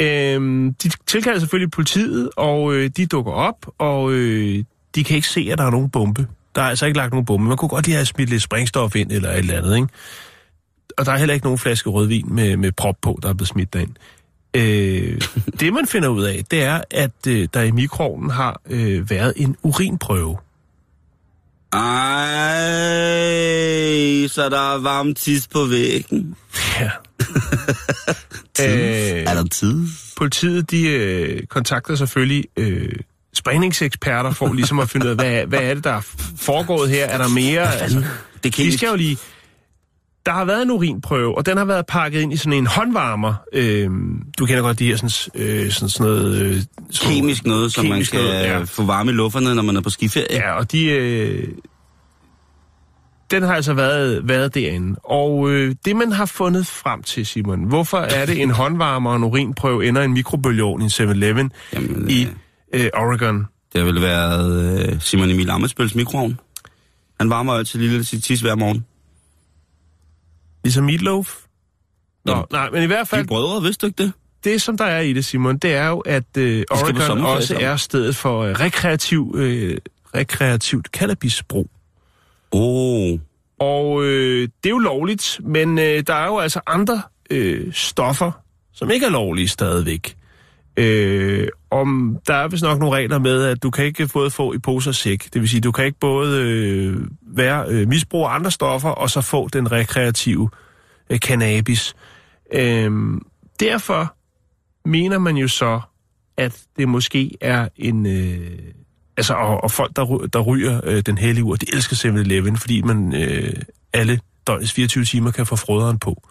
Øhm, 0.01 0.75
de 0.75 0.91
tilkalder 1.07 1.41
selvfølgelig 1.41 1.71
politiet, 1.71 2.31
og 2.37 2.75
øh, 2.75 2.91
de 2.97 3.07
dukker 3.07 3.33
op, 3.33 3.67
og 3.79 4.13
øh, 4.13 4.65
de 4.95 5.05
kan 5.05 5.17
ikke 5.17 5.29
se, 5.29 5.49
at 5.53 5.59
der 5.59 5.65
er 5.65 5.71
nogen 5.71 5.91
bombe. 5.91 6.27
Der 6.55 6.63
er 6.63 6.67
altså 6.67 6.87
ikke 6.87 6.99
lagt 6.99 7.13
nogen 7.13 7.27
bombe. 7.27 7.49
Man 7.49 7.57
kunne 7.57 7.69
godt 7.69 7.87
lige 7.87 7.95
have 7.95 8.07
smidt 8.07 8.31
lidt 8.31 8.43
sprængstof 8.43 8.97
ind 8.97 9.13
eller 9.13 9.31
et 9.31 9.39
eller 9.39 9.59
andet, 9.59 9.77
ikke? 9.77 9.89
Og 10.99 11.07
der 11.07 11.13
er 11.13 11.17
heller 11.17 11.35
ikke 11.35 11.47
nogen 11.47 11.59
flaske 11.59 11.91
rødvin 11.91 12.35
med, 12.35 12.57
med 12.57 12.73
prop 12.73 12.97
på, 13.03 13.19
der 13.23 13.29
er 13.29 13.33
blevet 13.33 13.49
smidt 13.49 13.73
derind. 13.73 13.95
Øh, 14.55 15.21
det 15.61 15.73
man 15.73 15.87
finder 15.87 16.09
ud 16.09 16.23
af, 16.23 16.45
det 16.51 16.63
er, 16.63 16.81
at 16.91 17.27
øh, 17.29 17.49
der 17.55 17.63
i 17.63 17.71
mikroovnen 17.71 18.31
har 18.31 18.61
øh, 18.67 19.11
været 19.11 19.33
en 19.37 19.57
urinprøve. 19.63 20.37
Ej, 21.73 21.79
så 24.29 24.49
der 24.51 24.75
er 24.75 24.79
varm 24.79 25.15
tis 25.15 25.49
på 25.49 25.65
væggen. 25.65 26.37
Ja. 26.81 26.91
Øh, 28.61 28.67
er 28.67 29.35
der 29.35 29.45
tid? 29.45 29.87
politiet, 30.17 30.71
de 30.71 30.89
øh, 30.89 31.47
kontakter 31.47 31.95
selvfølgelig 31.95 32.45
øh, 32.57 32.93
sprængningseksperter 33.35 34.33
for 34.33 34.53
ligesom 34.53 34.79
at 34.79 34.91
finde 34.91 35.07
ud 35.07 35.11
af, 35.11 35.17
hvad, 35.17 35.47
hvad 35.47 35.59
er 35.61 35.75
det, 35.75 35.85
der 35.85 35.91
er 35.93 36.01
foregået 36.41 36.91
her? 36.91 37.07
Er 37.07 37.19
der 37.19 37.29
mere? 37.29 37.81
Altså, 37.81 38.05
Det 38.45 38.53
kan 38.53 38.65
ikke... 38.65 38.77
skal 38.77 38.89
jo 38.89 38.97
lige... 38.97 39.17
Der 40.27 40.33
har 40.33 40.45
været 40.45 40.63
en 40.63 40.71
urinprøve, 40.71 41.39
og 41.39 41.47
den 41.47 41.57
har 41.57 41.65
været 41.65 41.87
pakket 41.87 42.21
ind 42.21 42.33
i 42.33 42.37
sådan 42.37 42.53
en 42.53 42.67
håndvarmer. 42.67 43.35
Øh, 43.53 43.91
du 44.39 44.47
kender 44.47 44.63
godt 44.63 44.79
de 44.79 44.87
her 44.87 44.97
sådan, 44.97 45.43
øh, 45.47 45.71
sådan, 45.71 45.89
sådan 45.89 46.13
noget... 46.13 46.43
Øh, 46.43 46.63
sådan- 46.91 47.15
Kemisk 47.15 47.47
noget, 47.47 47.73
som 47.73 47.85
man 47.85 47.93
kemisk 47.93 48.11
kan 48.13 48.21
noget, 48.21 48.43
ja. 48.43 48.63
få 48.63 48.85
varme 48.85 49.11
i 49.11 49.15
lufterne, 49.15 49.55
når 49.55 49.63
man 49.63 49.77
er 49.77 49.81
på 49.81 49.91
skiferie. 49.91 50.27
Ja, 50.31 50.53
og 50.53 50.73
de... 50.73 50.85
Øh, 50.87 51.49
den 53.31 53.43
har 53.43 53.55
altså 53.55 53.75
været, 53.75 54.29
været 54.29 54.55
derinde. 54.55 54.99
Og 55.05 55.51
øh, 55.51 55.75
det, 55.85 55.97
man 55.97 56.13
har 56.13 56.27
fundet 56.27 56.67
frem 56.67 57.03
til, 57.03 57.27
Simon, 57.27 57.65
hvorfor 57.65 57.99
er 57.99 58.27
det 58.27 58.43
en 58.43 58.51
håndvarmer 58.51 59.11
og 59.11 59.17
en 59.17 59.25
urinprøve 59.25 59.87
ender 59.89 60.03
i 60.03 60.05
en 60.05 60.13
mikrobølgeovn 60.13 60.83
i 60.83 60.87
7-Eleven 60.87 61.51
Jamen, 61.73 62.11
i 62.11 62.23
øh, 62.75 62.85
øh, 62.85 62.91
Oregon? 62.95 63.47
Det 63.73 63.81
har 63.81 63.85
vel 63.93 64.03
været 64.03 64.89
øh, 64.93 65.01
Simon 65.01 65.31
Emil 65.31 65.51
Amitsbøls 65.51 65.95
mikroovn. 65.95 66.39
Han 67.21 67.31
varmer 67.31 67.53
jo 67.53 67.59
altid 67.59 67.81
lille 67.81 68.05
sit 68.05 68.25
tis 68.25 68.41
hver 68.41 68.55
morgen. 68.55 68.85
Ligesom 70.65 70.85
Meatloaf? 70.85 71.39
Nå, 72.25 72.33
Jamen, 72.33 72.45
nej, 72.53 72.71
men 72.71 72.83
i 72.83 72.87
hvert 72.87 73.01
De 73.01 73.07
fald, 73.07 73.27
brødre, 73.27 73.63
vidste 73.63 73.87
du 73.87 73.87
ikke 73.87 74.03
det? 74.03 74.13
det 74.45 74.63
som 74.63 74.77
der 74.77 74.85
er 74.85 75.01
i 75.01 75.13
det, 75.13 75.25
Simon, 75.25 75.59
det 75.59 75.75
er 75.75 75.89
jo, 75.89 75.99
at 75.99 76.37
øh, 76.39 76.65
Oregon 76.71 77.21
også 77.21 77.47
sammen. 77.47 77.65
er 77.65 77.77
stedet 77.77 78.17
for 78.17 78.43
øh, 78.43 78.53
rekreativ, 78.53 79.35
øh, 79.37 79.79
rekreativt 80.15 80.87
cannabisbrug. 80.87 81.71
Åh, 82.53 82.61
oh, 82.63 83.19
Og 83.59 84.05
øh, 84.05 84.43
det 84.43 84.67
er 84.67 84.71
jo 84.71 84.79
lovligt, 84.79 85.41
men 85.45 85.79
øh, 85.79 86.03
der 86.07 86.15
er 86.15 86.27
jo 86.27 86.39
altså 86.39 86.61
andre 86.67 87.03
øh, 87.31 87.73
stoffer, 87.73 88.33
som 88.73 88.91
ikke 88.91 89.07
er 89.07 89.11
lovlige 89.11 89.49
stadigvæk. 89.49 90.17
Øh, 90.81 91.49
om 91.71 92.19
der 92.27 92.35
er 92.35 92.49
vist 92.49 92.63
nok 92.63 92.79
nogle 92.79 92.97
regler 92.97 93.19
med, 93.19 93.45
at 93.45 93.63
du 93.63 93.71
kan 93.71 93.85
ikke 93.85 94.07
både 94.13 94.31
få 94.31 94.53
i 94.53 94.59
pose 94.59 94.91
og 94.91 94.95
sæk. 94.95 95.29
Det 95.35 95.41
vil 95.41 95.49
sige, 95.49 95.61
du 95.61 95.73
kan 95.73 95.85
ikke 95.85 95.99
både 95.99 96.43
øh, 96.43 96.97
være 97.23 97.65
øh, 97.69 97.89
misbruge 97.89 98.29
andre 98.29 98.51
stoffer, 98.51 98.89
og 98.89 99.11
så 99.11 99.21
få 99.21 99.49
den 99.49 99.73
rekreative 99.73 100.51
øh, 101.11 101.19
cannabis. 101.19 101.95
Øh, 102.53 102.91
derfor 103.61 104.15
mener 104.85 105.19
man 105.19 105.37
jo 105.37 105.49
så, 105.49 105.81
at 106.37 106.63
det 106.77 106.89
måske 106.89 107.31
er 107.41 107.69
en... 107.77 108.07
Øh, 108.07 108.59
altså, 109.17 109.35
og, 109.35 109.65
og 109.65 109.71
folk, 109.71 109.97
der, 109.97 110.29
der 110.33 110.41
ryger 110.41 110.81
øh, 110.85 111.03
den 111.07 111.19
hellige 111.19 111.45
ur, 111.45 111.57
de 111.57 111.67
elsker 111.73 111.97
7-Eleven, 111.97 112.57
fordi 112.57 112.83
man 112.83 113.15
øh, 113.15 113.53
alle 113.93 114.21
døgnets 114.47 114.73
24 114.73 115.05
timer 115.05 115.31
kan 115.31 115.47
få 115.47 115.57
frøderen 115.57 115.99
på. 115.99 116.23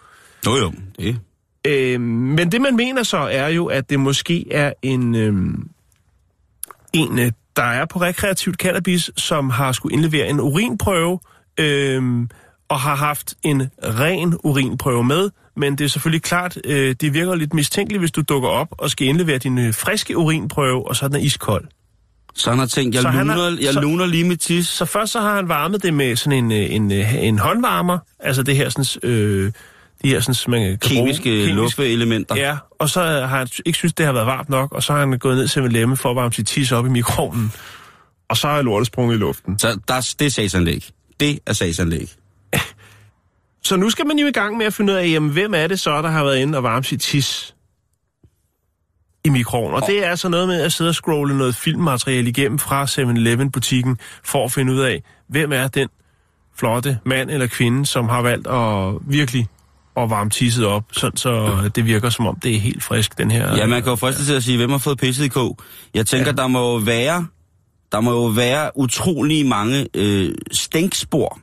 jo 0.46 0.56
jo, 0.56 0.72
det. 0.98 1.20
Øh, 1.66 2.00
men 2.00 2.52
det, 2.52 2.60
man 2.60 2.76
mener 2.76 3.02
så, 3.02 3.18
er 3.18 3.48
jo, 3.48 3.66
at 3.66 3.90
det 3.90 4.00
måske 4.00 4.52
er 4.52 4.72
en, 4.82 5.14
øh, 5.14 5.34
en 6.92 7.32
der 7.56 7.62
er 7.62 7.84
på 7.84 8.00
rekreativt 8.00 8.56
cannabis, 8.56 9.10
som 9.16 9.50
har 9.50 9.72
skulle 9.72 9.92
indlevere 9.92 10.28
en 10.28 10.40
urinprøve, 10.40 11.18
øh, 11.60 12.02
og 12.68 12.80
har 12.80 12.94
haft 12.96 13.34
en 13.42 13.62
ren 13.84 14.34
urinprøve 14.44 15.04
med, 15.04 15.30
men 15.56 15.78
det 15.78 15.84
er 15.84 15.88
selvfølgelig 15.88 16.22
klart, 16.22 16.58
øh, 16.64 16.94
det 17.00 17.14
virker 17.14 17.34
lidt 17.34 17.54
mistænkeligt, 17.54 18.00
hvis 18.00 18.10
du 18.10 18.20
dukker 18.28 18.48
op 18.48 18.68
og 18.70 18.90
skal 18.90 19.06
indlevere 19.06 19.38
din 19.38 19.58
øh, 19.58 19.74
friske 19.74 20.16
urinprøve, 20.16 20.88
og 20.88 20.96
så 20.96 21.04
er 21.04 21.08
den 21.08 21.20
iskold. 21.20 21.64
Så 22.34 22.50
han 22.50 22.58
har 22.58 22.66
tænkt, 22.66 22.94
jeg, 22.94 23.02
Så 23.02 23.10
luner, 23.10 23.34
har- 23.34 23.58
jeg 23.60 23.72
så- 23.72 23.80
luner 23.80 24.06
lige 24.06 24.24
med 24.24 24.36
tis. 24.36 24.66
Så 24.66 24.84
først 24.84 25.12
så 25.12 25.20
har 25.20 25.36
han 25.36 25.48
varmet 25.48 25.82
det 25.82 25.94
med 25.94 26.16
sådan 26.16 26.44
en, 26.44 26.52
øh, 26.52 26.74
en, 26.74 26.92
øh, 26.92 27.14
en 27.24 27.38
håndvarmer, 27.38 27.98
altså 28.20 28.42
det 28.42 28.56
her 28.56 28.68
sådan, 28.68 29.10
øh, 29.10 29.52
de 30.02 30.08
her 30.08 30.20
sådan, 30.20 30.50
man 30.50 30.60
kan 30.60 30.78
Kemiske 30.78 31.22
bruge, 31.22 31.46
luftelementer. 31.46 32.36
Ja, 32.36 32.56
og 32.78 32.88
så 32.88 33.00
har 33.02 33.26
han 33.26 33.48
ikke 33.66 33.76
synes, 33.76 33.94
det 33.94 34.06
har 34.06 34.12
været 34.12 34.26
varmt 34.26 34.48
nok, 34.48 34.72
og 34.72 34.82
så 34.82 34.92
har 34.92 35.00
han 35.00 35.18
gået 35.18 35.36
ned 35.36 35.48
til 35.48 35.62
lemme 35.62 35.96
for 35.96 36.10
at 36.10 36.16
varme 36.16 36.32
sit 36.32 36.46
tis 36.46 36.72
op 36.72 36.86
i 36.86 36.88
mikroovnen. 36.88 37.52
Og 38.28 38.36
så 38.36 38.48
er 38.48 38.62
lortet 38.62 38.86
sprunget 38.86 39.14
i 39.14 39.18
luften. 39.18 39.58
Så 39.58 39.78
der, 39.88 40.14
det 40.18 40.26
er 40.26 40.30
sagsanlæg. 40.30 40.90
Det 41.20 41.38
er 41.46 41.52
sagsanlæg. 41.52 42.10
Så 43.62 43.76
nu 43.76 43.90
skal 43.90 44.06
man 44.06 44.18
jo 44.18 44.26
i 44.26 44.32
gang 44.32 44.56
med 44.56 44.66
at 44.66 44.74
finde 44.74 44.92
ud 44.92 44.98
af, 44.98 45.08
jamen, 45.08 45.30
hvem 45.30 45.54
er 45.54 45.66
det 45.66 45.80
så, 45.80 46.02
der 46.02 46.08
har 46.08 46.24
været 46.24 46.38
inde 46.38 46.58
og 46.58 46.62
varme 46.62 46.84
sit 46.84 47.00
tis 47.00 47.54
i 49.24 49.28
mikroovnen. 49.28 49.74
Og 49.74 49.86
det 49.86 50.04
er 50.04 50.10
altså 50.10 50.28
noget 50.28 50.48
med 50.48 50.62
at 50.62 50.72
sidde 50.72 50.88
og 50.88 50.94
scrolle 50.94 51.38
noget 51.38 51.54
filmmateriale 51.54 52.28
igennem 52.28 52.58
fra 52.58 52.84
7-Eleven-butikken, 52.84 53.98
for 54.24 54.44
at 54.44 54.52
finde 54.52 54.72
ud 54.72 54.80
af, 54.80 55.02
hvem 55.28 55.52
er 55.52 55.68
den 55.68 55.88
flotte 56.56 56.98
mand 57.04 57.30
eller 57.30 57.46
kvinde, 57.46 57.86
som 57.86 58.08
har 58.08 58.22
valgt 58.22 58.46
at 58.46 58.94
virkelig 59.12 59.48
at 59.96 60.10
varme 60.10 60.30
tisset 60.30 60.66
op, 60.66 60.84
sådan 60.92 61.16
så 61.16 61.70
det 61.74 61.86
virker 61.86 62.10
som 62.10 62.26
om, 62.26 62.38
det 62.42 62.56
er 62.56 62.60
helt 62.60 62.82
frisk, 62.82 63.18
den 63.18 63.30
her... 63.30 63.56
Ja, 63.56 63.66
man 63.66 63.82
kan 63.82 63.90
jo 63.90 63.96
fristes 63.96 64.26
til 64.26 64.34
at 64.34 64.44
sige, 64.44 64.56
hvem 64.56 64.70
har 64.70 64.78
fået 64.78 64.98
pisset 64.98 65.24
i 65.24 65.28
kog. 65.28 65.58
Jeg 65.94 66.06
tænker, 66.06 66.26
ja. 66.26 66.32
der 66.32 66.46
må 66.46 66.72
jo 66.72 66.76
være, 66.76 67.26
der 67.92 68.00
må 68.00 68.10
jo 68.10 68.26
være 68.26 68.70
utrolig 68.74 69.46
mange 69.46 69.86
øh, 69.94 70.34
stinkspor 70.52 71.40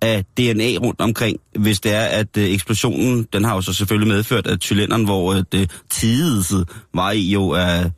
af 0.00 0.24
DNA 0.36 0.78
rundt 0.82 1.00
omkring, 1.00 1.36
hvis 1.58 1.80
det 1.80 1.94
er, 1.94 2.04
at 2.04 2.36
øh, 2.36 2.44
eksplosionen, 2.44 3.26
den 3.32 3.44
har 3.44 3.54
jo 3.54 3.60
så 3.60 3.72
selvfølgelig 3.72 4.08
medført, 4.08 4.46
at 4.46 4.62
cylinderen, 4.62 5.04
hvor 5.04 5.34
øh, 5.34 5.44
det 5.52 5.70
tidset 5.90 6.68
var 6.94 7.10
i, 7.10 7.30
jo 7.30 7.48
er, 7.48 7.90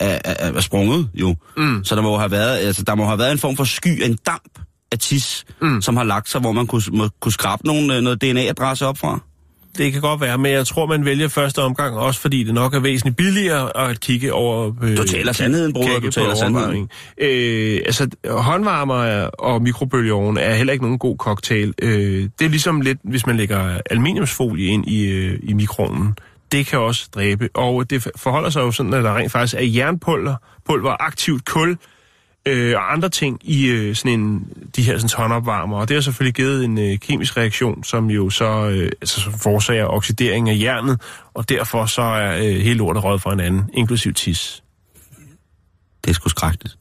er, 0.00 0.18
er, 0.24 0.52
er 0.52 0.60
sprunget 0.60 1.08
jo. 1.14 1.36
Mm. 1.56 1.84
Så 1.84 1.96
der 1.96 2.02
må 2.02 2.18
have 2.18 2.30
været, 2.30 2.58
altså, 2.58 2.82
der 2.82 2.94
må 2.94 3.06
have 3.06 3.18
været 3.18 3.32
en 3.32 3.38
form 3.38 3.56
for 3.56 3.64
sky, 3.64 4.02
en 4.04 4.18
damp 4.26 4.58
af 4.94 4.98
tis, 4.98 5.44
mm. 5.62 5.82
som 5.82 5.96
har 5.96 6.04
lagt 6.04 6.28
sig, 6.28 6.40
hvor 6.40 6.52
man 6.52 6.66
kunne, 6.66 6.82
må, 6.92 7.08
kunne 7.20 7.32
skrabe 7.32 7.66
nogle, 7.66 7.96
øh, 7.96 8.02
noget 8.02 8.22
DNA-adresse 8.22 8.86
op 8.86 8.98
fra. 8.98 9.20
Det 9.78 9.92
kan 9.92 10.00
godt 10.00 10.20
være, 10.20 10.38
men 10.38 10.52
jeg 10.52 10.66
tror, 10.66 10.86
man 10.86 11.04
vælger 11.04 11.28
første 11.28 11.62
omgang, 11.62 11.96
også 11.96 12.20
fordi 12.20 12.44
det 12.44 12.54
nok 12.54 12.74
er 12.74 12.80
væsentligt 12.80 13.16
billigere 13.16 13.76
at 13.90 14.00
kigge 14.00 14.32
over... 14.32 14.72
Øh, 14.82 14.96
Du 14.96 15.04
taler 15.04 15.32
sandheden, 15.32 15.72
kigge 15.74 16.00
du 16.00 16.10
taler 16.10 16.34
sandheden. 16.34 16.88
Øh, 17.18 17.80
altså, 17.86 18.08
håndvarmer 18.28 19.02
er- 19.02 19.26
og 19.26 19.62
mikrobølgeovn 19.62 20.36
er 20.36 20.54
heller 20.54 20.72
ikke 20.72 20.84
nogen 20.84 20.98
god 20.98 21.16
cocktail. 21.16 21.74
Øh, 21.82 22.28
det 22.38 22.44
er 22.44 22.48
ligesom 22.48 22.80
lidt, 22.80 22.98
hvis 23.04 23.26
man 23.26 23.36
lægger 23.36 23.78
aluminiumsfolie 23.90 24.66
ind 24.66 24.88
i, 24.88 25.04
øh, 25.06 25.38
i 25.42 25.52
mikroovnen. 25.52 26.14
Det 26.52 26.66
kan 26.66 26.78
også 26.78 27.08
dræbe. 27.14 27.48
Og 27.54 27.90
det 27.90 28.06
forholder 28.16 28.50
sig 28.50 28.60
jo 28.60 28.70
sådan, 28.70 28.94
at 28.94 29.04
der 29.04 29.16
rent 29.16 29.32
faktisk 29.32 29.54
er 29.54 29.64
jernpulver, 29.66 30.34
pulver, 30.66 30.96
aktivt 31.00 31.44
kul, 31.44 31.76
øh, 32.46 32.76
og 32.76 32.92
andre 32.92 33.08
ting 33.08 33.38
i 33.42 33.66
øh, 33.66 33.94
sådan 33.94 34.20
en, 34.20 34.48
de 34.76 34.82
her 34.82 34.98
sådan, 34.98 35.16
håndopvarmer. 35.16 35.78
Og 35.78 35.88
det 35.88 35.94
har 35.96 36.00
selvfølgelig 36.00 36.34
givet 36.34 36.64
en 36.64 36.78
øh, 36.78 36.98
kemisk 36.98 37.36
reaktion, 37.36 37.84
som 37.84 38.10
jo 38.10 38.30
så 38.30 38.68
øh, 38.68 38.92
altså, 39.00 39.30
forårsager 39.30 39.86
oxidering 39.86 40.50
af 40.50 40.58
jernet, 40.60 41.00
og 41.34 41.48
derfor 41.48 41.86
så 41.86 42.02
er 42.02 42.36
øh, 42.36 42.42
hele 42.42 42.74
lortet 42.74 43.04
røget 43.04 43.22
fra 43.22 43.30
hinanden, 43.30 43.70
inklusiv 43.74 44.12
tis. 44.12 44.62
Det 46.04 46.10
er 46.10 46.14
sgu 46.14 46.28
skrækkeligt. 46.28 46.78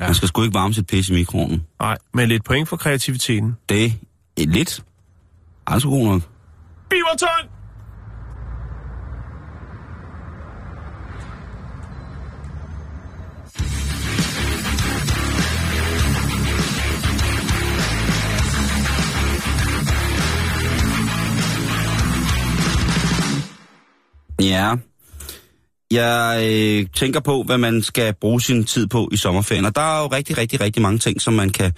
Ja. 0.00 0.06
Man 0.06 0.14
skal 0.14 0.28
sgu 0.28 0.42
ikke 0.42 0.54
varme 0.54 0.74
sit 0.74 0.86
pis 0.86 1.08
i 1.08 1.12
mikroovnen. 1.12 1.66
Nej, 1.80 1.98
men 2.14 2.28
lidt 2.28 2.44
point 2.44 2.68
for 2.68 2.76
kreativiteten. 2.76 3.56
Det 3.68 3.84
er 4.36 4.46
lidt. 4.46 4.84
Altså 5.66 5.88
god 5.88 6.06
nok. 6.06 6.22
Biverton! 6.90 7.51
Ja. 24.42 24.74
Jeg 25.90 26.48
øh, 26.50 26.86
tænker 26.94 27.20
på, 27.20 27.42
hvad 27.42 27.58
man 27.58 27.82
skal 27.82 28.14
bruge 28.20 28.40
sin 28.40 28.64
tid 28.64 28.86
på 28.86 29.08
i 29.12 29.16
sommerferien. 29.16 29.64
Og 29.64 29.74
der 29.74 29.80
er 29.80 30.02
jo 30.02 30.06
rigtig, 30.06 30.38
rigtig, 30.38 30.60
rigtig 30.60 30.82
mange 30.82 30.98
ting, 30.98 31.20
som 31.20 31.34
man 31.34 31.50
kan 31.50 31.72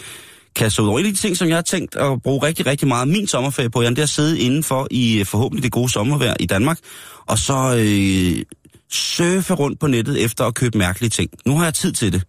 kaste 0.57 0.83
ud 0.83 0.89
over. 0.89 0.99
En 0.99 1.07
af 1.07 1.13
de 1.13 1.19
ting, 1.19 1.37
som 1.37 1.49
jeg 1.49 1.57
har 1.57 1.63
tænkt 1.63 1.97
at 1.97 2.23
bruge 2.23 2.47
rigtig, 2.47 2.67
rigtig 2.67 2.89
meget 2.89 3.09
min 3.09 3.27
sommerferie 3.27 3.71
på, 3.71 3.83
Jan, 3.83 3.93
det 3.93 3.99
er 3.99 4.03
at 4.03 4.09
sidde 4.09 4.41
indenfor 4.41 4.89
i 4.91 5.19
øh, 5.19 5.27
forhåbentlig 5.27 5.63
det 5.63 5.73
gode 5.73 5.89
sommervejr 5.89 6.35
i 6.41 6.47
Danmark, 6.47 6.79
og 7.27 7.39
så 7.39 7.77
øh, 7.79 8.45
surfe 8.91 9.55
rundt 9.55 9.81
på 9.81 9.87
nettet 9.87 10.25
efter 10.25 10.45
at 10.45 10.55
købe 10.55 10.79
mærkelige 10.79 11.11
ting. 11.11 11.31
Nu 11.47 11.57
har 11.57 11.65
jeg 11.65 11.75
tid 11.75 11.93
til 11.93 12.13
det. 12.13 12.23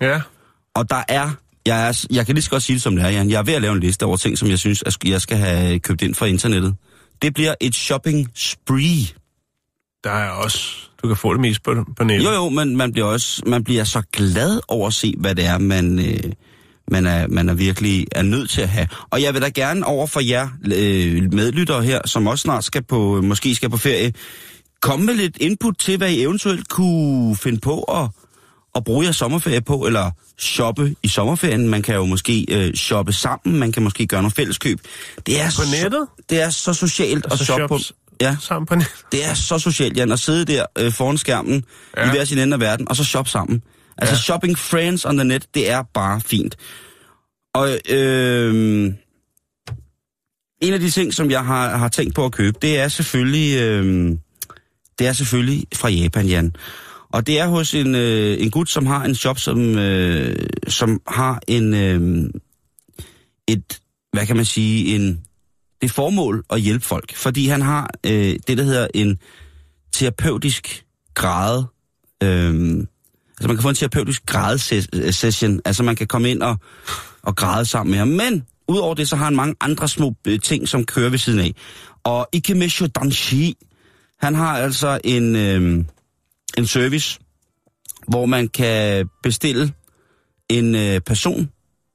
Ja. 0.00 0.20
Og 0.74 0.90
der 0.90 1.02
er, 1.08 1.30
jeg, 1.66 1.88
er, 1.88 2.06
jeg 2.10 2.26
kan 2.26 2.34
lige 2.34 2.42
så 2.42 2.50
godt 2.50 2.62
sige 2.62 2.74
det 2.74 2.82
som 2.82 2.96
det 2.96 3.04
er, 3.04 3.08
Jan. 3.08 3.30
Jeg 3.30 3.38
er 3.38 3.42
ved 3.42 3.54
at 3.54 3.62
lave 3.62 3.74
en 3.74 3.80
liste 3.80 4.06
over 4.06 4.16
ting, 4.16 4.38
som 4.38 4.48
jeg 4.48 4.58
synes, 4.58 4.82
at 4.86 4.96
jeg 5.04 5.20
skal 5.20 5.36
have 5.36 5.78
købt 5.78 6.02
ind 6.02 6.14
fra 6.14 6.26
internettet. 6.26 6.74
Det 7.22 7.34
bliver 7.34 7.54
et 7.60 7.74
shopping 7.74 8.30
spree. 8.34 9.23
Der 10.04 10.10
er 10.10 10.30
også... 10.30 10.58
Du 11.02 11.08
kan 11.08 11.16
få 11.16 11.32
det 11.32 11.40
mest 11.40 11.62
på, 11.62 11.74
på 11.96 12.04
nettet. 12.04 12.26
Jo, 12.26 12.32
jo, 12.32 12.48
men 12.48 12.76
man 12.76 12.92
bliver 12.92 13.06
også 13.06 13.42
man 13.46 13.64
bliver 13.64 13.84
så 13.84 14.02
glad 14.12 14.60
over 14.68 14.86
at 14.86 14.94
se, 14.94 15.14
hvad 15.18 15.34
det 15.34 15.46
er, 15.46 15.58
man, 15.58 15.98
øh, 15.98 16.32
man, 16.90 17.06
er, 17.06 17.26
man 17.28 17.48
er 17.48 17.54
virkelig 17.54 18.06
er 18.12 18.22
nødt 18.22 18.50
til 18.50 18.60
at 18.60 18.68
have. 18.68 18.88
Og 19.10 19.22
jeg 19.22 19.34
vil 19.34 19.42
da 19.42 19.48
gerne 19.48 19.86
over 19.86 20.06
for 20.06 20.20
jer 20.20 20.48
øh, 20.64 21.32
medlyttere 21.32 21.82
her, 21.82 22.00
som 22.06 22.26
også 22.26 22.42
snart 22.42 22.64
skal 22.64 22.82
på, 22.82 23.20
måske 23.22 23.54
skal 23.54 23.70
på 23.70 23.76
ferie, 23.76 24.12
komme 24.82 25.06
med 25.06 25.14
lidt 25.14 25.36
input 25.36 25.78
til, 25.78 25.96
hvad 25.96 26.10
I 26.10 26.22
eventuelt 26.22 26.68
kunne 26.68 27.36
finde 27.36 27.60
på 27.60 27.82
at, 27.82 28.08
at 28.74 28.84
bruge 28.84 29.04
jeres 29.04 29.16
sommerferie 29.16 29.60
på, 29.60 29.86
eller 29.86 30.10
shoppe 30.38 30.96
i 31.02 31.08
sommerferien. 31.08 31.68
Man 31.68 31.82
kan 31.82 31.94
jo 31.94 32.04
måske 32.04 32.46
øh, 32.50 32.74
shoppe 32.74 33.12
sammen, 33.12 33.58
man 33.58 33.72
kan 33.72 33.82
måske 33.82 34.06
gøre 34.06 34.22
nogle 34.22 34.34
fælleskøb. 34.34 34.80
Det 35.26 35.40
er 35.40 35.44
På 35.44 35.50
så, 35.50 35.62
nettet? 35.82 36.06
Det 36.30 36.42
er 36.42 36.50
så 36.50 36.74
socialt 36.74 37.26
at 37.26 37.32
Altså 37.32 37.44
shoppe 37.44 37.68
på. 37.68 37.78
Ja, 38.24 38.36
Sammen 38.40 38.66
på 38.66 38.74
nettet. 38.74 39.04
det 39.12 39.24
er 39.24 39.34
så 39.34 39.58
socialt, 39.58 39.96
Jan, 39.96 40.12
at 40.12 40.20
sidde 40.20 40.44
der 40.44 40.66
øh, 40.78 40.92
foran 40.92 41.18
skærmen 41.18 41.64
ja. 41.96 42.06
I 42.06 42.10
hver 42.10 42.24
sin 42.24 42.38
ende 42.38 42.54
af 42.54 42.60
verden, 42.60 42.88
og 42.88 42.96
så 42.96 43.04
shoppe 43.04 43.30
sammen. 43.30 43.62
Altså. 43.98 44.14
Ja. 44.14 44.18
shopping 44.20 44.58
friends 44.58 45.04
on 45.04 45.16
the 45.16 45.24
net, 45.24 45.46
det 45.54 45.70
er 45.70 45.82
bare 45.94 46.20
fint. 46.20 46.56
Og 47.54 47.68
øh, 47.90 48.92
en 50.62 50.72
af 50.72 50.80
de 50.80 50.90
ting, 50.90 51.14
som 51.14 51.30
jeg 51.30 51.44
har, 51.44 51.76
har 51.76 51.88
tænkt 51.88 52.14
på 52.14 52.24
at 52.24 52.32
købe, 52.32 52.58
det 52.62 52.78
er 52.78 52.88
selvfølgelig, 52.88 53.60
øh, 53.60 54.16
det 54.98 55.06
er 55.06 55.12
selvfølgelig 55.12 55.66
fra 55.74 55.88
Japan, 55.88 56.26
Jan. 56.26 56.56
Og 57.12 57.26
det 57.26 57.40
er 57.40 57.46
hos 57.46 57.74
en, 57.74 57.94
øh, 57.94 58.40
en 58.40 58.50
gut, 58.50 58.70
som 58.70 58.86
har 58.86 59.04
en 59.04 59.14
shop, 59.14 59.38
som, 59.38 59.78
øh, 59.78 60.46
som 60.68 61.00
har 61.08 61.40
en, 61.48 61.74
øh, 61.74 62.30
et, 63.48 63.80
hvad 64.12 64.26
kan 64.26 64.36
man 64.36 64.44
sige, 64.44 64.94
en, 64.94 65.20
det 65.84 65.94
formål 65.94 66.44
at 66.50 66.60
hjælpe 66.60 66.84
folk. 66.84 67.14
Fordi 67.14 67.46
han 67.46 67.62
har 67.62 67.90
øh, 68.06 68.36
det, 68.46 68.58
der 68.58 68.64
hedder 68.64 68.88
en 68.94 69.18
terapeutisk 69.92 70.84
grad. 71.14 71.64
Øh, 72.22 72.86
altså 73.30 73.46
man 73.46 73.56
kan 73.56 73.62
få 73.62 73.68
en 73.68 73.74
terapeutisk 73.74 74.26
grad-session. 74.26 75.54
Øh, 75.54 75.60
altså 75.64 75.82
man 75.82 75.96
kan 75.96 76.06
komme 76.06 76.30
ind 76.30 76.42
og, 76.42 76.56
og 77.22 77.36
græde 77.36 77.64
sammen 77.64 77.90
med 77.90 77.98
ham. 77.98 78.08
Men 78.08 78.42
udover 78.68 78.94
det, 78.94 79.08
så 79.08 79.16
har 79.16 79.24
han 79.24 79.36
mange 79.36 79.54
andre 79.60 79.88
små 79.88 80.14
øh, 80.26 80.40
ting, 80.40 80.68
som 80.68 80.84
kører 80.84 81.10
ved 81.10 81.18
siden 81.18 81.40
af. 81.40 81.54
Og 82.04 82.28
Ikemesho 82.32 82.86
Danshi, 82.86 83.56
han 84.20 84.34
har 84.34 84.58
altså 84.58 85.00
en, 85.04 85.36
øh, 85.36 85.84
en 86.58 86.66
service, 86.66 87.20
hvor 88.08 88.26
man 88.26 88.48
kan 88.48 89.08
bestille 89.22 89.72
en 90.48 90.74
øh, 90.74 91.00
person. 91.00 91.50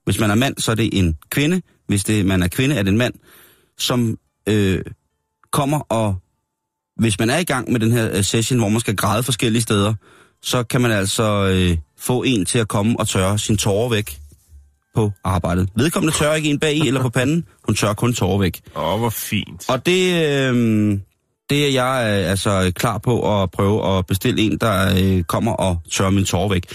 Hvis 0.06 0.20
man 0.20 0.32
er 0.32 0.36
mand, 0.36 0.58
så 0.58 0.72
er 0.72 0.76
det 0.76 0.90
en 0.94 1.18
kvinde. 1.30 1.62
Hvis 1.88 2.04
det, 2.04 2.26
man 2.26 2.44
er 2.44 2.48
kvinde, 2.48 2.76
er 2.76 2.84
det 2.84 2.92
en 2.92 2.98
mand, 2.98 3.14
som 3.80 4.18
øh, 4.50 4.82
kommer 5.52 5.80
og... 5.80 6.16
Hvis 7.00 7.20
man 7.20 7.30
er 7.30 7.38
i 7.38 7.44
gang 7.44 7.72
med 7.72 7.80
den 7.80 7.92
her 7.92 8.18
øh, 8.18 8.24
session, 8.24 8.60
hvor 8.60 8.70
man 8.70 8.80
skal 8.80 8.96
græde 8.96 9.24
forskellige 9.24 9.62
steder, 9.62 9.94
så 10.42 10.64
kan 10.64 10.82
man 10.82 10.92
altså 10.92 11.48
øh, 11.54 11.78
få 11.98 12.24
en 12.24 12.46
til 12.46 12.60
at 12.60 12.68
komme 12.68 13.00
og 13.00 13.08
tørre 13.08 13.40
sin 13.40 13.58
tårer 13.58 13.90
væk 13.90 14.18
på 14.96 15.12
arbejdet. 15.24 15.70
Vedkommende 15.76 16.16
tørrer 16.18 16.36
ikke 16.36 16.50
en 16.50 16.60
bag 16.60 16.76
i 16.76 16.88
eller 16.88 17.02
på 17.02 17.10
panden, 17.10 17.46
hun 17.66 17.76
tørrer 17.76 17.94
kun 17.94 18.14
tårer 18.14 18.38
væk. 18.38 18.62
Åh, 18.76 18.94
oh, 18.94 19.00
hvor 19.00 19.10
fint. 19.10 19.70
Og 19.70 19.86
det, 19.86 20.14
øh, 20.14 21.00
det 21.50 21.66
er 21.66 21.72
jeg 21.72 22.22
øh, 22.22 22.30
altså 22.30 22.72
klar 22.76 22.98
på 22.98 23.42
at 23.42 23.52
prøve 23.52 23.98
at 23.98 24.06
bestille 24.06 24.42
en, 24.42 24.58
der 24.58 25.00
øh, 25.02 25.24
kommer 25.24 25.52
og 25.52 25.82
tørrer 25.92 26.10
min 26.10 26.26
tårer 26.26 26.50
væk. 26.50 26.66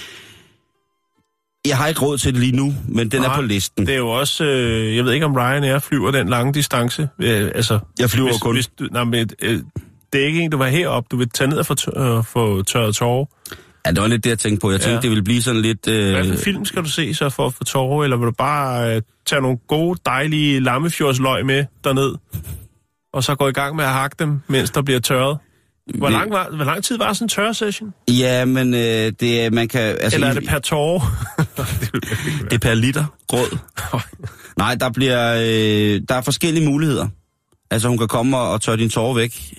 Jeg 1.68 1.76
har 1.76 1.86
ikke 1.86 2.00
råd 2.00 2.18
til 2.18 2.32
det 2.32 2.40
lige 2.40 2.56
nu, 2.56 2.74
men 2.88 3.08
den 3.08 3.20
Nej, 3.20 3.32
er 3.32 3.36
på 3.36 3.42
listen. 3.42 3.86
Det 3.86 3.94
er 3.94 3.98
jo 3.98 4.08
også... 4.08 4.44
Øh, 4.44 4.96
jeg 4.96 5.04
ved 5.04 5.12
ikke, 5.12 5.26
om 5.26 5.36
Ryanair 5.36 5.78
flyver 5.78 6.10
den 6.10 6.28
lange 6.28 6.52
distance. 6.52 7.08
Øh, 7.18 7.50
altså, 7.54 7.78
Jeg 7.98 8.10
flyver 8.10 8.28
hvis, 8.28 8.40
kun. 8.40 8.54
Hvis 8.54 8.66
du, 8.66 8.88
nej, 8.92 9.04
men, 9.04 9.30
øh, 9.42 9.60
det 10.12 10.22
er 10.22 10.26
ikke 10.26 10.40
en, 10.40 10.50
du 10.50 10.56
var 10.56 10.66
heroppe. 10.66 11.08
Du 11.10 11.16
vil 11.16 11.28
tage 11.30 11.48
ned 11.50 11.58
og 11.58 11.66
få, 11.66 11.74
tør, 11.74 12.18
øh, 12.18 12.24
få 12.24 12.62
tørret 12.62 12.94
tårer. 12.94 13.26
Ja, 13.86 13.90
det 13.90 14.02
var 14.02 14.08
lidt 14.08 14.24
det, 14.24 14.30
jeg 14.30 14.38
tænkte 14.38 14.60
på. 14.60 14.70
Jeg 14.70 14.80
tænkte, 14.80 14.94
ja. 14.94 15.00
Det 15.00 15.10
ville 15.10 15.24
blive 15.24 15.42
sådan 15.42 15.60
lidt... 15.60 15.88
Øh, 15.88 16.10
Hvad 16.12 16.24
for 16.36 16.44
film 16.44 16.64
skal 16.64 16.82
du 16.82 16.90
se 16.90 17.14
så 17.14 17.30
for 17.30 17.46
at 17.46 17.54
få 17.54 17.64
tårer? 17.64 18.04
Eller 18.04 18.16
vil 18.16 18.26
du 18.26 18.32
bare 18.38 18.96
øh, 18.96 19.02
tage 19.26 19.42
nogle 19.42 19.58
gode, 19.68 20.00
dejlige 20.06 20.60
lammefjordsløg 20.60 21.46
med 21.46 21.64
derned? 21.84 22.14
Og 23.12 23.24
så 23.24 23.34
gå 23.34 23.48
i 23.48 23.52
gang 23.52 23.76
med 23.76 23.84
at 23.84 23.90
hakke 23.90 24.16
dem, 24.18 24.40
mens 24.48 24.70
der 24.70 24.82
bliver 24.82 25.00
tørret? 25.00 25.38
Hvor 25.86 26.08
lang, 26.08 26.30
var, 26.30 26.48
hvor 26.50 26.64
lang 26.64 26.84
tid 26.84 26.98
var 26.98 27.12
sådan 27.12 27.24
en 27.24 27.28
tørresession? 27.28 27.94
Ja, 28.08 28.44
men 28.44 28.74
øh, 28.74 29.12
det 29.20 29.52
man 29.52 29.68
kan... 29.68 29.80
Altså, 29.80 30.16
Eller 30.16 30.28
er 30.28 30.34
det 30.34 30.48
per 30.48 30.58
tårer? 30.58 31.00
det 32.50 32.52
er 32.52 32.58
per 32.58 32.74
liter 32.74 33.04
gråd. 33.28 33.58
Nej, 34.58 34.74
der 34.74 34.90
bliver... 34.90 35.34
Øh, 35.34 36.02
der 36.08 36.14
er 36.14 36.20
forskellige 36.20 36.66
muligheder. 36.66 37.08
Altså, 37.70 37.88
hun 37.88 37.98
kan 37.98 38.08
komme 38.08 38.36
og, 38.36 38.50
og 38.50 38.60
tørre 38.60 38.76
din 38.76 38.90
tårer 38.90 39.14
væk 39.14 39.54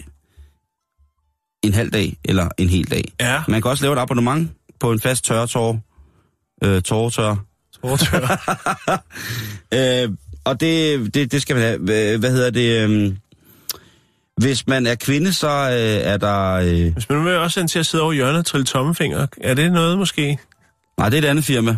en 1.63 1.73
halv 1.73 1.91
dag 1.91 2.17
eller 2.25 2.49
en 2.57 2.69
hel 2.69 2.91
dag. 2.91 3.03
ja, 3.19 3.43
Man 3.47 3.61
kan 3.61 3.71
også 3.71 3.83
lave 3.83 3.93
et 3.93 3.99
abonnement 3.99 4.51
på 4.79 4.91
en 4.91 4.99
fast 4.99 5.25
tørretår. 5.25 5.79
Øh, 6.63 6.81
tåretør. 6.81 7.35
tårertør. 7.81 8.27
Øh, 9.73 10.09
og 10.43 10.59
det, 10.59 11.13
det, 11.13 11.31
det 11.31 11.41
skal 11.41 11.55
man 11.55 11.63
have. 11.65 11.77
Hvad, 11.77 12.17
hvad 12.17 12.31
hedder 12.31 12.49
det? 12.49 12.89
Øh, 12.89 13.13
hvis 14.37 14.67
man 14.67 14.87
er 14.87 14.95
kvinde, 14.95 15.33
så 15.33 15.47
øh, 15.49 16.11
er 16.11 16.17
der... 16.17 16.51
Øh, 16.53 16.93
Hvis 16.93 17.09
man 17.09 17.25
vil 17.25 17.33
også 17.35 17.67
til 17.67 17.79
at 17.79 17.85
sidde 17.85 18.03
over 18.03 18.13
hjørnet 18.13 18.39
og 18.39 18.45
trille 18.45 18.65
tommefinger, 18.65 19.27
er 19.41 19.53
det 19.53 19.71
noget 19.71 19.97
måske? 19.97 20.37
nej, 20.97 21.09
det 21.09 21.17
er 21.17 21.21
et 21.27 21.29
andet 21.29 21.45
firma. 21.45 21.71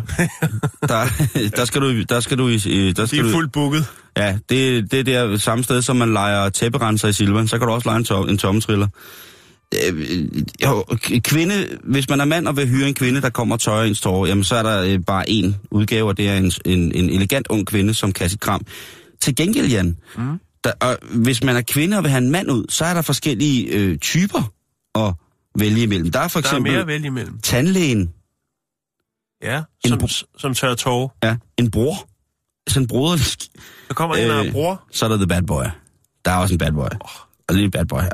der, 0.88 1.06
der 1.56 1.64
skal 1.64 1.80
du... 1.80 2.02
Der 2.02 2.20
skal 2.20 2.38
du, 2.38 2.48
i- 2.48 2.92
der 2.92 3.02
De 3.02 3.06
skal 3.06 3.18
er 3.18 3.22
du 3.22 3.30
fuldt 3.30 3.52
booket. 3.52 3.84
Ja, 4.16 4.38
det, 4.48 4.90
det 4.92 4.98
er 5.00 5.04
der 5.04 5.36
samme 5.36 5.64
sted, 5.64 5.82
som 5.82 5.96
man 5.96 6.12
leger 6.12 6.48
tæpperenser 6.48 7.08
i 7.08 7.12
Silvan. 7.12 7.48
Så 7.48 7.58
kan 7.58 7.66
du 7.68 7.72
også 7.74 7.88
lege 7.88 7.96
en, 7.98 8.04
tom, 8.04 8.28
en 8.28 8.38
tommetriller. 8.38 8.88
Øh, 9.74 11.20
kvinde, 11.20 11.66
hvis 11.84 12.08
man 12.08 12.20
er 12.20 12.24
mand 12.24 12.48
og 12.48 12.56
vil 12.56 12.68
hyre 12.68 12.88
en 12.88 12.94
kvinde, 12.94 13.20
der 13.20 13.30
kommer 13.30 13.54
og 13.54 13.60
tørrer 13.60 13.82
ens 13.84 14.00
tårer, 14.00 14.26
jamen 14.26 14.44
så 14.44 14.54
er 14.56 14.62
der 14.62 14.82
øh, 14.82 14.98
bare 15.06 15.30
en 15.30 15.56
udgave, 15.70 16.08
og 16.08 16.16
det 16.16 16.28
er 16.28 16.34
en, 16.36 16.52
en, 16.64 16.92
en 16.94 17.10
elegant 17.10 17.46
ung 17.50 17.66
kvinde, 17.66 17.94
som 17.94 18.12
kan 18.12 18.28
sit 18.28 18.40
kram. 18.40 18.66
Til 19.20 19.36
gengæld, 19.36 19.66
Jan, 19.66 19.96
mm. 20.16 20.40
Der, 20.64 20.72
og 20.80 20.98
hvis 21.14 21.42
man 21.44 21.56
er 21.56 21.60
kvinde 21.62 21.96
og 21.96 22.02
vil 22.02 22.10
have 22.10 22.24
en 22.24 22.30
mand 22.30 22.50
ud, 22.50 22.64
så 22.68 22.84
er 22.84 22.94
der 22.94 23.02
forskellige 23.02 23.66
øh, 23.66 23.98
typer 23.98 24.52
at 24.94 25.14
vælge 25.60 25.82
imellem. 25.82 26.10
Der 26.12 26.20
er 26.20 26.28
for 26.28 26.40
Der 26.40 26.48
er 26.48 26.52
eksempel 26.52 26.72
mere 26.72 26.86
vælge 26.86 27.06
imellem. 27.06 27.38
tandlægen, 27.40 28.10
Ja, 29.42 29.56
En 29.84 29.88
som, 29.88 29.98
bro- 29.98 30.38
som 30.38 30.54
tørrer 30.54 30.74
tårer. 30.74 31.08
ja, 31.22 31.36
en 31.56 31.70
bror, 31.70 31.94
sådan 32.68 32.82
en 32.82 32.88
broder, 32.88 33.16
Så 33.16 33.48
kommer 33.94 34.16
en 34.16 34.30
Øh, 34.30 34.46
af 34.46 34.52
bror. 34.52 34.82
så 34.92 35.04
er 35.04 35.08
der 35.08 35.16
The 35.16 35.26
Bad 35.26 35.42
Boy. 35.42 35.64
Der 36.24 36.30
er 36.30 36.36
også 36.36 36.54
en 36.54 36.58
Bad 36.58 36.72
Boy. 36.72 36.88
Og 37.48 37.54
lige 37.54 37.64
en 37.64 37.70
Bad 37.70 37.84
Boy 37.86 38.00
her. 38.00 38.12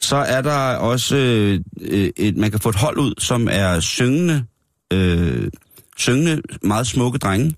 Så 0.00 0.16
er 0.16 0.42
der 0.42 0.76
også 0.76 1.16
øh, 1.16 1.60
øh, 1.80 2.10
et, 2.16 2.36
man 2.36 2.50
kan 2.50 2.60
få 2.60 2.68
et 2.68 2.74
hold 2.76 2.98
ud, 2.98 3.14
som 3.18 3.48
er 3.50 3.80
syngende, 3.80 4.44
øh, 4.92 5.50
syngende 5.96 6.42
meget 6.62 6.86
smukke 6.86 7.18
drenge, 7.18 7.54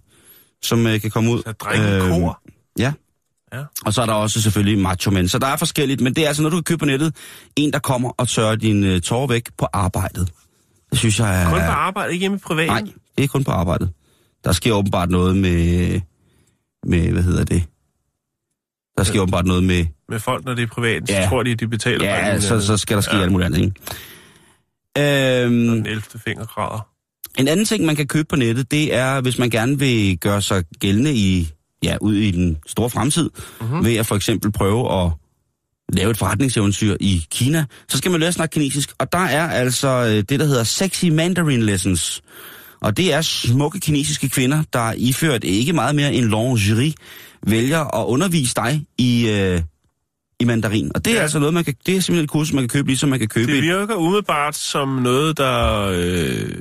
som 0.62 0.86
øh, 0.86 1.00
kan 1.00 1.10
komme 1.10 1.30
ud. 1.30 1.42
Så 1.46 1.52
drenge 1.52 1.96
i 1.96 2.00
kor. 2.00 2.42
Ja. 2.78 2.92
Ja. 3.55 3.62
Og 3.86 3.94
så 3.94 4.03
er 4.03 4.07
der 4.07 4.12
også 4.12 4.42
selvfølgelig 4.42 4.78
macho 4.78 5.11
mænd. 5.11 5.28
Så 5.28 5.38
der 5.38 5.46
er 5.46 5.57
forskelligt, 5.57 6.01
men 6.01 6.14
det 6.14 6.24
er 6.24 6.28
altså 6.28 6.42
noget, 6.42 6.53
du 6.53 6.57
kan 6.57 6.64
købe 6.64 6.78
på 6.78 6.84
nettet. 6.84 7.14
En, 7.57 7.72
der 7.72 7.78
kommer 7.78 8.11
og 8.18 8.28
tørrer 8.28 8.57
dine 8.57 8.86
øh, 8.86 9.01
tårer 9.01 9.26
væk 9.26 9.48
på 9.59 9.66
arbejdet. 9.72 10.30
Det 10.90 10.98
synes 10.98 11.18
jeg 11.20 11.42
er... 11.42 11.51
Kun 11.51 11.61
på 11.61 11.64
arbejde, 11.66 12.12
ikke 12.12 12.20
hjemme 12.22 12.36
i 12.36 12.40
privaten. 12.40 12.70
Nej, 12.84 12.92
det 13.18 13.24
er 13.24 13.28
kun 13.28 13.44
på 13.44 13.51
arbejdet. 13.51 13.90
Der 14.44 14.53
sker 14.53 14.72
åbenbart 14.72 15.11
noget 15.11 15.36
med... 15.36 16.01
med 16.86 17.12
hvad 17.12 17.22
hedder 17.22 17.44
det? 17.44 17.62
Der 18.98 19.05
sker 19.05 19.20
åbenbart 19.20 19.46
noget 19.46 19.64
med... 19.64 19.86
Med 20.09 20.20
folk, 20.20 20.44
når 20.44 20.55
det 20.55 20.62
er 20.62 20.66
privat, 20.66 21.03
så 21.09 21.14
Ja. 21.14 21.26
tror 21.28 21.42
de, 21.42 21.55
de 21.55 21.68
betaler 21.68 22.05
Ja, 22.05 22.40
så, 22.40 22.61
så 22.61 22.76
skal 22.76 22.96
der 22.96 23.01
ske 23.01 23.16
ja. 23.16 23.22
alt 23.22 23.32
muligt 23.32 23.46
andet, 23.46 23.59
ikke? 23.61 25.44
Øhm, 25.44 25.53
Den 25.53 25.86
11. 25.86 26.03
fingergrader. 26.24 26.88
en 27.38 27.48
anden 27.48 27.66
ting, 27.66 27.84
man 27.84 27.96
kan 27.96 28.07
købe 28.07 28.26
på 28.28 28.36
nettet, 28.36 28.70
det 28.70 28.94
er, 28.94 29.20
hvis 29.20 29.38
man 29.38 29.51
gerne 29.51 29.78
vil 29.78 30.18
gøre 30.18 30.42
sig 30.42 30.64
gældende 30.80 31.14
i, 31.14 31.51
ja, 31.82 31.96
ud 32.00 32.14
i 32.14 32.30
den 32.30 32.56
store 32.66 32.90
fremtid, 32.90 33.30
mm-hmm. 33.60 33.84
ved 33.84 33.96
at 33.96 34.06
for 34.06 34.16
eksempel 34.16 34.52
prøve 34.52 35.02
at 35.02 35.10
lave 35.92 36.10
et 36.10 36.16
forretningseventyr 36.18 36.96
i 37.00 37.24
Kina, 37.30 37.64
så 37.88 37.98
skal 37.98 38.10
man 38.10 38.20
lære 38.20 38.28
at 38.28 38.34
snakke 38.34 38.52
kinesisk. 38.52 38.90
Og 38.98 39.12
der 39.12 39.18
er 39.18 39.48
altså 39.50 39.88
øh, 39.88 40.24
det, 40.28 40.40
der 40.40 40.46
hedder 40.46 40.64
Sexy 40.64 41.04
Mandarin 41.04 41.62
Lessons. 41.62 42.22
Og 42.80 42.96
det 42.96 43.12
er 43.14 43.20
smukke 43.20 43.80
kinesiske 43.80 44.28
kvinder, 44.28 44.62
der 44.72 44.92
iført 44.96 45.44
ikke 45.44 45.72
meget 45.72 45.94
mere 45.94 46.14
end 46.14 46.24
lingerie, 46.24 46.92
vælger 47.46 48.00
at 48.00 48.06
undervise 48.06 48.54
dig 48.56 48.86
i, 48.98 49.28
øh, 49.30 49.60
i 50.40 50.44
mandarin. 50.44 50.90
Og 50.94 51.04
det 51.04 51.10
er 51.10 51.16
Ja. 51.16 51.22
altså 51.22 51.38
noget, 51.38 51.54
man 51.54 51.64
kan, 51.64 51.74
det 51.86 51.96
er 51.96 52.00
simpelthen 52.00 52.24
et 52.24 52.30
kursus, 52.30 52.52
man 52.52 52.62
kan 52.62 52.68
købe, 52.68 52.88
ligesom 52.88 53.08
man 53.08 53.18
kan 53.18 53.28
købe 53.28 53.52
Det 53.52 53.58
et, 53.58 53.64
virker 53.64 53.94
umiddelbart 53.94 54.56
som 54.56 54.88
noget, 54.88 55.36
der, 55.36 55.86
øh, 55.92 56.52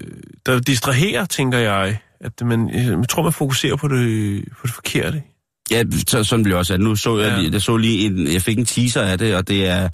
der 0.45 0.59
distraherer, 0.59 1.26
tænker 1.26 1.57
jeg. 1.57 1.97
At 2.22 2.41
man, 2.41 2.70
jeg 2.70 3.09
tror, 3.09 3.24
man 3.24 3.34
fokuserer 3.34 3.76
på 3.76 3.88
det, 3.88 4.43
på 4.61 4.67
det 4.67 4.74
forkerte. 4.76 5.24
Ja, 5.72 5.84
så, 6.07 6.24
sådan 6.24 6.43
blev 6.43 6.57
også. 6.57 6.74
At 6.74 6.80
nu 6.80 6.95
så 6.95 7.17
jeg, 7.20 7.28
Ja. 7.28 7.34
ja. 7.34 7.39
lige, 7.41 7.51
jeg 7.53 7.61
så 7.61 7.78
lige 7.78 8.05
en, 8.05 8.34
jeg 8.34 8.41
fik 8.41 8.57
en 8.57 8.65
teaser 8.65 9.01
af 9.01 9.17
det, 9.17 9.36
og 9.36 9.47
det 9.47 9.67
er, 9.67 9.89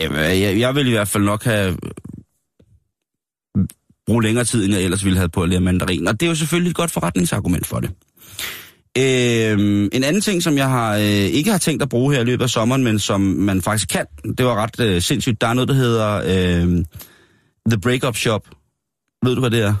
jamen, 0.00 0.18
jeg, 0.18 0.58
jeg 0.58 0.74
vil 0.74 0.86
i 0.86 0.90
hvert 0.90 1.08
fald 1.08 1.24
nok 1.24 1.44
have 1.44 1.76
bruge 4.06 4.22
længere 4.22 4.44
tid, 4.44 4.64
end 4.64 4.74
jeg 4.74 4.82
ellers 4.82 5.04
ville 5.04 5.18
have 5.18 5.28
på 5.28 5.42
at 5.42 5.48
lære 5.48 5.60
mandarin. 5.60 6.08
Og 6.08 6.20
det 6.20 6.26
er 6.26 6.30
jo 6.30 6.34
selvfølgelig 6.36 6.70
et 6.70 6.76
godt 6.76 6.90
forretningsargument 6.90 7.66
for 7.66 7.80
det. 7.80 7.90
Øhm, 8.98 9.88
en 9.92 10.04
anden 10.04 10.22
ting, 10.22 10.42
som 10.42 10.56
jeg 10.56 10.68
har 10.68 10.96
øh, 10.96 11.02
ikke 11.04 11.50
har 11.50 11.58
tænkt 11.58 11.82
at 11.82 11.88
bruge 11.88 12.14
her 12.14 12.20
i 12.20 12.24
løbet 12.24 12.42
af 12.44 12.50
sommeren, 12.50 12.84
men 12.84 12.98
som 12.98 13.20
man 13.20 13.62
faktisk 13.62 13.88
kan, 13.88 14.06
det 14.38 14.46
var 14.46 14.54
ret 14.54 14.80
øh, 14.80 15.02
sindssygt. 15.02 15.40
Der 15.40 15.46
er 15.46 15.54
noget, 15.54 15.68
der 15.68 15.74
hedder 15.74 16.16
øh, 16.16 16.84
The 17.70 17.80
Breakup 17.80 18.16
Shop. 18.16 18.48
Ved 19.24 19.34
du, 19.34 19.40
hvad 19.40 19.50
det 19.50 19.62
er? 19.62 19.74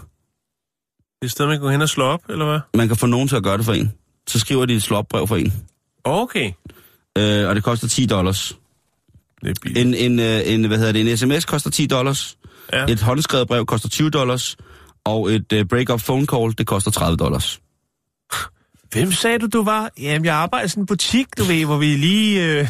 Det 1.20 1.24
er 1.24 1.26
et 1.26 1.30
sted, 1.30 1.46
man 1.46 1.54
kan 1.54 1.60
gå 1.60 1.70
hen 1.70 1.82
og 1.82 1.88
slå 1.88 2.04
op, 2.04 2.20
eller 2.28 2.44
hvad? 2.44 2.60
Man 2.74 2.88
kan 2.88 2.96
få 2.96 3.06
nogen 3.06 3.28
til 3.28 3.36
at 3.36 3.42
gøre 3.42 3.56
det 3.56 3.64
for 3.64 3.72
en. 3.72 3.92
Så 4.28 4.38
skriver 4.38 4.66
de 4.66 4.74
et 4.74 4.82
slåopbrev 4.82 5.26
for 5.26 5.36
en. 5.36 5.52
Okay. 6.04 6.52
Øh, 7.18 7.48
og 7.48 7.54
det 7.54 7.64
koster 7.64 7.88
10 7.88 8.06
dollars. 8.06 8.56
Det 9.44 9.58
er. 9.66 9.80
En, 9.80 9.94
en, 9.94 10.20
øh, 10.20 10.40
en, 10.44 10.64
hvad 10.64 10.78
hedder 10.78 10.92
det, 10.92 11.10
en 11.10 11.16
sms 11.16 11.44
koster 11.44 11.70
10 11.70 11.86
dollars. 11.86 12.38
Ja. 12.72 12.86
Et 12.86 13.00
håndskrevet 13.00 13.48
brev 13.48 13.66
koster 13.66 13.88
20 13.88 14.10
dollars. 14.10 14.56
Og 15.04 15.32
et 15.32 15.52
uh, 15.52 15.64
break-up 15.68 16.00
phone 16.00 16.26
call, 16.26 16.58
det 16.58 16.66
koster 16.66 16.90
30 16.90 17.16
dollars. 17.16 17.60
Hvem 18.92 19.12
sagde 19.12 19.38
du, 19.38 19.46
du 19.46 19.64
var? 19.64 19.90
Jamen, 20.00 20.24
jeg 20.24 20.34
arbejder 20.34 20.66
i 20.66 20.68
sådan 20.68 20.82
en 20.82 20.86
butik, 20.86 21.26
du 21.38 21.44
ved, 21.44 21.64
hvor 21.64 21.76
vi 21.76 21.96
lige... 21.96 22.44
Øh... 22.44 22.68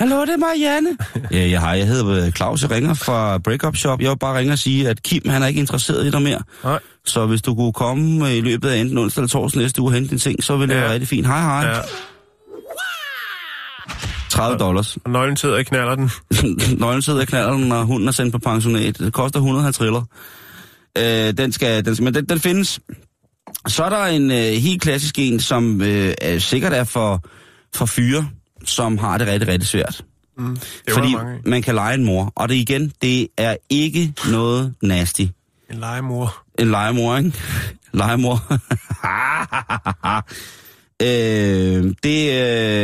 Hallo, 0.00 0.20
det 0.20 0.30
er 0.30 0.36
Marianne. 0.36 0.96
ja, 1.30 1.48
jeg 1.50 1.60
har. 1.60 1.74
Jeg 1.74 1.86
hedder 1.86 2.26
øh, 2.26 2.32
Claus, 2.32 2.62
jeg 2.62 2.70
ringer 2.70 2.94
fra 2.94 3.38
Breakup 3.38 3.76
Shop. 3.76 4.00
Jeg 4.00 4.10
vil 4.10 4.18
bare 4.18 4.38
ringe 4.38 4.52
og 4.52 4.58
sige, 4.58 4.88
at 4.88 5.02
Kim, 5.02 5.28
han 5.28 5.42
er 5.42 5.46
ikke 5.46 5.60
interesseret 5.60 6.06
i 6.06 6.10
dig 6.10 6.22
mere. 6.22 6.40
Nej. 6.64 6.78
Så 7.04 7.26
hvis 7.26 7.42
du 7.42 7.54
kunne 7.54 7.72
komme 7.72 8.26
øh, 8.28 8.34
i 8.34 8.40
løbet 8.40 8.68
af 8.68 8.76
enten 8.78 8.98
onsdag 8.98 9.20
eller 9.22 9.28
torsdag 9.28 9.62
næste 9.62 9.80
uge 9.82 9.88
og 9.90 9.94
hente 9.94 10.10
din 10.10 10.18
ting, 10.18 10.44
så 10.44 10.56
ville 10.56 10.74
det 10.74 10.80
Ja. 10.80 10.84
være 10.84 10.92
rigtig 10.92 11.08
fint. 11.08 11.26
Hej, 11.26 11.40
hej. 11.40 11.66
Ja. 11.74 11.80
30 14.30 14.58
dollars. 14.58 14.96
Og 15.04 15.10
nøglen 15.10 15.36
sidder 15.36 15.58
og 15.58 15.64
knaller 15.64 15.94
den. 15.94 16.10
Nøglen 16.80 17.02
sidder 17.02 17.20
i 17.22 17.24
knalderen, 17.24 17.72
og 17.72 17.84
hunden 17.84 18.08
er 18.08 18.12
sendt 18.12 18.32
på 18.32 18.38
pensionat. 18.38 18.98
Det 18.98 19.12
koster 19.12 19.38
150 19.38 19.76
triller. 19.78 20.02
Øh, 20.98 21.32
den 21.38 21.52
skal, 21.52 21.84
den 21.84 21.94
skal, 21.94 22.04
men 22.04 22.14
den, 22.14 22.24
den 22.28 22.40
findes. 22.40 22.80
Så 23.68 23.84
er 23.84 23.88
der 23.88 24.04
en 24.04 24.30
øh, 24.30 24.36
helt 24.36 24.82
klassisk 24.82 25.18
en, 25.18 25.40
som 25.40 25.82
øh, 25.82 26.14
er, 26.22 26.38
sikkert 26.38 26.72
er 26.72 26.84
for, 26.84 27.22
for 27.74 27.86
fyre, 27.86 28.28
som 28.68 28.98
har 28.98 29.18
det 29.18 29.26
rigtig, 29.26 29.48
rigtig 29.48 29.68
svært. 29.68 30.04
Mm. 30.38 30.56
Det 30.56 30.92
Fordi 30.94 31.14
mange 31.14 31.38
man 31.46 31.62
kan 31.62 31.74
lege 31.74 31.94
en 31.94 32.04
mor. 32.04 32.32
Og 32.36 32.48
det 32.48 32.54
igen, 32.54 32.92
det 33.02 33.28
er 33.38 33.56
ikke 33.70 34.12
noget 34.30 34.74
nasty. 34.82 35.20
En 35.70 35.78
legemor. 35.80 36.42
En 36.58 36.70
legemor, 36.70 37.16
ikke? 37.16 37.32
Legemor. 37.92 38.40
øh, 41.02 41.94
det 42.02 42.32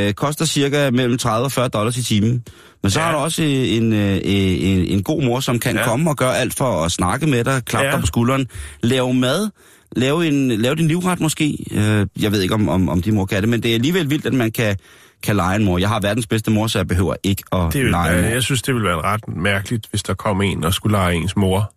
øh, 0.09 0.13
koster 0.15 0.45
cirka 0.45 0.91
mellem 0.91 1.19
30 1.19 1.45
og 1.45 1.53
40 1.53 1.69
dollars 1.69 1.97
i 1.97 2.03
timen. 2.03 2.45
Men 2.83 2.91
så 2.91 3.01
Ja. 3.01 3.07
har 3.07 3.13
du 3.13 3.19
også 3.19 3.43
en, 3.43 3.93
øh, 3.93 4.21
en, 4.25 4.85
en 4.85 5.03
god 5.03 5.23
mor, 5.23 5.41
som 5.41 5.59
kan 5.59 5.77
Ja. 5.77 5.85
komme 5.85 6.11
og 6.11 6.17
gøre 6.17 6.39
alt 6.39 6.55
for 6.57 6.85
at 6.85 6.93
snakke 6.93 7.27
med 7.27 7.45
dig, 7.45 7.63
klappe 7.65 7.87
Ja. 7.87 7.93
dig 7.93 8.01
på 8.01 8.07
skulderen, 8.07 8.49
lave 8.83 9.15
mad, 9.15 9.51
lave, 9.97 10.29
en, 10.29 10.49
lave 10.51 10.75
din 10.75 10.89
livret 10.89 11.21
måske. 11.21 11.57
Øh, 11.73 12.07
jeg 12.21 12.33
ved 12.33 12.41
ikke, 12.41 12.55
om, 12.55 12.69
om, 12.69 12.89
om 12.89 13.03
de 13.03 13.13
mor 13.13 13.27
kan 13.27 13.41
det, 13.41 13.49
men 13.49 13.63
det 13.63 13.71
er 13.71 13.75
alligevel 13.75 14.11
vildt, 14.11 14.27
at 14.27 14.33
man 14.35 14.53
kan, 14.53 14.77
kan 15.23 15.37
lege 15.37 15.57
en 15.57 15.65
mor. 15.65 15.79
Jeg 15.79 15.89
har 15.89 16.01
verdens 16.01 16.27
bedste 16.27 16.51
mor, 16.51 16.67
så 16.67 16.79
jeg 16.79 16.89
behøver 16.89 17.15
ikke 17.23 17.43
at 17.53 17.73
Det 17.73 17.83
vil, 17.83 17.91
lege 17.91 18.19
en 18.19 18.25
mor. 18.25 18.31
jeg 18.31 18.43
synes, 18.43 18.63
det 18.63 18.75
ville 18.75 18.89
være 18.89 19.01
ret 19.01 19.29
mærkeligt, 19.29 19.87
hvis 19.91 20.03
der 20.03 20.15
kom 20.15 20.43
en 20.43 20.65
og 20.65 20.75
skulle 20.75 20.97
lege 20.97 21.15
ens 21.15 21.37
mor. 21.37 21.73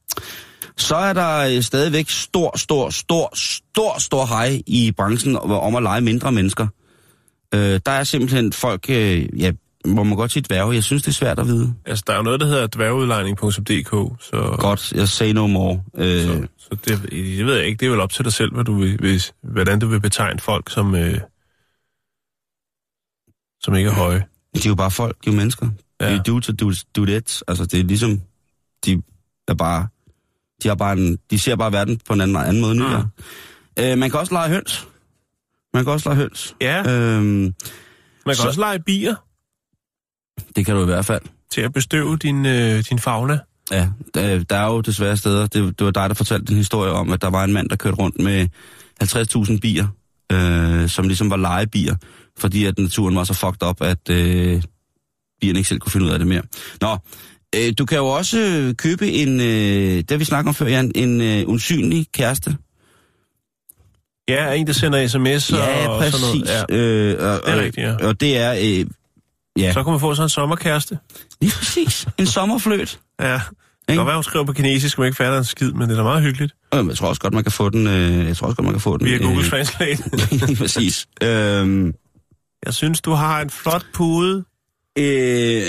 Så 0.78 0.96
er 0.96 1.14
der 1.14 1.38
øh, 1.56 1.62
stadigvæk 1.62 2.10
stor, 2.10 2.58
stor, 2.58 2.90
stor, 2.90 3.30
stor, 3.36 4.00
stor 4.00 4.26
hej 4.26 4.62
i 4.68 4.92
branchen 4.98 5.38
om 5.38 5.52
om 5.52 5.76
at 5.76 5.84
lege 5.84 6.02
mindre 6.02 6.32
mennesker. 6.32 6.68
Øh, 7.54 7.80
der 7.86 7.92
er 7.92 8.04
simpelthen 8.04 8.54
folk, 8.54 8.86
øh, 8.90 9.42
ja, 9.42 9.52
må 9.86 10.04
man 10.04 10.16
godt 10.18 10.32
sige 10.32 10.44
dværge. 10.50 10.74
Jeg 10.76 10.84
synes, 10.84 11.04
det 11.04 11.10
er 11.10 11.14
svært 11.14 11.40
at 11.40 11.48
vide. 11.48 11.74
Altså, 11.86 12.04
der 12.08 12.14
er 12.14 12.18
jo 12.18 12.24
noget, 12.24 12.40
der 12.40 12.46
hedder 12.46 12.68
dværgeudlejning.dk, 12.68 14.24
så, 14.24 14.56
Godt, 14.60 14.92
jeg 14.96 15.10
say 15.10 15.32
no 15.32 15.48
more. 15.48 15.82
Øh, 15.98 16.22
så, 16.22 16.48
så 16.58 16.70
det, 16.86 17.02
det 17.12 17.46
ved 17.46 17.56
jeg 17.56 17.66
ikke. 17.66 17.80
Det 17.80 17.86
er 17.86 17.90
vel 17.90 18.00
op 18.00 18.12
til 18.12 18.26
dig 18.26 18.34
selv, 18.34 18.54
hvad 18.54 18.64
du 18.64 18.80
vil, 18.80 18.98
hvis, 18.98 19.34
hvordan 19.44 19.80
du 19.80 19.88
vil 19.88 20.00
betegne 20.00 20.40
folk, 20.40 20.70
som, 20.72 20.96
øh, 20.96 21.18
som 23.64 23.76
ikke 23.76 23.90
er 23.90 23.94
høje. 23.94 24.24
de 24.56 24.60
er 24.60 24.70
jo 24.70 24.76
bare 24.76 24.92
folk, 24.92 25.18
de 25.26 25.30
er 25.30 25.34
jo 25.34 25.38
mennesker. 25.38 25.68
Ja. 26.02 26.10
De 26.10 26.16
er 26.16 26.24
dudes 26.24 26.50
og 26.50 26.60
dudes, 26.60 26.84
dudettes. 26.96 27.44
Altså, 27.48 27.66
det 27.66 27.80
er 27.80 27.84
ligesom, 27.84 28.22
de 28.86 29.02
er 29.48 29.54
bare, 29.54 29.88
de, 30.64 30.68
har 30.68 30.76
bare 30.76 30.98
en, 30.98 31.18
de 31.32 31.40
ser 31.40 31.56
bare 31.56 31.72
verden 31.72 32.00
på 32.08 32.14
en 32.14 32.22
anden, 32.22 32.38
anden 32.38 32.62
måde 32.62 32.76
nu. 32.76 32.88
Mm. 32.88 32.94
Ja. 33.78 33.92
Øh, 33.92 33.98
man 33.98 34.12
kan 34.12 34.20
også 34.20 34.34
lege 34.34 34.50
høns. 34.50 34.88
Man 35.74 35.84
kan 35.84 35.94
også 35.94 36.10
lege 36.10 36.16
høns. 36.18 36.56
Ja, 36.62 36.92
Øhm, 36.92 37.26
man 37.26 37.54
kan 38.26 38.36
så- 38.36 38.48
også 38.48 38.60
lege 38.60 38.80
bier 38.80 39.16
det 40.56 40.66
kan 40.66 40.76
du 40.76 40.82
i 40.82 40.86
hvert 40.86 41.06
fald. 41.06 41.22
til 41.52 41.62
at 41.62 41.74
bestøve 41.74 42.18
din, 42.18 42.46
øh, 42.46 42.84
din 42.90 43.00
fauna. 43.00 43.40
Ja, 43.72 43.90
der, 44.14 44.44
der 44.44 44.56
er 44.56 44.66
jo 44.66 44.82
desværre 44.82 45.18
steder. 45.18 45.48
Det, 45.48 45.80
det 45.80 45.86
var 45.86 45.92
dig, 45.92 46.10
der 46.10 46.14
fortalte 46.16 46.52
en 46.52 46.58
historie 46.58 46.92
om, 46.92 47.12
at 47.12 47.22
der 47.22 47.30
var 47.30 47.44
en 47.44 47.54
mand, 47.54 47.70
der 47.70 47.76
kørte 47.76 47.98
rundt 47.98 48.20
med 48.22 48.48
50.000 49.04 49.60
bier, 49.60 49.88
øh, 50.32 50.90
som 50.90 51.08
ligesom 51.08 51.30
var 51.30 51.38
legebier, 51.38 51.96
fordi 52.38 52.66
at 52.66 52.78
naturen 52.80 53.16
var 53.16 53.24
så 53.24 53.34
fucked 53.34 53.68
up, 53.68 53.82
at 53.82 54.10
øh, 54.10 54.62
bierne 55.42 55.60
ikke 55.60 55.70
selv 55.70 55.80
kunne 55.80 55.92
finde 55.92 56.06
ud 56.06 56.12
af 56.12 56.20
det 56.20 56.28
mere. 56.28 56.42
Nå, 56.82 56.98
øh, 57.56 57.74
du 57.78 57.86
kan 57.86 57.98
jo 57.98 58.06
også 58.08 58.40
øh, 58.40 58.74
købe 58.76 59.12
en, 59.12 59.40
øh, 59.40 60.04
det 60.10 60.20
vi 60.20 60.26
snakket 60.26 60.48
om 60.50 60.56
før, 60.56 60.68
Jan, 60.68 60.92
en 60.96 61.22
øh, 61.22 61.48
usynlig 61.50 62.08
kæreste. 62.14 62.58
Ja, 64.30 64.54
en, 64.54 64.68
der 64.68 64.74
sender 64.74 65.08
sms'er 65.08 65.58
ja, 65.58 65.88
og 65.88 66.00
præcis. 66.00 66.20
sådan 66.22 66.40
noget. 66.40 66.66
Ja. 66.70 66.76
Øh, 66.76 67.34
og, 67.34 67.42
Det 67.46 67.54
er 67.54 67.60
rigtigt, 67.62 67.88
ja. 67.88 68.08
og, 68.08 68.20
det 68.22 68.38
er, 68.38 68.52
øh, 68.54 68.86
ja, 69.60 69.74
Så 69.74 69.84
kan 69.84 69.92
man 69.92 70.00
få 70.00 70.16
sådan 70.16 70.26
en 70.26 70.30
sommerkæreste. 70.30 70.98
lige 71.42 71.52
præcis, 71.58 72.08
en 72.18 72.26
sommerfløt. 72.26 73.00
Ja. 73.22 73.34
Det 73.34 73.42
kan 73.88 73.96
godt 73.98 74.08
være, 74.08 74.16
hun 74.18 74.24
skriver 74.24 74.46
på 74.46 74.54
kinesisk, 74.54 74.98
man 74.98 75.06
ikke 75.08 75.16
fatter 75.16 75.38
en 75.38 75.44
skid, 75.46 75.72
men 75.72 75.82
det 75.82 75.92
er 75.92 75.96
da 75.98 76.04
meget 76.04 76.24
hyggeligt. 76.24 76.54
Øh, 76.76 76.88
Jeg 76.88 76.98
tror 76.98 77.08
også 77.08 77.22
godt, 77.22 77.34
man 77.34 77.44
kan 77.44 77.52
få 77.52 77.70
den, 77.70 77.88
øh, 77.88 78.28
jeg 78.28 78.38
tror 78.38 78.48
også 78.48 78.56
godt, 78.56 78.64
man 78.66 78.74
kan 78.74 78.82
få 78.82 78.98
den. 78.98 79.08
Via 79.08 79.18
Google 79.18 79.44
øh, 79.44 79.50
Translate. 79.50 80.04
lige 80.48 80.56
præcis. 80.56 81.08
Øhm, 81.24 81.94
jeg 82.66 82.74
synes, 82.74 83.02
du 83.02 83.12
har 83.12 83.42
en 83.42 83.50
flot 83.50 83.86
pude. 83.94 84.44
Øh... 84.98 85.64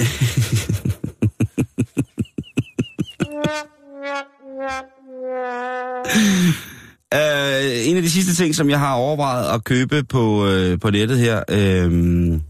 Uh, 7.15 7.89
en 7.89 7.97
af 7.97 8.03
de 8.03 8.11
sidste 8.11 8.35
ting, 8.35 8.55
som 8.55 8.71
jeg 8.71 8.79
har 8.79 8.95
overvejet 8.95 9.55
at 9.55 9.65
købe 9.65 10.03
på, 10.03 10.47
uh, 10.47 10.79
på 10.81 10.91
nettet 10.91 11.19
her, 11.19 11.37
uh, 11.37 12.41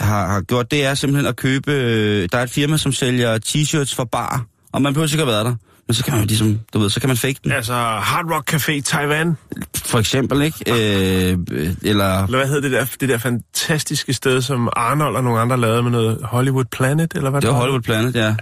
har, 0.00 0.26
har 0.26 0.40
gjort, 0.40 0.70
det 0.70 0.84
er 0.84 0.94
simpelthen 0.94 1.26
at 1.26 1.36
købe... 1.36 1.70
Uh, 1.70 2.28
der 2.32 2.38
er 2.38 2.42
et 2.42 2.50
firma, 2.50 2.76
som 2.76 2.92
sælger 2.92 3.38
t-shirts 3.46 3.94
for 3.96 4.04
bar, 4.04 4.46
og 4.72 4.82
man 4.82 4.92
behøver 4.92 5.08
sikkert 5.08 5.28
være 5.28 5.44
der. 5.44 5.56
Men 5.86 5.94
så 5.94 6.04
kan 6.04 6.12
man 6.12 6.22
jo 6.22 6.26
ligesom, 6.26 6.60
du 6.72 6.78
ved, 6.78 6.90
så 6.90 7.00
kan 7.00 7.08
man 7.08 7.16
fake 7.16 7.38
den. 7.44 7.52
Altså, 7.52 7.72
Hard 7.74 8.24
Rock 8.24 8.52
Café 8.54 8.80
Taiwan. 8.80 9.36
For 9.76 9.98
eksempel, 9.98 10.42
ikke? 10.42 10.58
Øh, 10.66 11.38
eller... 11.82 12.24
Eller 12.24 12.36
hvad 12.36 12.46
hedder 12.48 12.60
det 12.60 12.70
der, 12.70 12.86
det 13.00 13.08
der 13.08 13.18
fantastiske 13.18 14.12
sted, 14.14 14.42
som 14.42 14.68
Arnold 14.76 15.16
og 15.16 15.24
nogle 15.24 15.40
andre 15.40 15.56
lavede 15.60 15.82
med 15.82 15.90
noget 15.90 16.18
Hollywood 16.22 16.64
Planet, 16.64 17.14
eller 17.14 17.30
hvad 17.30 17.40
Det 17.40 17.48
var 17.48 17.54
var 17.54 17.60
Hollywood 17.60 17.82
Planet, 17.82 18.14
ja. 18.14 18.36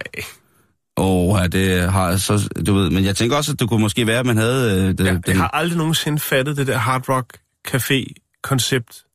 Åh, 0.96 1.38
ja, 1.40 1.46
det 1.46 1.92
har 1.92 2.16
så... 2.16 2.48
Du 2.66 2.74
ved, 2.74 2.90
men 2.90 3.04
jeg 3.04 3.16
tænker 3.16 3.36
også, 3.36 3.52
at 3.52 3.60
det 3.60 3.68
kunne 3.68 3.80
måske 3.80 4.06
være, 4.06 4.18
at 4.18 4.26
man 4.26 4.36
havde... 4.36 4.82
Øh, 4.82 4.88
det, 4.88 5.04
Ja, 5.04 5.12
den, 5.12 5.22
jeg 5.26 5.36
har 5.36 5.48
aldrig 5.48 5.78
nogensinde 5.78 6.18
fattet 6.18 6.56
det 6.56 6.66
der 6.66 6.78
Hard 6.78 7.08
Rock 7.08 7.38
Café-koncept. 7.68 9.06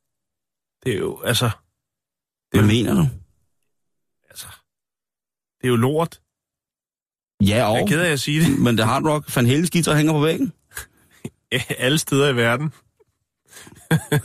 Det 0.84 0.94
er 0.94 0.98
jo, 1.00 1.22
altså... 1.26 1.46
Det 1.46 1.52
er, 2.58 2.62
Hvad 2.62 2.62
jo, 2.62 2.68
mener 2.68 2.94
du? 2.94 3.08
altså, 4.30 4.48
det 5.62 5.64
er 5.64 5.68
jo 5.68 5.76
lort. 5.76 6.20
Ja, 7.42 7.48
Jeg 7.48 7.60
er 7.60 7.82
og... 7.82 7.88
ked 7.88 8.00
af 8.02 8.12
at 8.12 8.20
sige 8.20 8.42
det. 8.42 8.60
Men 8.60 8.78
det 8.78 8.86
Hard 8.86 9.04
Rock, 9.04 9.36
Van 9.36 9.46
Halens 9.46 9.70
guitar 9.72 9.96
hænger 9.96 10.14
på 10.14 10.20
væggen. 10.20 10.52
Ja, 11.52 11.60
Alle 11.80 11.98
steder 11.98 12.30
i 12.30 12.36
verden. 12.36 12.72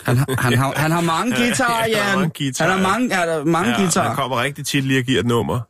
Han, 0.05 0.17
har- 0.17 0.41
han, 0.43 0.59
har, 0.59 0.73
han 0.77 0.91
har 0.91 1.01
mange 1.01 1.37
guitarer, 1.43 1.87
Ja, 1.89 1.97
han 1.97 2.03
har 2.03 2.11
Jan. 2.11 2.19
mange 2.19 2.31
guitarer. 2.39 2.71
Han 2.71 2.81
har 2.81 2.89
mange, 2.91 3.15
han 3.15 3.29
har 3.29 3.45
mange 3.45 3.71
Ja, 3.71 3.81
guitarer. 3.81 4.07
han 4.07 4.17
kommer 4.17 4.43
rigtig 4.43 4.67
tit 4.67 4.85
lige 4.85 4.99
og 5.01 5.05
giver 5.05 5.21
et 5.21 5.27
nummer. 5.27 5.61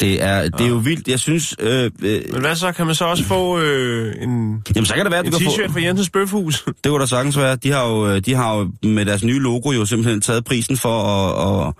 Det 0.00 0.22
er, 0.22 0.42
det 0.48 0.60
er 0.60 0.68
jo 0.68 0.74
vildt. 0.76 1.08
Jeg 1.08 1.20
synes... 1.20 1.54
Øh, 1.58 1.90
øh, 2.02 2.22
Men 2.32 2.40
hvad 2.40 2.56
så? 2.56 2.72
Kan 2.72 2.86
man 2.86 2.94
så 2.94 3.04
også 3.04 3.24
få 3.24 3.58
øh, 3.60 4.14
en, 4.22 4.62
jamen, 4.76 4.86
så 4.86 4.94
kan 4.94 5.04
det 5.04 5.12
være, 5.12 5.26
en 5.26 5.32
få... 5.32 5.38
t-shirt 5.38 5.72
fra 5.72 5.80
Jensens 5.82 6.10
Bøfhus? 6.10 6.62
Det 6.84 6.86
kunne 6.90 7.00
da 7.00 7.06
sagtens 7.06 7.38
være. 7.38 7.56
De 7.56 7.70
har, 7.72 7.86
jo, 7.88 8.18
de 8.18 8.34
har 8.34 8.56
jo 8.56 8.70
med 8.88 9.04
deres 9.06 9.24
nye 9.24 9.38
logo 9.38 9.70
jo 9.72 9.84
simpelthen 9.86 10.20
taget 10.20 10.44
prisen 10.44 10.76
for 10.76 11.02
at... 11.02 11.66
at 11.68 11.74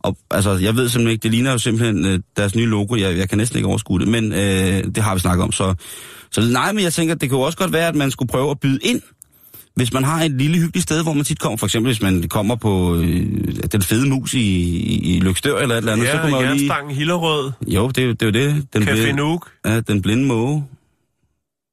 og, 0.00 0.16
altså, 0.30 0.50
jeg 0.52 0.76
ved 0.76 0.88
simpelthen 0.88 1.12
ikke, 1.12 1.22
det 1.22 1.30
ligner 1.30 1.52
jo 1.52 1.58
simpelthen 1.58 2.06
øh, 2.06 2.20
deres 2.36 2.54
nye 2.54 2.66
logo. 2.66 2.96
Jeg, 2.96 3.18
jeg 3.18 3.28
kan 3.28 3.38
næsten 3.38 3.56
ikke 3.58 3.68
overskue 3.68 4.00
det, 4.00 4.08
men 4.08 4.32
øh, 4.32 4.84
det 4.94 4.98
har 4.98 5.14
vi 5.14 5.20
snakket 5.20 5.44
om. 5.44 5.52
Så, 5.52 5.74
så 6.30 6.40
nej, 6.52 6.72
men 6.72 6.84
jeg 6.84 6.92
tænker, 6.92 7.14
det 7.14 7.30
kunne 7.30 7.44
også 7.44 7.58
godt 7.58 7.72
være, 7.72 7.88
at 7.88 7.94
man 7.94 8.10
skulle 8.10 8.28
prøve 8.28 8.50
at 8.50 8.60
byde 8.60 8.78
ind. 8.82 9.00
hvis 9.76 9.92
man 9.92 10.04
har 10.04 10.22
et 10.24 10.30
lille 10.30 10.58
hyggeligt 10.58 10.82
sted, 10.82 11.02
hvor 11.02 11.12
man 11.12 11.24
tit 11.24 11.38
kommer, 11.40 11.56
for 11.56 11.66
eksempel 11.66 11.88
hvis 11.92 12.02
man 12.02 12.22
kommer 12.28 12.54
på 12.56 12.96
øh, 12.96 13.26
den 13.72 13.82
fede 13.82 14.08
mus 14.08 14.34
i, 14.34 14.38
i, 14.40 15.16
i 15.16 15.20
Lykstør 15.20 15.58
eller 15.58 15.74
et 15.74 15.78
eller 15.78 15.92
andet, 15.92 16.06
Ja, 16.06 16.12
så 16.12 16.18
kunne 16.22 16.30
man 16.30 16.48
jo 16.48 16.54
lige... 16.54 16.94
Hillerød, 16.94 17.52
Jo, 17.66 17.88
det, 17.88 18.04
er 18.04 18.14
det 18.14 18.22
er 18.22 18.26
jo 18.26 18.32
det. 18.54 18.66
Den 18.74 18.82
Café 18.82 18.92
blinde, 18.92 19.12
Nuuk. 19.12 19.48
ja, 19.66 19.80
den 19.80 20.02
blinde 20.02 20.24
måge. 20.26 20.64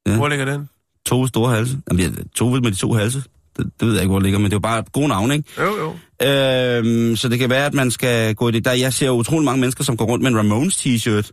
Ja. 0.06 0.16
Hvor 0.16 0.28
ligger 0.28 0.44
den? 0.44 0.68
To 1.06 1.26
store 1.26 1.54
halse. 1.54 1.78
Jamen, 1.90 2.02
ja, 2.02 2.10
to 2.34 2.48
med 2.50 2.60
de 2.70 2.76
to 2.76 2.92
halse. 2.92 3.22
Det, 3.56 3.66
det 3.80 3.88
ved 3.88 3.94
jeg 3.94 4.02
ikke, 4.02 4.10
hvor 4.10 4.18
det 4.18 4.22
ligger, 4.24 4.38
men 4.38 4.44
det 4.44 4.52
er 4.52 4.56
jo 4.56 4.60
bare 4.60 4.82
gode 4.92 5.08
navne, 5.08 5.34
ikke? 5.34 5.48
Jo, 5.58 5.76
jo. 5.76 6.26
Øhm, 6.28 7.16
så 7.16 7.28
det 7.28 7.38
kan 7.38 7.50
være, 7.50 7.66
at 7.66 7.74
man 7.74 7.90
skal 7.90 8.34
gå 8.34 8.48
i 8.48 8.52
det. 8.52 8.64
Der, 8.64 8.72
jeg 8.72 8.92
ser 8.92 9.10
utrolig 9.10 9.44
mange 9.44 9.60
mennesker, 9.60 9.84
som 9.84 9.96
går 9.96 10.04
rundt 10.04 10.22
med 10.22 10.30
en 10.30 10.38
Ramones 10.38 10.76
t-shirt. 10.76 11.30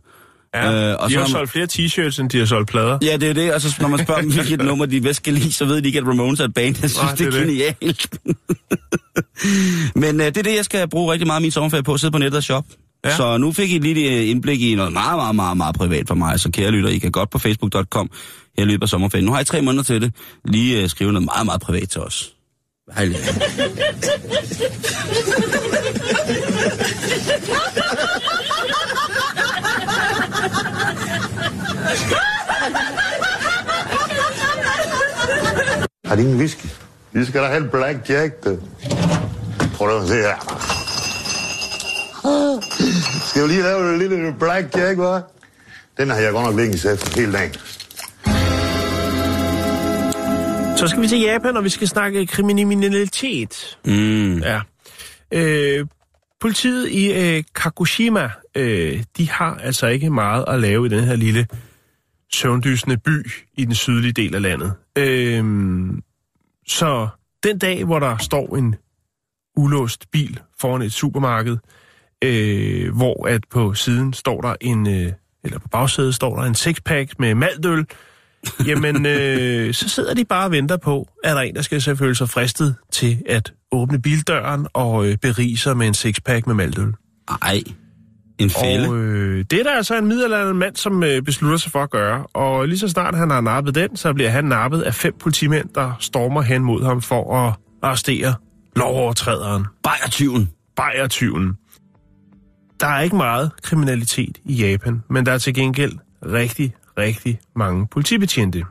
Ja, 0.54 0.92
Øh, 0.92 0.96
og 0.98 1.08
de 1.08 1.14
så 1.14 1.20
har 1.20 1.26
solgt 1.26 1.50
flere 1.50 1.66
t-shirts, 1.72 2.20
end 2.20 2.30
de 2.30 2.38
har 2.38 2.46
solgt 2.46 2.70
plader. 2.70 2.98
Ja, 3.02 3.16
det 3.16 3.30
er 3.30 3.34
det. 3.34 3.54
Og 3.54 3.60
så 3.60 3.76
når 3.80 3.88
man 3.88 3.98
spørger 4.04 4.20
dem, 4.20 4.32
hvilket 4.32 4.60
nummer 4.68 4.86
de 4.86 5.00
bedst 5.00 5.22
kan 5.22 5.34
lide, 5.34 5.52
så 5.52 5.64
ved 5.64 5.82
de 5.82 5.86
ikke, 5.86 5.98
at 5.98 6.06
Ramones 6.06 6.40
er 6.40 6.44
et 6.44 6.54
band. 6.54 6.76
Jeg 6.82 6.90
synes, 6.90 6.96
Nej, 7.02 7.14
det 7.14 7.26
er, 7.26 7.30
det 7.30 7.40
er 7.40 7.44
genialt. 7.44 8.08
Men 10.02 10.20
øh, 10.20 10.26
det 10.26 10.36
er 10.36 10.42
det, 10.42 10.56
jeg 10.56 10.64
skal 10.64 10.88
bruge 10.88 11.12
rigtig 11.12 11.26
meget 11.26 11.36
af 11.36 11.42
min 11.42 11.50
sommerferie 11.50 11.82
på, 11.82 11.94
at 11.94 12.00
sidde 12.00 12.12
på 12.12 12.18
nettet 12.18 12.36
og 12.36 12.42
shoppe. 12.42 12.70
Ja. 13.04 13.16
Så 13.16 13.36
nu 13.36 13.52
fik 13.52 13.70
I 13.70 13.76
et 13.76 13.82
lille 13.82 14.02
øh, 14.02 14.30
indblik 14.30 14.62
i 14.62 14.74
noget 14.74 14.92
meget, 14.92 15.16
meget, 15.16 15.36
meget, 15.36 15.56
meget 15.56 15.76
privat 15.76 16.08
for 16.08 16.14
mig. 16.14 16.40
Så 16.40 16.50
kære 16.50 16.70
lytter, 16.70 16.90
I 16.90 16.98
kan 16.98 17.12
godt 17.12 17.30
på 17.30 17.38
facebook.com 17.38 18.10
her 18.56 18.64
i 18.64 18.66
løbet 18.66 18.82
af 18.82 18.88
sommerferien. 18.88 19.24
Nu 19.24 19.32
har 19.32 19.40
I 19.40 19.44
tre 19.44 19.62
måneder 19.62 19.84
til 19.84 20.02
det. 20.02 20.12
Lige 20.44 20.82
øh, 20.82 20.88
skrive 20.88 21.12
noget 21.12 21.24
meget, 21.24 21.46
meget 21.46 21.60
privat 21.60 21.88
til 21.88 22.00
os. 22.00 22.34
Hej 22.94 23.04
lige. 23.04 23.18
Har 36.06 36.16
de 36.16 36.22
ingen 36.22 36.38
whisky? 36.38 36.66
Vi 37.12 37.24
skal 37.24 37.42
da 37.42 37.46
have 37.46 37.62
en 37.62 37.68
Black 37.70 38.10
Jack, 38.10 38.44
du. 38.44 38.58
Prøv 39.74 40.02
at 40.02 40.08
se 40.08 40.14
her. 40.14 40.36
Skal 43.28 43.42
vi 43.42 43.48
lige 43.48 43.62
lave 43.62 43.92
en 43.92 43.98
lille 43.98 44.34
Black 44.38 44.76
Jack, 44.76 44.98
hva'? 44.98 45.30
Den 45.98 46.10
har 46.10 46.16
jeg 46.16 46.32
godt 46.32 46.44
nok 46.46 46.56
liggende 46.56 46.74
i 46.74 46.78
sæt 46.78 47.14
hele 47.16 47.32
dagen. 47.32 47.54
Så 50.84 50.88
skal 50.88 51.02
vi 51.02 51.08
til 51.08 51.20
Japan, 51.20 51.56
og 51.56 51.64
vi 51.64 51.68
skal 51.68 51.88
snakke 51.88 52.26
kriminalitet. 52.26 53.78
Mm. 53.84 54.38
Ja. 54.38 54.60
Øh, 55.32 55.86
politiet 56.40 56.90
i 56.90 57.12
øh, 57.12 57.44
Kagoshima, 57.54 58.30
øh, 58.56 59.02
de 59.16 59.30
har 59.30 59.54
altså 59.54 59.86
ikke 59.86 60.10
meget 60.10 60.44
at 60.48 60.60
lave 60.60 60.86
i 60.86 60.88
den 60.88 61.04
her 61.04 61.16
lille 61.16 61.46
søvndysende 62.32 62.96
by 62.96 63.30
i 63.54 63.64
den 63.64 63.74
sydlige 63.74 64.12
del 64.12 64.34
af 64.34 64.42
landet. 64.42 64.72
Øh, 64.98 65.44
så 66.66 67.08
den 67.44 67.58
dag, 67.58 67.84
hvor 67.84 67.98
der 67.98 68.16
står 68.16 68.56
en 68.56 68.74
ulåst 69.56 70.10
bil 70.10 70.40
foran 70.60 70.82
et 70.82 70.92
supermarked, 70.92 71.56
øh, 72.24 72.96
hvor 72.96 73.28
at 73.28 73.40
på 73.50 73.74
siden 73.74 74.12
står 74.12 74.40
der 74.40 74.54
en, 74.60 74.86
øh, 74.86 75.12
eller 75.44 75.58
på 75.58 75.68
bagsædet 75.68 76.14
står 76.14 76.36
der 76.36 76.42
en 76.42 76.54
sixpack 76.54 77.18
med 77.18 77.34
maltøl, 77.34 77.86
jamen 78.66 79.06
øh, 79.06 79.74
så 79.74 79.88
sidder 79.88 80.14
de 80.14 80.24
bare 80.24 80.44
og 80.44 80.50
venter 80.50 80.76
på, 80.76 81.08
at 81.24 81.30
der 81.30 81.36
er 81.36 81.42
en, 81.42 81.54
der 81.54 81.62
skal 81.62 81.96
føle 81.96 82.14
sig 82.14 82.28
fristet 82.28 82.74
til 82.92 83.18
at 83.28 83.52
åbne 83.72 84.02
bildøren 84.02 84.66
og 84.72 85.06
øh, 85.06 85.16
berige 85.16 85.56
sig 85.56 85.76
med 85.76 85.86
en 85.86 85.94
sixpack 85.94 86.46
med 86.46 86.54
maltøl. 86.54 86.92
Ej, 87.42 87.62
en 88.38 88.50
fælde. 88.50 88.88
Og 88.88 88.96
øh, 88.96 89.44
det 89.50 89.58
er 89.58 89.62
der 89.62 89.72
altså 89.72 89.98
en 89.98 90.06
middelalderende 90.06 90.54
mand, 90.54 90.76
som 90.76 91.02
øh, 91.02 91.22
beslutter 91.22 91.56
sig 91.58 91.72
for 91.72 91.82
at 91.82 91.90
gøre. 91.90 92.26
Og 92.26 92.68
lige 92.68 92.78
så 92.78 92.88
snart 92.88 93.14
han 93.14 93.30
har 93.30 93.40
nappet 93.40 93.74
den, 93.74 93.96
så 93.96 94.12
bliver 94.12 94.30
han 94.30 94.44
nappet 94.44 94.82
af 94.82 94.94
fem 94.94 95.14
politimænd, 95.20 95.68
der 95.74 95.96
stormer 96.00 96.42
hen 96.42 96.62
mod 96.62 96.84
ham 96.84 97.02
for 97.02 97.36
at 97.46 97.54
arrestere 97.82 98.34
lovovertræderen, 98.76 99.64
Bajertyven. 99.82 100.48
bajertyven. 100.76 101.56
Der 102.80 102.86
er 102.86 103.00
ikke 103.00 103.16
meget 103.16 103.50
kriminalitet 103.62 104.38
i 104.44 104.54
Japan, 104.54 105.02
men 105.10 105.26
der 105.26 105.32
er 105.32 105.38
til 105.38 105.54
gengæld 105.54 105.92
rigtig, 106.26 106.74
rigtig 106.98 107.40
mange 107.56 107.86
politibetjente. 107.86 108.64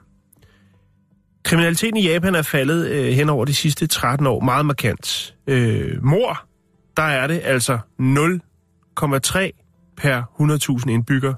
Kriminaliteten 1.43 1.97
i 1.97 2.07
Japan 2.07 2.35
er 2.35 2.41
faldet 2.41 2.87
øh, 2.87 3.13
hen 3.13 3.29
over 3.29 3.45
de 3.45 3.53
sidste 3.53 3.87
13 3.87 4.27
år 4.27 4.39
meget 4.39 4.65
markant. 4.65 5.35
Øh, 5.47 6.03
mor, 6.03 6.45
der 6.97 7.03
er 7.03 7.27
det 7.27 7.41
altså 7.43 7.73
0,3 7.73 7.79
per 9.97 10.21
100.000 10.81 10.89
indbygger, 10.91 11.33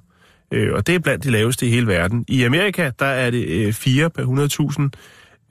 øh, 0.54 0.74
og 0.74 0.88
det 0.88 0.96
er 0.96 1.00
blandt 1.00 1.24
de 1.24 1.32
laveste 1.32 1.68
i 1.68 1.70
hele 1.70 1.88
verden. 1.88 2.26
I 2.28 2.44
Amerika, 2.44 2.92
der 3.00 3.06
er 3.06 3.30
det 3.32 3.46
øh, 3.48 3.74
4 3.74 4.10
per 4.10 4.24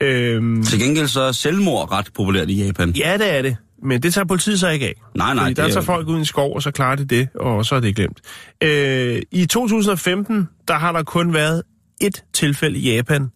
100.000. 0.01 0.05
Øh, 0.07 0.63
Til 0.63 0.79
gengæld 0.79 1.07
så 1.07 1.21
er 1.21 1.31
selvmord 1.31 1.91
ret 1.91 2.09
populært 2.15 2.49
i 2.49 2.65
Japan. 2.65 2.89
Ja, 2.89 3.17
det 3.17 3.37
er 3.37 3.41
det. 3.41 3.57
Men 3.83 4.03
det 4.03 4.13
tager 4.13 4.25
politiet 4.25 4.59
så 4.59 4.69
ikke 4.69 4.85
af. 4.85 5.01
Nej, 5.15 5.33
nej, 5.33 5.43
Fordi 5.43 5.49
det 5.49 5.57
der 5.57 5.63
er 5.63 5.67
tager 5.67 5.81
folk 5.81 6.07
ud 6.07 6.15
i 6.15 6.19
en 6.19 6.25
skov, 6.25 6.55
og 6.55 6.61
så 6.61 6.71
klarer 6.71 6.95
de 6.95 7.05
det, 7.05 7.29
og 7.35 7.65
så 7.65 7.75
er 7.75 7.79
det 7.79 7.95
glemt. 7.95 8.21
Øh, 8.63 9.21
I 9.31 9.45
2015, 9.45 10.49
der 10.67 10.73
har 10.73 10.91
der 10.91 11.03
kun 11.03 11.33
været 11.33 11.63
et 12.01 12.23
tilfælde 12.33 12.79
i 12.79 12.95
Japan 12.95 13.29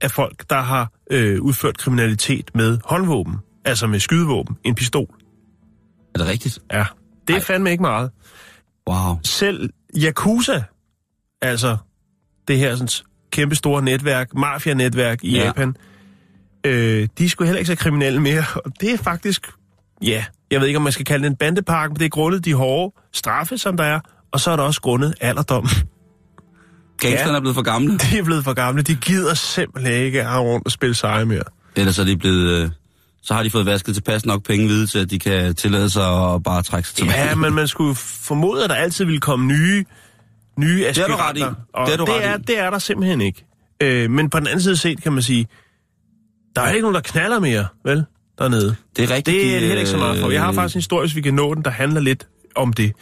af 0.00 0.10
folk, 0.10 0.50
der 0.50 0.60
har 0.60 0.92
øh, 1.10 1.42
udført 1.42 1.78
kriminalitet 1.78 2.50
med 2.54 2.78
håndvåben. 2.84 3.36
Altså 3.64 3.86
med 3.86 4.00
skydevåben. 4.00 4.56
En 4.64 4.74
pistol. 4.74 5.14
Er 6.14 6.18
det 6.18 6.28
rigtigt? 6.28 6.58
Ja. 6.72 6.84
Det 7.28 7.36
er 7.36 7.40
fandme 7.40 7.70
ikke 7.70 7.82
meget. 7.82 8.10
Wow. 8.88 9.18
Selv 9.24 9.70
Yakuza, 9.96 10.62
altså 11.42 11.76
det 12.48 12.58
her 12.58 12.76
sådan, 12.76 12.88
kæmpe 13.32 13.54
store 13.54 13.82
netværk, 13.82 14.34
mafia-netværk 14.34 15.24
i 15.24 15.36
ja. 15.36 15.44
Japan, 15.44 15.76
øh, 16.68 17.08
de 17.18 17.24
er 17.24 17.28
sgu 17.28 17.44
heller 17.44 17.58
ikke 17.58 17.68
så 17.68 17.76
kriminelle 17.76 18.20
mere. 18.20 18.44
Og 18.64 18.72
det 18.80 18.92
er 18.92 18.96
faktisk, 18.98 19.46
ja, 20.02 20.24
jeg 20.50 20.60
ved 20.60 20.66
ikke, 20.66 20.76
om 20.76 20.82
man 20.82 20.92
skal 20.92 21.04
kalde 21.06 21.24
det 21.24 21.30
en 21.30 21.36
bandepark, 21.36 21.90
men 21.90 21.96
det 21.98 22.04
er 22.04 22.08
grundet 22.08 22.44
de 22.44 22.54
hårde 22.54 22.94
straffe, 23.12 23.58
som 23.58 23.76
der 23.76 23.84
er, 23.84 24.00
og 24.32 24.40
så 24.40 24.50
er 24.50 24.56
der 24.56 24.62
også 24.62 24.80
grundet 24.80 25.14
alderdom. 25.20 25.68
Gangsterne 27.00 27.30
Ja. 27.32 27.36
er 27.36 27.40
blevet 27.40 27.54
for 27.54 27.62
gamle. 27.62 27.98
De 27.98 28.18
er 28.18 28.22
blevet 28.24 28.44
for 28.44 28.52
gamle, 28.54 28.82
de 28.82 28.94
gider 28.94 29.34
simpelthen 29.34 29.94
ikke 29.94 30.22
at 30.26 30.40
rundt 30.40 30.66
og 30.66 30.72
spille 30.72 30.94
seje 30.94 31.24
mere. 31.24 31.42
Ellers 31.76 31.98
er 31.98 32.04
de 32.04 32.16
blevet... 32.16 32.62
Øh, 32.62 32.70
så 33.22 33.34
har 33.34 33.42
de 33.42 33.50
fået 33.50 33.66
vasket 33.66 33.94
tilpas 33.94 34.26
nok 34.26 34.42
penge 34.44 34.68
videre 34.68 34.86
til, 34.86 34.98
at 34.98 35.10
de 35.10 35.18
kan 35.18 35.54
tillade 35.54 35.90
sig 35.90 36.34
at 36.34 36.42
bare 36.42 36.62
trække 36.62 36.88
sig 36.88 36.96
tilbage. 36.96 37.24
Ja, 37.28 37.34
men 37.34 37.54
man 37.54 37.68
skulle 37.68 37.94
formode, 37.94 38.64
at 38.64 38.70
der 38.70 38.76
altid 38.76 39.04
ville 39.04 39.20
komme 39.20 39.46
nye, 39.46 39.84
nye 40.58 40.84
har 40.84 40.92
du 41.08 41.14
ret 41.14 41.36
i. 41.36 41.40
aspiranter. 41.40 41.54
Det 41.74 41.88
har 41.90 41.96
du 41.96 42.04
det, 42.04 42.14
ret 42.14 42.24
er, 42.26 42.38
i. 42.38 42.42
det 42.42 42.58
er 42.58 42.70
der 42.70 42.78
simpelthen 42.78 43.20
ikke. 43.20 43.44
Øh, 43.82 44.10
men 44.10 44.30
på 44.30 44.38
den 44.38 44.46
anden 44.46 44.62
side 44.62 44.76
set 44.76 45.02
kan 45.02 45.12
man 45.12 45.22
sige, 45.22 45.46
der 46.56 46.62
er 46.62 46.68
ikke 46.70 46.80
nogen, 46.82 46.94
der 46.94 47.00
knaller 47.00 47.38
mere, 47.38 47.66
vel, 47.84 48.04
dernede. 48.38 48.76
Det 48.96 49.04
er 49.04 49.14
rigtigt. 49.14 49.34
Det 49.34 49.54
er 49.54 49.58
heller 49.60 49.76
ikke 49.78 49.90
så 49.90 49.96
meget 49.96 50.20
for. 50.20 50.30
Jeg 50.30 50.40
har 50.42 50.48
øh, 50.48 50.54
faktisk 50.54 50.74
en 50.76 50.78
historie, 50.78 51.06
hvis 51.06 51.16
vi 51.16 51.20
kan 51.20 51.34
nå 51.34 51.54
den, 51.54 51.64
der 51.64 51.70
handler 51.70 52.00
lidt 52.00 52.28
om 52.54 52.72
det. 52.72 52.92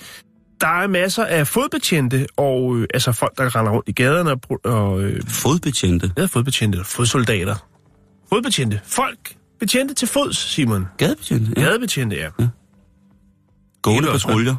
Der 0.61 0.67
er 0.83 0.87
masser 0.87 1.25
af 1.25 1.47
fodbetjente, 1.47 2.27
og 2.37 2.77
øh, 2.77 2.87
altså 2.95 3.13
folk, 3.13 3.39
der 3.39 3.57
render 3.57 3.73
rundt 3.73 3.89
i 3.89 3.93
gaderne 3.93 4.31
og, 4.31 4.41
og 4.65 5.03
øh, 5.03 5.23
Fodbetjente. 5.29 6.13
ja, 6.19 6.25
fodbetjente, 6.25 6.85
fodsoldater. 6.85 7.55
Fodbetjente. 8.29 8.81
Folk, 8.85 9.35
betjente 9.61 9.95
til 9.95 10.09
fods, 10.09 10.37
Simon. 10.37 10.87
Gadebetjente. 10.99 11.53
Ja. 11.57 11.63
Gadebetjente, 11.65 12.17
ja. 12.17 12.29
Gående 13.83 14.01
Helt 14.03 14.09
også, 14.15 14.27
patruljer. 14.27 14.55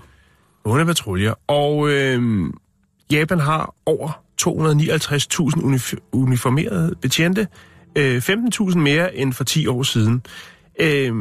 Gående 0.63 0.85
patruljer. 0.85 1.33
Og 1.47 1.89
øh, 1.89 2.43
Japan 3.11 3.39
har 3.39 3.75
over 3.85 4.21
259.000 4.41 5.63
unif- 5.63 6.09
uniformerede 6.11 6.95
betjente. 7.01 7.47
Øh, 7.97 8.17
15.000 8.17 8.77
mere 8.77 9.15
end 9.15 9.33
for 9.33 9.43
10 9.43 9.67
år 9.67 9.83
siden. 9.83 10.23
Øh, 10.79 11.13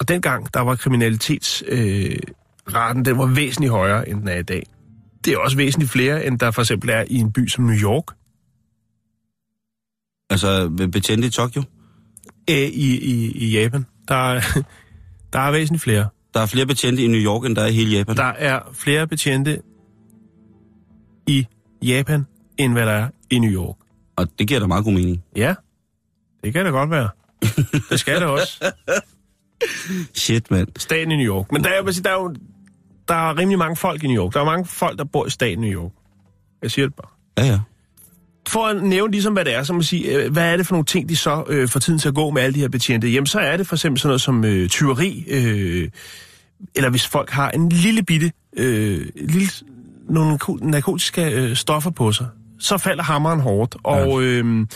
og 0.00 0.08
dengang, 0.08 0.54
der 0.54 0.60
var 0.60 0.76
kriminalitetsraten, 0.76 3.00
øh, 3.00 3.04
den 3.04 3.18
var 3.18 3.26
væsentligt 3.26 3.72
højere, 3.72 4.08
end 4.08 4.20
den 4.20 4.28
er 4.28 4.38
i 4.38 4.42
dag. 4.42 4.66
Det 5.24 5.32
er 5.32 5.38
også 5.38 5.56
væsentligt 5.56 5.92
flere, 5.92 6.26
end 6.26 6.38
der 6.38 6.50
for 6.50 6.62
eksempel 6.62 6.90
er 6.90 7.04
i 7.06 7.16
en 7.16 7.32
by 7.32 7.48
som 7.48 7.64
New 7.64 7.76
York. 7.76 8.04
Altså 10.30 10.68
betjente 10.92 11.26
i 11.26 11.30
Tokyo. 11.30 11.62
Øh, 12.50 12.56
i, 12.56 12.98
i, 12.98 13.30
I 13.30 13.60
Japan. 13.60 13.86
Der 14.08 14.14
er, 14.14 14.40
der 15.32 15.38
er 15.38 15.50
væsentligt 15.50 15.82
flere. 15.82 16.08
Der 16.34 16.40
er 16.40 16.46
flere 16.46 16.66
betjente 16.66 17.02
i 17.02 17.06
New 17.06 17.20
York, 17.20 17.44
end 17.44 17.56
der 17.56 17.62
er 17.62 17.66
i 17.66 17.72
hele 17.72 17.90
Japan. 17.90 18.16
Der 18.16 18.24
er 18.24 18.60
flere 18.72 19.06
betjente 19.06 19.62
i 21.26 21.46
Japan, 21.82 22.26
end 22.58 22.72
hvad 22.72 22.86
der 22.86 22.92
er 22.92 23.08
i 23.30 23.38
New 23.38 23.50
York. 23.50 23.76
Og 24.16 24.28
det 24.38 24.48
giver 24.48 24.60
da 24.60 24.66
meget 24.66 24.84
god 24.84 24.92
mening. 24.92 25.22
Ja, 25.36 25.54
det 26.44 26.52
kan 26.52 26.64
det 26.64 26.72
godt 26.72 26.90
være. 26.90 27.08
Det 27.90 28.00
skal 28.00 28.20
det 28.20 28.28
også. 28.28 28.72
Shit, 30.14 30.50
mand. 30.50 30.68
Staten 30.78 31.12
i 31.12 31.16
New 31.16 31.34
York. 31.34 31.52
Men 31.52 31.64
der 31.64 31.70
er, 31.70 31.84
jeg 31.84 31.94
sige, 31.94 32.04
der 32.04 32.10
er 32.10 32.14
jo 32.14 32.34
der 33.08 33.14
er 33.14 33.38
rimelig 33.38 33.58
mange 33.58 33.76
folk 33.76 34.04
i 34.04 34.06
New 34.06 34.24
York. 34.24 34.34
Der 34.34 34.40
er 34.40 34.44
mange 34.44 34.64
folk, 34.64 34.98
der 34.98 35.04
bor 35.04 35.26
i 35.26 35.30
staten 35.30 35.58
New 35.58 35.70
York. 35.70 35.92
Jeg 36.62 36.70
siger 36.70 36.86
det 36.86 36.94
bare. 36.94 37.44
Ja, 37.44 37.52
ja. 37.52 37.60
For 38.48 38.66
at 38.66 38.82
nævne 38.82 39.12
ligesom, 39.12 39.32
hvad 39.32 39.44
det 39.44 39.54
er, 39.54 39.62
så 39.62 39.72
må 39.72 39.76
man 39.76 39.84
sige, 39.84 40.16
øh, 40.16 40.32
hvad 40.32 40.52
er 40.52 40.56
det 40.56 40.66
for 40.66 40.74
nogle 40.74 40.84
ting, 40.84 41.08
de 41.08 41.16
så 41.16 41.44
øh, 41.48 41.68
får 41.68 41.80
tiden 41.80 41.98
til 41.98 42.08
at 42.08 42.14
gå 42.14 42.30
med 42.30 42.42
alle 42.42 42.54
de 42.54 42.60
her 42.60 42.68
betjente? 42.68 43.08
Jamen, 43.08 43.26
så 43.26 43.40
er 43.40 43.56
det 43.56 43.66
for 43.66 43.76
eksempel 43.76 44.00
sådan 44.00 44.08
noget 44.08 44.20
som 44.20 44.44
øh, 44.44 44.68
tyveri, 44.68 45.24
øh, 45.28 45.88
eller 46.74 46.90
hvis 46.90 47.06
folk 47.06 47.30
har 47.30 47.50
en 47.50 47.68
lille 47.68 48.02
bitte, 48.02 48.32
øh, 48.56 49.06
lille, 49.14 49.48
nogle 50.08 50.34
narko- 50.34 50.58
narkotiske 50.70 51.30
øh, 51.30 51.56
stoffer 51.56 51.90
på 51.90 52.12
sig, 52.12 52.26
så 52.62 52.78
falder 52.78 53.02
hammeren 53.02 53.40
hårdt. 53.40 53.76
Og 53.84 54.22
øh, 54.22 54.66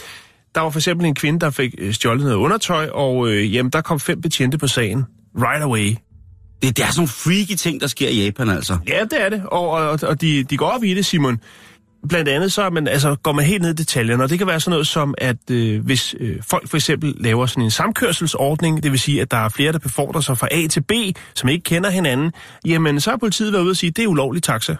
der 0.54 0.60
var 0.60 0.70
for 0.70 0.78
eksempel 0.78 1.06
en 1.06 1.14
kvinde, 1.14 1.40
der 1.40 1.50
fik 1.50 1.74
øh, 1.78 1.94
stjålet 1.94 2.24
noget 2.24 2.36
undertøj, 2.36 2.88
og 2.88 3.28
øh, 3.28 3.54
jamen, 3.54 3.72
der 3.72 3.80
kom 3.80 4.00
fem 4.00 4.20
betjente 4.20 4.58
på 4.58 4.66
sagen. 4.66 5.04
Right 5.36 5.62
away. 5.62 5.96
Det, 6.62 6.76
det 6.76 6.78
er 6.84 6.86
sådan 6.86 6.98
nogle 6.98 7.08
freaky 7.08 7.56
ting, 7.56 7.80
der 7.80 7.86
sker 7.86 8.08
i 8.08 8.24
Japan, 8.24 8.48
altså. 8.48 8.78
Ja, 8.88 9.04
det 9.04 9.24
er 9.24 9.28
det. 9.28 9.42
Og, 9.46 9.70
og, 9.70 9.98
og 10.02 10.20
de, 10.20 10.44
de 10.44 10.56
går 10.56 10.66
op 10.66 10.84
i 10.84 10.94
det, 10.94 11.06
Simon. 11.06 11.40
Blandt 12.08 12.28
andet 12.28 12.52
så 12.52 12.70
man, 12.70 12.88
altså, 12.88 13.16
går 13.22 13.32
man 13.32 13.44
helt 13.44 13.62
ned 13.62 13.70
i 13.70 13.74
detaljerne, 13.74 14.22
og 14.22 14.30
det 14.30 14.38
kan 14.38 14.46
være 14.46 14.60
sådan 14.60 14.70
noget 14.70 14.86
som, 14.86 15.14
at 15.18 15.50
øh, 15.50 15.84
hvis 15.84 16.14
øh, 16.20 16.36
folk 16.42 16.68
for 16.68 16.76
eksempel 16.76 17.14
laver 17.16 17.46
sådan 17.46 17.64
en 17.64 17.70
samkørselsordning, 17.70 18.82
det 18.82 18.90
vil 18.90 19.00
sige, 19.00 19.22
at 19.22 19.30
der 19.30 19.36
er 19.36 19.48
flere, 19.48 19.72
der 19.72 19.78
befordrer 19.78 20.20
sig 20.20 20.38
fra 20.38 20.48
A 20.50 20.66
til 20.66 20.80
B, 20.80 20.92
som 21.34 21.48
ikke 21.48 21.62
kender 21.62 21.90
hinanden, 21.90 22.32
jamen 22.66 23.00
så 23.00 23.10
har 23.10 23.16
politiet 23.16 23.52
været 23.52 23.62
ude 23.62 23.70
og 23.70 23.76
sige, 23.76 23.88
at 23.88 23.96
det 23.96 24.04
er 24.04 24.08
ulovlig 24.08 24.42
taxa. 24.42 24.76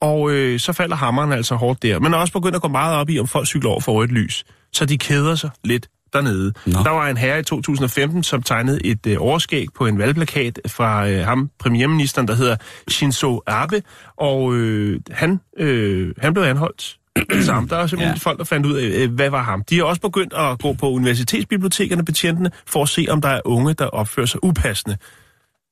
Og 0.00 0.30
øh, 0.30 0.60
så 0.60 0.72
falder 0.72 0.96
hammeren 0.96 1.32
altså 1.32 1.54
hårdt 1.54 1.82
der. 1.82 1.98
Men 1.98 2.14
er 2.14 2.18
også 2.18 2.32
begyndt 2.32 2.56
at 2.56 2.62
gå 2.62 2.68
meget 2.68 2.96
op 2.96 3.10
i, 3.10 3.18
om 3.18 3.26
folk 3.26 3.46
cykler 3.46 3.70
over 3.70 3.80
for 3.80 3.92
rødt 3.92 4.12
lys. 4.12 4.44
Så 4.72 4.84
de 4.84 4.98
keder 4.98 5.34
sig 5.34 5.50
lidt 5.64 5.88
dernede. 6.12 6.52
Nå. 6.66 6.78
Der 6.84 6.90
var 6.90 7.08
en 7.08 7.16
herre 7.16 7.40
i 7.40 7.42
2015, 7.42 8.22
som 8.22 8.42
tegnede 8.42 8.86
et 8.86 9.06
øh, 9.06 9.16
overskæg 9.20 9.66
på 9.74 9.86
en 9.86 9.98
valgplakat 9.98 10.60
fra 10.68 11.08
øh, 11.08 11.24
ham, 11.24 11.50
premierministeren, 11.58 12.28
der 12.28 12.34
hedder 12.34 12.56
Shinzo 12.88 13.40
Abe, 13.46 13.82
og 14.16 14.54
øh, 14.54 15.00
han, 15.10 15.40
øh, 15.58 16.14
han 16.18 16.34
blev 16.34 16.44
anholdt. 16.44 16.96
Sammen. 17.46 17.70
Der 17.70 17.76
er 17.76 17.86
simpelthen 17.86 18.14
ja. 18.16 18.30
folk, 18.30 18.38
der 18.38 18.44
fandt 18.44 18.66
ud 18.66 18.74
af, 18.74 18.86
øh, 18.86 19.12
hvad 19.12 19.30
var 19.30 19.42
ham. 19.42 19.64
De 19.70 19.76
har 19.76 19.84
også 19.84 20.00
begyndt 20.00 20.34
at 20.34 20.58
gå 20.58 20.72
på 20.72 20.90
universitetsbibliotekerne, 20.90 22.04
betjentene, 22.04 22.50
for 22.66 22.82
at 22.82 22.88
se, 22.88 23.06
om 23.10 23.20
der 23.20 23.28
er 23.28 23.40
unge, 23.44 23.74
der 23.74 23.86
opfører 23.86 24.26
sig 24.26 24.44
upassende. 24.44 24.96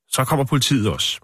Så 0.09 0.25
kommer 0.25 0.45
politiet 0.45 0.89
også. 0.89 1.21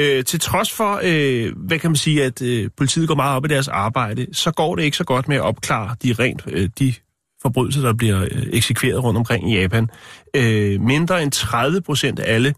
Øh, 0.00 0.24
til 0.24 0.40
trods 0.40 0.72
for, 0.72 1.00
øh, 1.04 1.52
hvad 1.56 1.78
kan 1.78 1.90
man 1.90 1.96
sige, 1.96 2.24
at 2.24 2.42
øh, 2.42 2.70
politiet 2.76 3.08
går 3.08 3.14
meget 3.14 3.36
op 3.36 3.44
i 3.44 3.48
deres 3.48 3.68
arbejde, 3.68 4.26
så 4.32 4.50
går 4.50 4.76
det 4.76 4.82
ikke 4.82 4.96
så 4.96 5.04
godt 5.04 5.28
med 5.28 5.36
at 5.36 5.42
opklare 5.42 5.96
de 6.02 6.12
rent 6.12 6.42
øh, 6.46 6.70
de 6.78 6.94
forbrydelser, 7.42 7.82
der 7.82 7.92
bliver 7.92 8.22
øh, 8.22 8.46
eksekveret 8.52 9.04
rundt 9.04 9.18
omkring 9.18 9.52
i 9.52 9.60
Japan. 9.60 9.90
Øh, 10.36 10.80
mindre 10.80 11.22
end 11.22 11.32
30 11.32 11.80
procent 11.80 12.18
af 12.18 12.34
alle, 12.34 12.54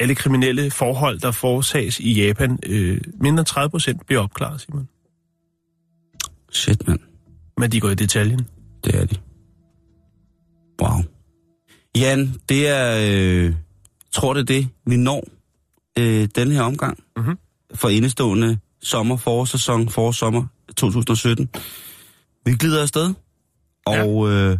alle 0.00 0.14
kriminelle 0.14 0.70
forhold, 0.70 1.20
der 1.20 1.30
foretages 1.30 2.00
i 2.00 2.26
Japan, 2.26 2.58
øh, 2.66 3.00
mindre 3.20 3.40
end 3.40 3.46
30 3.46 3.70
procent 3.70 4.06
bliver 4.06 4.22
opklaret, 4.22 4.60
Simon. 4.60 4.88
Shit, 6.52 6.88
mand. 6.88 7.00
Men 7.56 7.72
de 7.72 7.80
går 7.80 7.90
i 7.90 7.94
detaljen. 7.94 8.46
Det 8.84 8.94
er 8.94 9.04
de. 9.04 9.16
Wow. 10.82 11.02
Jan, 11.96 12.34
det 12.48 12.68
er... 12.68 12.98
Øh, 13.10 13.54
tror 14.12 14.34
det 14.34 14.48
det, 14.48 14.68
vi 14.86 14.96
når 14.96 15.24
øh, 15.98 16.28
den 16.36 16.52
her 16.52 16.62
omgang 16.62 16.98
Mhm. 17.16 17.38
for 17.74 17.88
indestående 17.88 18.58
sommer, 18.82 19.16
forårssæson, 19.16 19.88
forårssommer 19.88 20.44
2017. 20.76 21.48
Vi 22.44 22.52
glider 22.52 22.82
afsted, 22.82 23.14
og 23.86 24.30
øh, 24.30 24.58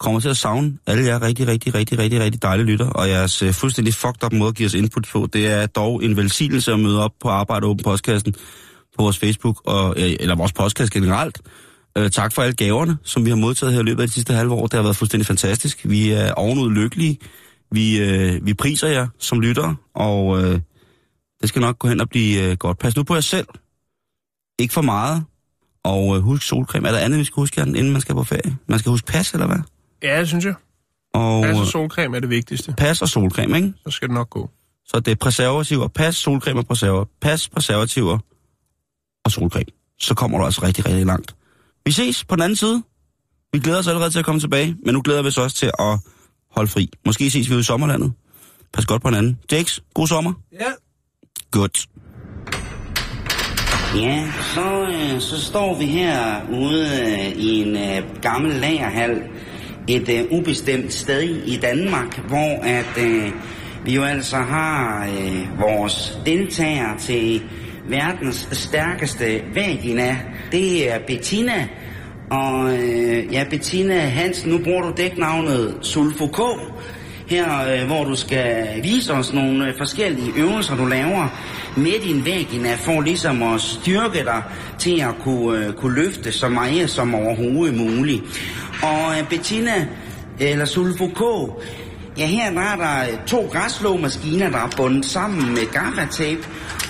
kommer 0.00 0.20
til 0.20 0.28
at 0.28 0.36
savne 0.36 0.78
alle 0.86 1.04
jer 1.04 1.22
rigtig, 1.22 1.46
rigtig, 1.46 1.74
rigtig, 1.74 1.98
rigtig, 1.98 2.20
rigtig 2.20 2.42
dejlige 2.42 2.66
lytter, 2.66 2.86
og 2.90 3.08
jeres 3.08 3.42
øh, 3.42 3.52
fuldstændig 3.52 3.94
fucked 3.94 4.24
up 4.24 4.32
måde 4.32 4.48
at 4.48 4.54
give 4.54 4.66
os 4.66 4.74
input 4.74 5.08
på, 5.12 5.28
det 5.32 5.46
er 5.46 5.66
dog 5.66 6.04
en 6.04 6.16
velsignelse 6.16 6.72
at 6.72 6.80
møde 6.80 7.04
op 7.04 7.12
på 7.20 7.28
Arbejde 7.28 7.66
Åben 7.66 7.84
Postkassen 7.84 8.32
på 8.96 9.02
vores 9.02 9.18
Facebook, 9.18 9.62
og, 9.64 9.94
øh, 9.98 10.16
eller 10.20 10.34
vores 10.36 10.52
podcast 10.52 10.92
generelt. 10.92 11.40
Øh, 11.98 12.10
tak 12.10 12.32
for 12.32 12.42
alle 12.42 12.54
gaverne, 12.54 12.96
som 13.04 13.24
vi 13.24 13.30
har 13.30 13.36
modtaget 13.36 13.72
her 13.74 13.80
i 13.80 13.84
løbet 13.84 14.02
af 14.02 14.08
de 14.08 14.14
sidste 14.14 14.34
halve 14.34 14.52
år. 14.54 14.66
Det 14.66 14.74
har 14.74 14.82
været 14.82 14.96
fuldstændig 14.96 15.26
fantastisk. 15.26 15.80
Vi 15.84 16.10
er 16.10 16.32
ovenud 16.32 16.70
lykkelige. 16.70 17.18
Vi, 17.72 17.98
øh, 18.00 18.46
vi 18.46 18.54
priser 18.54 18.88
jer 18.88 19.08
som 19.18 19.40
lyttere, 19.40 19.76
og 19.94 20.42
øh, 20.42 20.60
det 21.40 21.48
skal 21.48 21.60
nok 21.60 21.78
gå 21.78 21.88
hen 21.88 22.00
og 22.00 22.08
blive 22.08 22.50
øh, 22.50 22.56
godt. 22.56 22.78
Pas 22.78 22.96
nu 22.96 23.02
på 23.02 23.14
jer 23.14 23.20
selv. 23.20 23.46
Ikke 24.58 24.74
for 24.74 24.82
meget. 24.82 25.24
Og 25.84 26.16
øh, 26.16 26.22
husk 26.22 26.46
solcreme. 26.46 26.88
Er 26.88 26.92
der 26.92 26.98
andet, 26.98 27.18
vi 27.18 27.24
skal 27.24 27.34
huske, 27.34 27.60
inden 27.60 27.92
man 27.92 28.00
skal 28.00 28.14
på 28.14 28.24
ferie? 28.24 28.56
Man 28.68 28.78
skal 28.78 28.90
huske 28.90 29.06
pas, 29.06 29.32
eller 29.32 29.46
hvad? 29.46 29.58
Ja, 30.02 30.20
det 30.20 30.28
synes 30.28 30.44
jeg. 30.44 30.54
Og 31.14 31.46
Altså, 31.46 31.62
øh, 31.62 31.68
solcreme 31.68 32.16
er 32.16 32.20
det 32.20 32.30
vigtigste. 32.30 32.74
pas 32.78 33.02
og 33.02 33.08
solcreme, 33.08 33.56
ikke? 33.56 33.72
Så 33.84 33.90
skal 33.90 34.08
det 34.08 34.14
nok 34.14 34.30
gå. 34.30 34.50
Så 34.86 35.00
det 35.00 35.10
er 35.10 35.14
preservativer, 35.14 35.88
pas, 35.88 36.16
solcreme 36.16 36.60
og 36.60 36.66
preserver. 36.66 37.04
Pas, 37.20 37.48
preservativer 37.48 38.18
og 39.24 39.30
solcreme. 39.30 39.66
Så 40.00 40.14
kommer 40.14 40.38
du 40.38 40.44
altså 40.44 40.62
rigtig, 40.62 40.86
rigtig 40.86 41.06
langt. 41.06 41.34
Vi 41.84 41.92
ses 41.92 42.24
på 42.24 42.36
den 42.36 42.42
anden 42.42 42.56
side. 42.56 42.82
Vi 43.52 43.58
glæder 43.58 43.78
os 43.78 43.88
allerede 43.88 44.10
til 44.10 44.18
at 44.18 44.24
komme 44.24 44.40
tilbage, 44.40 44.76
men 44.84 44.94
nu 44.94 45.02
glæder 45.02 45.22
vi 45.22 45.28
os 45.28 45.38
også 45.38 45.56
til 45.56 45.70
at 45.78 45.98
holde 46.50 46.70
fri. 46.70 46.90
Måske 47.06 47.30
ses 47.30 47.48
vi 47.48 47.54
ude 47.54 47.60
i 47.60 47.64
sommerlandet. 47.64 48.12
Pas 48.72 48.86
godt 48.86 49.02
på 49.02 49.08
hinanden. 49.08 49.38
Jakes, 49.52 49.82
god 49.94 50.06
sommer. 50.06 50.32
Ja. 50.52 50.70
Godt. 51.50 51.86
Ja, 53.96 54.32
så, 54.54 54.86
øh, 54.92 55.20
så 55.20 55.40
står 55.40 55.78
vi 55.78 55.84
her 55.84 56.40
ude 56.50 56.88
øh, 57.02 57.42
i 57.42 57.62
en 57.62 57.76
øh, 57.76 58.20
gammel 58.22 58.52
lagerhal 58.52 59.22
et 59.88 60.08
øh, 60.08 60.38
ubestemt 60.38 60.92
sted 60.92 61.22
i 61.22 61.56
Danmark, 61.56 62.18
hvor 62.18 62.62
at 62.62 63.04
øh, 63.04 63.32
vi 63.84 63.94
jo 63.94 64.02
altså 64.02 64.36
har 64.36 65.06
øh, 65.06 65.60
vores 65.60 66.18
deltager 66.26 66.96
til 66.98 67.42
verdens 67.88 68.48
stærkeste 68.52 69.42
vagina. 69.54 70.18
Det 70.52 70.92
er 70.92 70.98
Bettina. 71.06 71.68
Og 72.30 72.78
øh, 72.78 73.32
ja, 73.32 73.44
Bettina 73.50 73.98
Hansen, 73.98 74.50
nu 74.50 74.58
bruger 74.58 74.82
du 74.82 74.92
dæknavnet 74.96 75.74
Sulfo 75.80 76.26
K 76.26 76.40
her, 77.26 77.46
øh, 77.72 77.86
hvor 77.86 78.04
du 78.04 78.14
skal 78.16 78.66
vise 78.82 79.12
os 79.12 79.32
nogle 79.32 79.68
øh, 79.68 79.74
forskellige 79.78 80.32
øvelser, 80.36 80.76
du 80.76 80.84
laver 80.84 81.28
med 81.76 82.00
din 82.04 82.24
vagina, 82.26 82.74
for 82.74 83.00
ligesom 83.00 83.42
at 83.42 83.60
styrke 83.60 84.18
dig 84.18 84.42
til 84.78 85.00
at 85.00 85.14
kunne, 85.20 85.66
øh, 85.66 85.72
kunne 85.72 85.94
løfte 85.94 86.32
så 86.32 86.48
meget 86.48 86.90
som 86.90 87.14
overhovedet 87.14 87.76
muligt. 87.76 88.22
Og 88.82 89.18
øh, 89.18 89.28
Bettina, 89.28 89.86
eller 90.40 90.64
Sulfo 90.64 91.06
K, 91.06 91.22
ja 92.20 92.26
her 92.26 92.50
der 92.50 92.60
er 92.60 92.76
der 92.76 93.24
to 93.26 93.40
græsslåmaskiner, 93.52 94.50
der 94.50 94.58
er 94.58 94.70
bundet 94.76 95.04
sammen 95.06 95.54
med 95.56 95.66
gaffatape, 95.72 96.42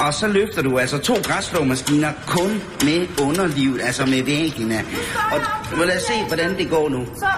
og 0.04 0.14
så 0.14 0.26
løfter 0.26 0.62
du 0.62 0.78
altså 0.78 0.98
to 0.98 1.16
græsslåmaskiner 1.28 2.12
kun 2.26 2.50
med 2.88 3.00
underlivet, 3.26 3.80
altså 3.88 4.06
med 4.06 4.22
vagina. 4.22 4.78
Og 5.32 5.38
må 5.76 5.84
lad 5.84 5.96
os 5.96 6.02
se, 6.02 6.16
hvordan 6.28 6.50
det 6.58 6.70
går 6.70 6.88
nu. 6.88 7.00
Så 7.22 7.30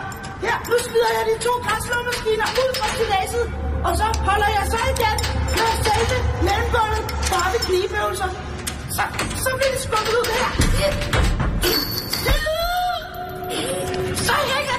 her, 0.44 0.56
nu 0.70 0.76
smider 0.86 1.10
jeg 1.18 1.24
de 1.30 1.34
to 1.46 1.52
græsslåmaskiner 1.66 2.48
ud 2.62 2.70
fra 2.78 2.86
stilasset. 2.94 3.46
og 3.86 3.92
så 4.00 4.06
holder 4.28 4.50
jeg 4.58 4.64
så 4.74 4.80
igen 4.94 5.18
med 5.56 5.70
selve 5.86 6.16
mellembåndet 6.46 7.04
bare 7.32 7.48
ved 7.52 7.60
knibeøvelser. 7.68 8.30
Så, 8.96 9.02
så 9.44 9.50
bliver 9.56 9.72
det 9.74 9.80
skubbet 9.86 10.14
ud 10.20 10.26
der. 10.40 10.50
Så 14.28 14.34
hænger. 14.52 14.71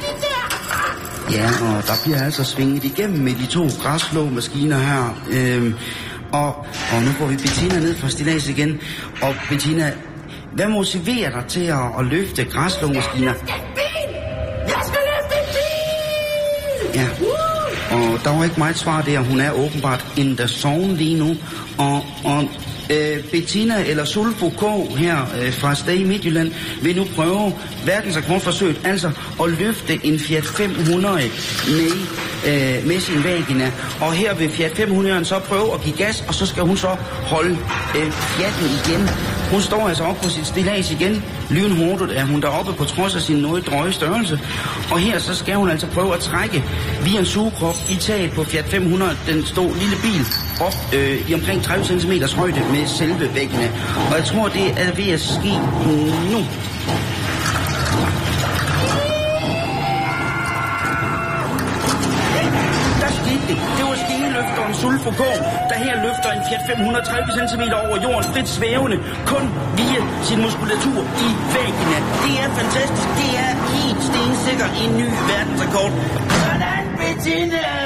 Ja, 1.32 1.48
og 1.48 1.88
der 1.88 1.94
bliver 2.04 2.24
altså 2.24 2.44
svinget 2.44 2.84
igennem 2.84 3.20
med 3.20 3.34
de 3.34 3.46
to 3.46 3.68
græsslåmaskiner 3.84 4.80
her. 4.80 5.22
Øhm, 5.32 5.76
og, 6.32 6.56
og 6.94 7.02
nu 7.06 7.10
får 7.10 7.26
vi 7.26 7.36
Bettina 7.36 7.80
ned 7.80 7.96
fra 7.96 8.10
stilas 8.10 8.50
igen. 8.50 8.80
Og 9.22 9.36
Bettina, 9.50 9.94
hvad 10.56 10.68
motiverer 10.68 11.32
dig 11.32 11.46
til 11.48 11.64
at, 11.64 12.00
at 12.00 12.06
løfte 12.06 12.44
græsslåmaskiner? 12.46 13.34
Jeg 14.68 14.82
skal 14.84 15.00
løfte 15.10 15.36
en 15.40 15.48
bil! 15.56 17.02
Ja. 17.02 17.08
Og 17.96 18.24
der 18.24 18.38
var 18.38 18.44
ikke 18.44 18.60
meget 18.60 18.78
svar 18.78 19.02
der. 19.02 19.20
Hun 19.20 19.40
er 19.40 19.52
åbenbart 19.52 20.06
in 20.18 20.38
the 20.38 20.48
zone 20.48 20.96
lige 20.96 21.20
nu. 21.20 21.36
Og, 21.78 22.06
og 22.24 22.50
øh, 22.90 23.24
Bettina 23.32 23.84
eller 23.86 24.06
Sulfo 24.06 24.50
K 24.50 24.98
her 24.98 25.18
øh, 25.42 25.54
fra 25.54 25.76
Stad 25.76 25.96
i 25.96 26.04
Midtjylland 26.04 26.52
vil 26.82 26.96
nu 26.96 27.08
prøve 27.16 27.54
verdensrekordforsøget, 27.86 28.82
altså 28.84 29.12
at 29.44 29.50
løfte 29.50 30.00
en 30.04 30.20
Fiat 30.20 30.46
500 30.46 31.16
med, 31.68 31.92
øh, 32.48 32.88
med 32.88 33.00
sin 33.00 33.24
vagina. 33.24 33.72
Og 34.02 34.14
her 34.14 34.36
vil 34.36 34.50
Fiat 34.50 34.78
500 34.78 35.26
så 35.26 35.40
prøve 35.40 35.74
at 35.74 35.82
give 35.82 35.96
gas, 35.96 36.24
og 36.28 36.34
så 36.34 36.46
skal 36.46 36.64
hun 36.64 36.78
så 36.78 36.96
holde 37.26 37.58
øh, 37.98 38.12
Fiaten 38.12 38.66
igen. 38.66 39.10
Hun 39.52 39.62
står 39.62 39.88
altså 39.88 40.04
op 40.04 40.18
på 40.22 40.30
sit 40.30 40.48
stillads 40.48 40.92
igen. 40.92 41.24
Lynhurtigt 41.50 42.12
er 42.12 42.26
hun 42.26 42.42
deroppe 42.42 42.74
på 42.74 42.86
trods 42.86 43.16
af 43.16 43.22
sin 43.22 43.38
noget 43.38 43.68
drøje 43.68 43.92
størrelse. 43.92 44.40
Og 44.92 45.00
her 45.00 45.20
så 45.20 45.36
skal 45.36 45.56
hun 45.56 45.70
altså 45.70 45.88
prøve 45.88 46.14
at 46.14 46.20
trække 46.20 46.64
via 47.04 47.20
en 47.20 47.26
sugekrop 47.26 47.76
i 47.90 47.96
taget 47.96 48.32
på 48.32 48.44
Fiat 48.44 48.66
500, 48.66 49.18
den 49.28 49.46
stod 49.46 49.76
lille 49.76 49.96
bil, 50.02 50.26
op 50.62 50.74
øh, 50.94 51.30
i 51.30 51.34
omkring 51.34 51.64
30 51.64 51.86
cm 51.86 52.12
højde 52.36 52.62
med 52.72 52.88
selve 52.88 53.36
væggene. 53.36 53.72
Og 54.12 54.18
jeg 54.18 54.26
tror, 54.26 54.48
det 54.48 54.68
er 54.78 54.96
ved 54.96 55.14
at 55.14 55.22
ske 55.22 55.54
nu. 56.32 56.46
Foucault, 65.04 65.40
der 65.70 65.78
her 65.86 65.96
løfter 66.06 66.30
en 66.36 66.42
Fiat 66.48 66.64
530 66.68 67.50
cm 67.50 67.64
over 67.84 67.98
jorden 68.06 68.26
frit 68.32 68.50
svævende, 68.58 68.98
kun 69.32 69.46
via 69.80 70.02
sin 70.28 70.40
muskulatur 70.46 71.00
i 71.28 71.30
vagina. 71.56 71.98
Det 72.24 72.34
er 72.44 72.50
fantastisk. 72.62 73.10
Det 73.22 73.32
er 73.46 73.52
helt 73.76 74.02
stensikker 74.10 74.68
en 74.84 74.92
ny 75.00 75.08
verdensrekord. 75.30 75.92
Sådan, 76.44 76.86
Bettina! 77.00 77.83